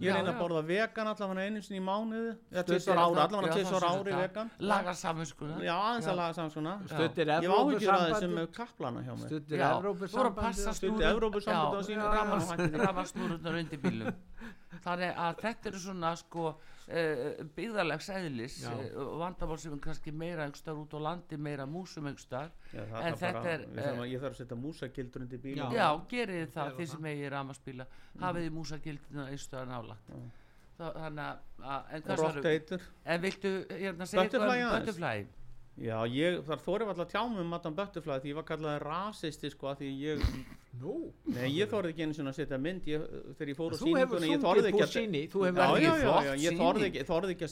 ég 0.01 0.15
reyna 0.15 0.31
að 0.33 0.39
borða 0.41 0.61
vegan 0.65 1.09
allavega 1.11 1.45
einu 1.45 1.61
sinni 1.61 1.77
í 1.77 1.83
mánuði 1.85 2.31
eða 2.31 2.63
Stuttir 2.63 2.79
tvisvar 2.79 2.95
er 2.95 3.01
ári, 3.03 3.21
allavega 3.23 3.53
sem 3.53 3.85
ári 3.89 4.15
vegan. 4.17 4.49
Lagar 4.71 4.97
saminskuna 4.97 5.59
já, 5.61 5.73
aðeins 5.75 6.09
að 6.09 6.17
laga 6.19 6.37
Stuttir 6.89 7.33
ég 7.33 7.53
var 7.53 7.61
áhyggjur 7.61 7.93
að 7.93 8.05
þessum 8.09 8.39
kaplana 8.57 9.05
hjá 9.05 9.13
mér. 9.13 9.27
Stuttir 9.29 9.63
Stundi 10.79 11.07
Evrópusambandið. 11.11 11.77
Á 11.77 11.87
sínu 11.89 12.09
sínu 12.57 12.83
rafasnúrundar 12.87 13.59
undir 13.61 13.83
bílum 13.83 14.21
þannig 14.83 15.19
að 15.25 15.41
þetta 15.43 15.69
eru 15.71 15.81
svona 15.83 16.13
sko 16.19 16.53
uh, 16.87 17.41
byggðarlegs 17.57 18.09
eðlis 18.13 18.57
Já. 18.63 18.71
uh, 18.73 19.11
vandamál 19.21 19.57
sem 19.61 19.75
er 19.75 19.81
kannski 19.83 20.13
meira 20.23 20.47
einhverstaðar 20.47 20.81
út 20.83 20.95
á 20.95 20.99
landi, 21.07 21.39
meira 21.49 21.67
músum 21.69 22.09
það 22.33 22.51
En 22.73 22.81
er 22.83 22.89
bara, 22.93 23.19
þetta 23.23 23.53
er, 23.53 23.65
eh, 23.77 23.89
að, 23.91 24.07
ég 24.11 24.23
þarf 24.23 24.37
að 24.37 24.41
setja 24.41 24.59
músagildur 24.63 25.25
undir 25.25 25.43
bíl 25.43 25.57
Já. 25.57 25.65
já, 25.77 25.87
gerið 26.13 26.47
það, 26.55 26.71
það. 26.79 26.93
sem 26.93 27.11
eigið 27.11 27.29
ramaspíla 27.35 27.87
hafið 28.23 28.47
þið 28.47 28.57
músagildina 28.57 29.27
einhverstaðar 29.29 29.71
nálagt 29.73 30.15
Þa, 30.73 30.87
þannig 30.97 31.25
að, 31.61 31.89
en 31.93 32.05
og 32.09 32.85
en 33.05 33.19
viltu 33.21 33.49
hérna 33.69 34.07
segja 34.09 34.23
eitthvað 34.25 34.53
um 34.57 34.71
butterfly 34.73 35.27
Já, 35.81 35.95
ég, 36.05 36.35
þar 36.45 36.59
þórið 36.61 36.89
alltaf 36.91 37.07
að 37.07 37.13
tjá 37.15 37.21
mig 37.31 37.39
um 37.41 37.47
Madame 37.49 37.77
Butterfly 37.79 38.19
því 38.21 38.29
ég 38.29 38.37
var 38.37 38.45
kallaði 38.45 38.81
rasisti 38.83 39.49
sko 39.49 39.71
að 39.71 39.79
því 39.81 39.87
ég, 40.03 40.27
Nú, 40.81 40.93
nei 41.29 41.47
ég 41.53 41.69
þórið 41.69 41.91
ekki 41.91 42.05
einu 42.05 42.15
svona 42.17 42.31
að 42.33 42.37
setja 42.39 42.57
mynd 42.61 42.85
ég, 42.89 43.03
þegar 43.37 43.49
ég 43.51 43.57
fór 43.57 43.73
á 43.73 43.77
þú 43.77 43.91
hefur 43.97 44.23
sungið 44.23 44.67
að 44.67 44.69
Puccini, 44.73 45.21
þú 45.29 45.43
hefur 45.47 45.59
verið 45.59 45.97
flott 46.03 46.25
já, 46.27 46.31
ég 46.43 46.57
þorði 46.57 46.87
ekki, 46.87 47.01
ekki, 47.03 47.45
að 47.45 47.51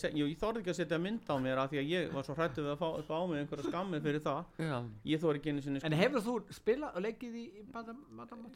ekki 0.62 0.74
að 0.74 0.80
setja 0.80 1.00
mynd 1.02 1.30
á 1.30 1.36
mér 1.42 1.62
af 1.62 1.70
því 1.72 1.82
að 1.82 1.92
ég 1.92 2.16
var 2.16 2.28
svo 2.28 2.38
hrættu 2.38 2.66
við 2.66 2.72
að 2.74 2.82
fá, 2.82 2.88
fá 3.10 3.14
á 3.18 3.24
mig 3.30 3.42
einhverja 3.42 3.68
skammi 3.70 4.02
fyrir 4.06 4.24
það. 4.26 4.42
Já, 4.58 4.78
ég 5.12 5.22
þorði 5.22 5.42
ekki 5.42 5.54
einu 5.54 5.66
sinni 5.68 5.84
En 5.86 5.98
hefur 6.02 6.26
þú 6.26 6.36
spilað 6.58 6.98
og 6.98 7.06
leikið 7.06 7.38
í 7.42 7.46
Madame 7.74 8.06
Madame 8.22 8.50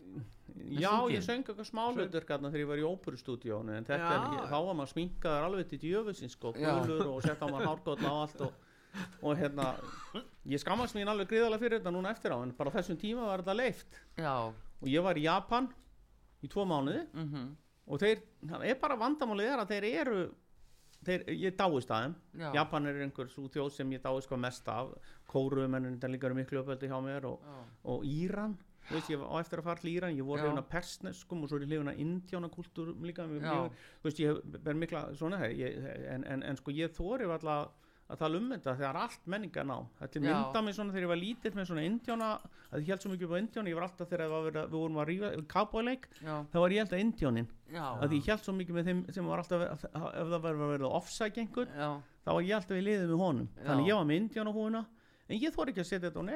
Já, 0.81 0.93
ég 1.13 1.25
söng 1.25 1.43
eitthvað 1.45 1.67
þarna 2.33 2.53
þegar 2.53 2.63
ég 2.63 2.69
var 2.73 2.81
í 2.81 2.89
óperustúdíónu 2.89 3.75
en 3.75 3.85
þá 3.85 4.55
var 4.55 4.77
maður 4.77 4.93
sminkaður 4.93 5.49
alveg 5.49 5.69
til 5.73 5.81
djöfusins 5.83 6.37
sko, 6.37 6.53
og 9.21 9.37
hérna 9.39 9.69
ég 10.45 10.61
skammast 10.61 10.95
mín 10.95 11.09
alveg 11.11 11.27
gríðalega 11.31 11.59
fyrir 11.63 11.79
þetta 11.81 11.93
núna 11.95 12.11
eftir 12.15 12.35
á 12.35 12.37
en 12.41 12.53
bara 12.57 12.71
þessum 12.75 12.99
tíma 13.01 13.25
var 13.27 13.43
þetta 13.43 13.57
leift 13.57 13.99
já, 14.17 14.35
og 14.81 14.87
ég 14.91 15.03
var 15.03 15.17
í 15.19 15.25
Japan 15.25 15.69
í 16.45 16.49
tvo 16.51 16.65
mánuði. 16.69 17.05
Mhm, 17.13 17.45
og 17.87 18.01
þeir, 18.01 18.21
það 18.45 18.65
er 18.69 18.75
bara 18.81 18.97
vandamálið 18.97 19.51
er 19.53 19.61
að 19.63 19.71
þeir 19.73 19.87
eru 20.01 20.19
þeir, 21.05 21.23
ég 21.37 21.57
dáist 21.57 21.91
að 21.93 22.03
þeim. 22.05 22.15
Já. 22.41 22.47
Japan 22.59 22.87
er 22.89 23.01
einhver 23.05 23.27
svo 23.29 23.47
þjóð 23.53 23.71
sem 23.75 23.91
ég 23.93 24.01
dáist 24.03 24.29
hvað 24.29 24.41
mest 24.41 24.67
af. 24.73 24.93
Kórumennin 25.29 25.97
þetta 25.99 26.09
líka 26.13 26.29
eru 26.29 26.37
miklu 26.39 26.61
uppöldi 26.63 26.89
hjá 26.89 26.97
mér 27.03 27.27
og, 27.29 27.43
og 27.83 28.05
Íran. 28.09 28.57
Þú 28.85 28.93
veist, 28.93 29.09
ég 29.09 29.17
var 29.21 29.29
á 29.33 29.35
eftir 29.41 29.61
að 29.61 29.65
fara 29.65 29.81
til 29.81 29.91
Íran, 29.95 30.17
ég 30.17 30.25
voru 30.27 30.43
hérna 30.45 30.61
persneskum 30.69 31.41
og 31.43 31.49
svo 31.49 31.57
er 31.57 31.63
ég 31.65 31.71
hlifin 31.71 31.89
að 31.89 32.01
indjánakultúr 32.03 32.91
líka, 33.01 33.25
veist, 34.03 34.19
ég 34.21 34.41
ber 34.61 34.77
mikla 34.77 35.07
svona 35.17 35.39
en, 35.49 36.23
en, 36.23 36.43
en 36.45 36.59
sko 36.59 36.69
ég 36.71 36.93
þóri 36.93 37.25
alltaf 37.25 37.71
að 38.05 38.19
tala 38.21 38.37
um 38.37 38.49
þetta 38.53 38.73
þegar 38.77 38.97
allt 39.01 39.23
menningar 39.33 39.65
ná 39.65 39.75
þetta 39.99 40.19
er 40.19 40.23
mynda 40.25 40.61
mig 40.61 40.75
svona 40.77 40.93
þegar 40.93 41.05
ég 41.05 41.11
var 41.11 41.17
lítill 41.21 41.51
með 41.57 41.65
svona 41.69 41.85
indjána, 41.89 42.27
að 42.69 42.81
ég 42.85 42.91
held 42.93 43.01
svo 43.05 43.11
mikið 43.13 43.25
upp 43.25 43.33
á 43.33 43.41
indjána 43.41 43.71
ég 43.71 43.77
var 43.79 43.85
alltaf 43.87 44.09
þegar 44.11 44.33
við 44.35 44.75
vorum 44.75 44.99
að 45.01 45.07
rífa 45.09 45.31
cowboyleik, 45.55 46.05
þá 46.21 46.57
var 46.61 46.75
ég 46.75 46.83
alltaf 46.85 47.01
indjánin 47.01 47.47
já, 47.73 47.85
að 48.05 48.13
ég 48.19 48.29
held 48.29 48.43
svo 48.45 48.53
mikið 48.59 48.77
með 48.77 48.89
þeim 48.91 49.01
sem 49.17 49.25
var 49.31 49.41
alltaf 49.41 49.65
ef 49.71 49.87
það 49.95 50.37
var 50.45 50.59
verið 50.61 50.85
að 50.85 50.97
einhvern 51.41 51.73
já, 51.73 51.89
þá 52.25 52.29
var 52.35 52.45
ég 52.45 52.55
alltaf 52.59 52.77
í 52.77 52.85
liðið 52.85 53.09
með 53.15 53.23
honum. 53.25 53.49
Já. 53.57 53.65
þannig 53.71 53.89
ég 53.89 53.95
var 53.99 54.05
með 54.11 54.21
indjánahúna 54.21 54.85
en 55.25 55.41
ég 55.41 55.55
þóri 55.55 55.73
ekki 55.73 55.81
að 55.81 55.89
setja 55.89 56.09
þetta 56.11 56.21
á 56.21 56.29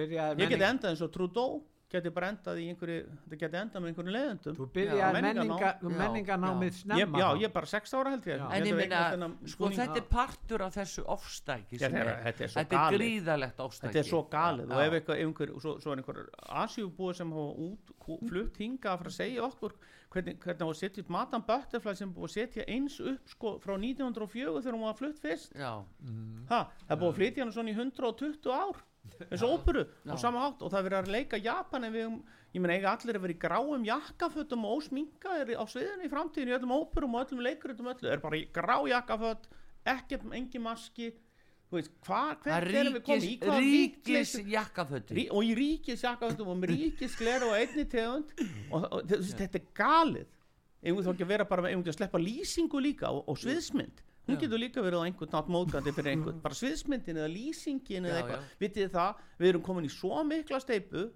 byrjaði 0.00 0.32
ég 0.32 0.48
menning- 0.48 0.70
endað 0.72 0.90
eins 0.94 1.04
og 1.04 1.12
Trudeau 1.12 1.60
geti 1.92 2.12
bara 2.14 2.28
endað 2.32 2.60
í 2.62 2.66
einhverju 2.72 3.02
það 3.28 3.36
geti 3.42 3.58
endað 3.60 3.84
með 3.84 3.90
einhverju 3.92 4.14
leiðendum 4.16 4.56
Þú 4.58 4.66
byrjaði 4.76 5.22
menningarnám. 5.26 5.96
menninga, 6.00 6.36
ég, 6.66 6.76
snemma 6.80 7.22
já, 7.22 7.26
ég 7.42 7.46
er 7.48 7.54
bara 7.54 7.70
sex 7.72 7.94
ára 7.94 8.12
held 8.14 8.28
ég. 8.30 8.44
En 8.48 8.68
ég 8.68 8.82
þennan 8.92 9.36
sko 9.54 9.70
þetta 9.76 10.00
er 10.00 10.06
partur 10.10 10.66
af 10.66 10.76
þessu 10.76 11.06
ofstæki 11.16 11.80
sem 11.80 11.96
þetta 11.96 12.04
er, 12.04 12.22
þetta 12.26 12.46
er 12.46 12.52
svo 12.52 12.60
þetta 12.60 12.82
er 12.82 12.98
gríðalegt 12.98 13.64
ofstæki. 13.66 13.88
Þetta 13.88 14.04
er 14.04 14.10
svo 14.10 14.22
galið. 14.32 14.76
Og 14.76 14.84
ef 14.84 15.10
einhver, 15.16 15.56
svo, 15.62 15.74
svo 15.82 15.94
er 15.94 16.02
einhver 16.02 16.22
asjúbúi 16.62 17.16
sem 17.18 17.34
hafa 17.36 17.66
út, 17.68 17.96
flutt 18.28 18.62
hinga 18.62 18.94
að 18.94 19.02
fara 19.02 19.12
að 19.12 19.18
segja 19.18 19.44
okkur 19.48 19.76
hvernig, 20.12 20.38
hvernig 20.42 20.66
hafa 20.66 20.78
setja 20.78 21.02
upp 21.04 21.12
Madame 21.12 21.46
Butterfly 21.48 21.94
sem 21.98 22.12
búið 22.12 22.28
að 22.28 22.34
setja 22.36 22.66
eins 22.68 22.98
upp 23.00 23.32
sko 23.32 23.56
frá 23.62 23.74
1904 23.78 24.56
þegar 24.60 24.76
hún 24.76 24.86
var 24.86 24.98
flutt 24.98 25.20
fyrst. 25.22 25.54
Já, 25.56 25.72
ha, 26.52 26.62
það 26.88 27.02
búið 27.02 27.12
að 27.12 27.20
flytja 27.20 27.44
hana 27.44 27.56
svona 27.56 27.72
í 27.72 27.76
120 27.78 28.52
ár 28.52 28.82
eins 29.28 29.42
og 29.46 29.56
óperu 29.56 29.84
á 30.08 30.14
sama 30.20 30.44
hátt. 30.44 30.62
Og 30.62 30.72
það 30.72 30.78
er 30.78 30.86
verið 30.88 30.98
að 31.00 31.10
leika 31.16 31.40
Japan 31.42 31.88
en 31.88 31.94
við, 31.94 32.14
ég 32.54 32.62
meina 32.62 32.76
eiga 32.76 32.92
allir 32.92 33.18
að 33.18 33.26
vera 33.26 33.34
í 33.34 33.40
gráum 33.42 33.86
jakkafötum 33.88 34.66
og 34.68 34.78
ósminkaðir 34.80 35.52
á 35.56 35.64
sviðinu 35.70 36.06
í 36.06 36.12
framtíðinu 36.12 36.54
í 36.54 36.56
öllum 36.58 36.76
óperum 36.76 37.18
og 37.18 37.26
öllum 37.26 37.44
leikurutum 37.46 37.90
öllu. 37.94 38.10
Er 38.12 38.22
bara 38.22 38.40
í 38.40 38.46
grá 38.54 38.76
jakkaföt 38.92 39.48
ekkert, 39.94 40.28
engin 40.32 40.66
maski. 40.66 41.12
Þú 41.72 41.78
veist, 41.78 41.92
hva, 42.04 42.22
það 42.44 42.54
er 42.58 42.88
við 42.92 43.02
komið 43.06 43.24
í? 43.24 43.32
hvaða 43.40 43.60
ríkis 43.64 44.32
jakkaföti 44.52 45.14
Rí, 45.16 45.22
og 45.32 45.46
í 45.48 45.54
ríkis 45.56 46.02
jakkafötum 46.04 46.50
og 46.52 46.58
með 46.60 46.74
ríkis 46.74 47.16
gleru 47.16 47.48
og 47.48 47.56
einni 47.56 47.86
tegund. 47.88 48.34
Og, 48.68 48.84
og 48.98 49.06
þetta 49.08 49.56
er 49.56 49.68
galið. 49.78 50.38
Eigum 50.82 50.98
við 50.98 51.06
þá 51.06 51.12
ekki 51.14 51.24
að 51.24 51.32
vera 51.32 51.46
bara 51.48 51.70
eigum 51.70 51.84
við 51.86 51.94
að 51.94 51.96
sleppa 52.00 52.20
lýsingu 52.20 52.82
líka 52.82 53.12
og, 53.14 53.22
og 53.30 53.38
sviðsmynd 53.40 54.02
hún 54.28 54.38
getur 54.38 54.60
líka 54.62 54.82
verið 54.84 55.02
á 55.02 55.06
einhvern 55.08 55.32
nátt 55.34 55.50
móðgandi 55.50 55.92
fyrir 55.96 56.14
einhvern, 56.14 56.40
bara 56.44 56.58
sviðsmyndin 56.58 57.18
eða 57.18 57.30
lýsingin 57.32 58.08
eða 58.08 58.22
eitthvað, 58.22 58.48
vitið 58.62 58.90
það 58.94 59.22
við 59.42 59.52
erum 59.52 59.64
komin 59.66 59.88
í 59.88 59.92
svo 59.92 60.24
mikla 60.28 60.60
steipu 60.62 61.06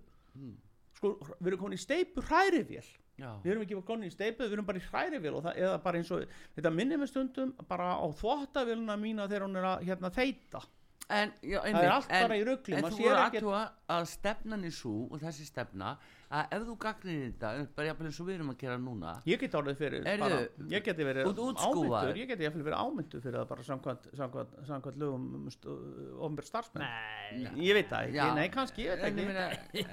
sko, 0.99 1.13
við 1.39 1.51
erum 1.53 1.61
komin 1.61 1.79
í 1.79 1.83
steipu 1.83 2.25
hrærivél. 2.27 2.87
Já, 3.17 3.31
við 3.41 3.53
erum 3.55 3.63
ekki 3.65 3.79
komin 3.89 4.11
í 4.11 4.13
steipu, 4.13 4.45
við 4.45 4.59
erum 4.59 4.67
bara 4.69 4.81
í 4.81 4.89
hrærivél 4.91 5.37
og 5.39 5.45
það, 5.47 5.61
eða 5.63 5.77
bara 5.87 6.01
eins 6.03 6.11
og, 6.13 6.35
þetta 6.59 6.73
minnir 6.75 7.01
með 7.01 7.13
stundum 7.15 7.55
bara 7.71 7.95
á 7.97 8.07
þvóttavélina 8.19 8.97
mína 9.01 9.29
þegar 9.31 9.47
hún 9.47 9.57
er 9.57 9.69
að 9.71 9.87
hérna 9.87 10.11
þeita 10.13 10.61
en, 11.07 11.33
já, 11.41 11.61
það 11.63 11.69
einmitt, 11.71 11.87
er 11.87 11.95
allt 11.95 12.11
en, 12.11 12.27
bara 12.27 12.37
í 12.37 12.45
rugli 12.45 12.77
En 12.77 12.89
þú 12.91 13.01
voru 13.01 13.17
aðtúa 13.23 13.63
að 13.97 14.07
stefnan 14.11 14.67
er 14.67 14.75
svo 14.75 14.95
og 15.07 15.23
þessi 15.23 15.47
stefna 15.49 15.95
að 16.27 16.55
ef 16.57 16.63
þú 16.67 16.75
gagnir 16.83 17.21
þetta, 17.27 17.51
bara 17.77 17.87
jafnvel 17.91 18.09
eins 18.09 18.21
og 18.23 18.27
við 18.27 18.35
erum 18.37 18.49
að 18.51 18.57
gera 18.65 18.77
núna 18.83 19.13
Ég 19.31 19.43
geti 19.43 19.59
orðið 19.61 19.77
fyrir 19.79 20.07
Heyrðu, 20.09 20.25
bara, 20.27 20.39
ég 20.73 20.87
geti 20.87 21.07
verið 21.07 21.29
ámyndur, 21.31 22.19
ég 22.19 22.31
geti 22.33 22.51
verið 22.51 22.79
ámyndur 22.81 23.23
fyrir 23.23 23.39
það 23.39 23.49
bara 23.53 23.67
samkvæmt, 23.69 24.09
samkvæmt, 24.19 24.57
samkvæmt 24.67 24.99
lögum 25.03 25.29
um 25.37 25.47
ofnbjörn 26.27 26.49
starfsmenn. 26.49 26.83
Nei, 26.83 27.47
ég 27.63 27.79
veit 27.79 27.91
það 27.91 28.09
ekki, 28.09 28.19
Já. 28.19 28.27
nei 28.35 28.49
kannski, 28.55 28.87
ég 28.87 28.97
veit 28.97 29.07
ekki. 29.11 29.27
meina, 29.29 29.47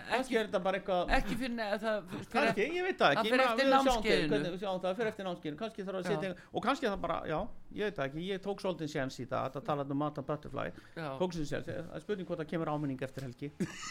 kannski 0.10 0.40
er 0.40 0.50
þetta 0.50 0.64
bara 0.66 0.80
eitthvað 0.80 1.14
ekki 1.20 1.38
fyrir 1.44 1.58
það 1.84 2.10
fyrir, 2.10 2.30
kannski, 2.34 2.68
ég 2.80 2.88
veit 2.88 2.98
það 3.04 3.14
ekki. 3.14 3.24
það 3.24 3.30
fyrir 3.30 5.12
eftir 5.12 5.28
námskeiðinu. 5.30 5.60
Kannski 5.62 5.88
þarf 5.88 6.00
að 6.00 6.04
Já. 6.04 6.12
setja 6.14 6.50
og 6.50 6.66
kannski 6.66 6.90
er 6.90 6.96
það 6.96 7.02
bara, 7.06 7.20
já, 7.30 7.40
ég 7.74 7.90
veit 7.90 8.00
ekki 8.06 8.24
ég 8.28 8.42
tók 8.44 8.62
svolítið 8.62 8.92
séns 8.92 9.18
í 9.20 9.26
það, 9.30 9.48
þetta 9.48 9.62
talaði 9.68 9.96
um 9.96 10.00
Matan 10.04 10.26
Butterfly. 10.28 10.70
Já. 10.96 11.08
tók 11.20 11.34
svolítið 11.34 11.50
séns, 11.50 11.66
það 11.68 11.96
er 11.98 12.04
spurning 12.04 12.28
hvort 12.30 12.42
það 12.44 12.50
kemur 12.52 12.72
áminning 12.74 13.04
eftir 13.08 13.26
helgi. 13.28 13.50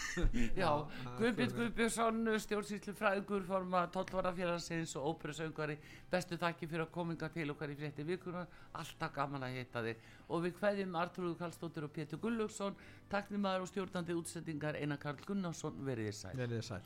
Já, 0.62 0.70
Guðbjörn 1.18 1.54
Guðbjörnsson, 1.58 2.18
stjórnsýslu 2.46 2.94
fræðingur, 2.98 3.42
forma 3.48 3.80
tollvarafélagsins 3.94 4.96
og 5.00 5.02
óperusöngari, 5.12 5.76
bestu 6.12 6.38
þakki 6.40 6.70
fyrir 6.70 6.86
að 6.86 6.94
kominga 6.96 7.28
til 7.34 7.48
okkar 7.54 7.74
í 7.74 7.78
frétti 7.78 8.02
vikunar, 8.06 8.46
alltaf 8.78 9.10
gaman 9.16 9.46
að 9.48 9.58
hitta 9.60 9.80
þig. 9.86 9.96
Og 10.32 10.38
við 10.46 10.52
kveðjum 10.60 10.98
Artrúðu 11.02 11.34
Karlsdóttir 11.40 11.86
og 11.88 11.92
Pétur 11.94 12.22
Gullugson, 12.22 12.78
taknimaður 13.12 13.66
og 13.66 13.72
stjórnandi 13.72 14.12
útsendingar 14.16 14.78
Einar 14.80 15.00
Karl 15.02 15.20
Gunnarsson, 15.26 15.74
verið 15.86 16.04
þið 16.10 16.16
sæl. 16.22 16.34
verið 16.38 16.56
þið 16.60 16.66
sæl 16.70 16.84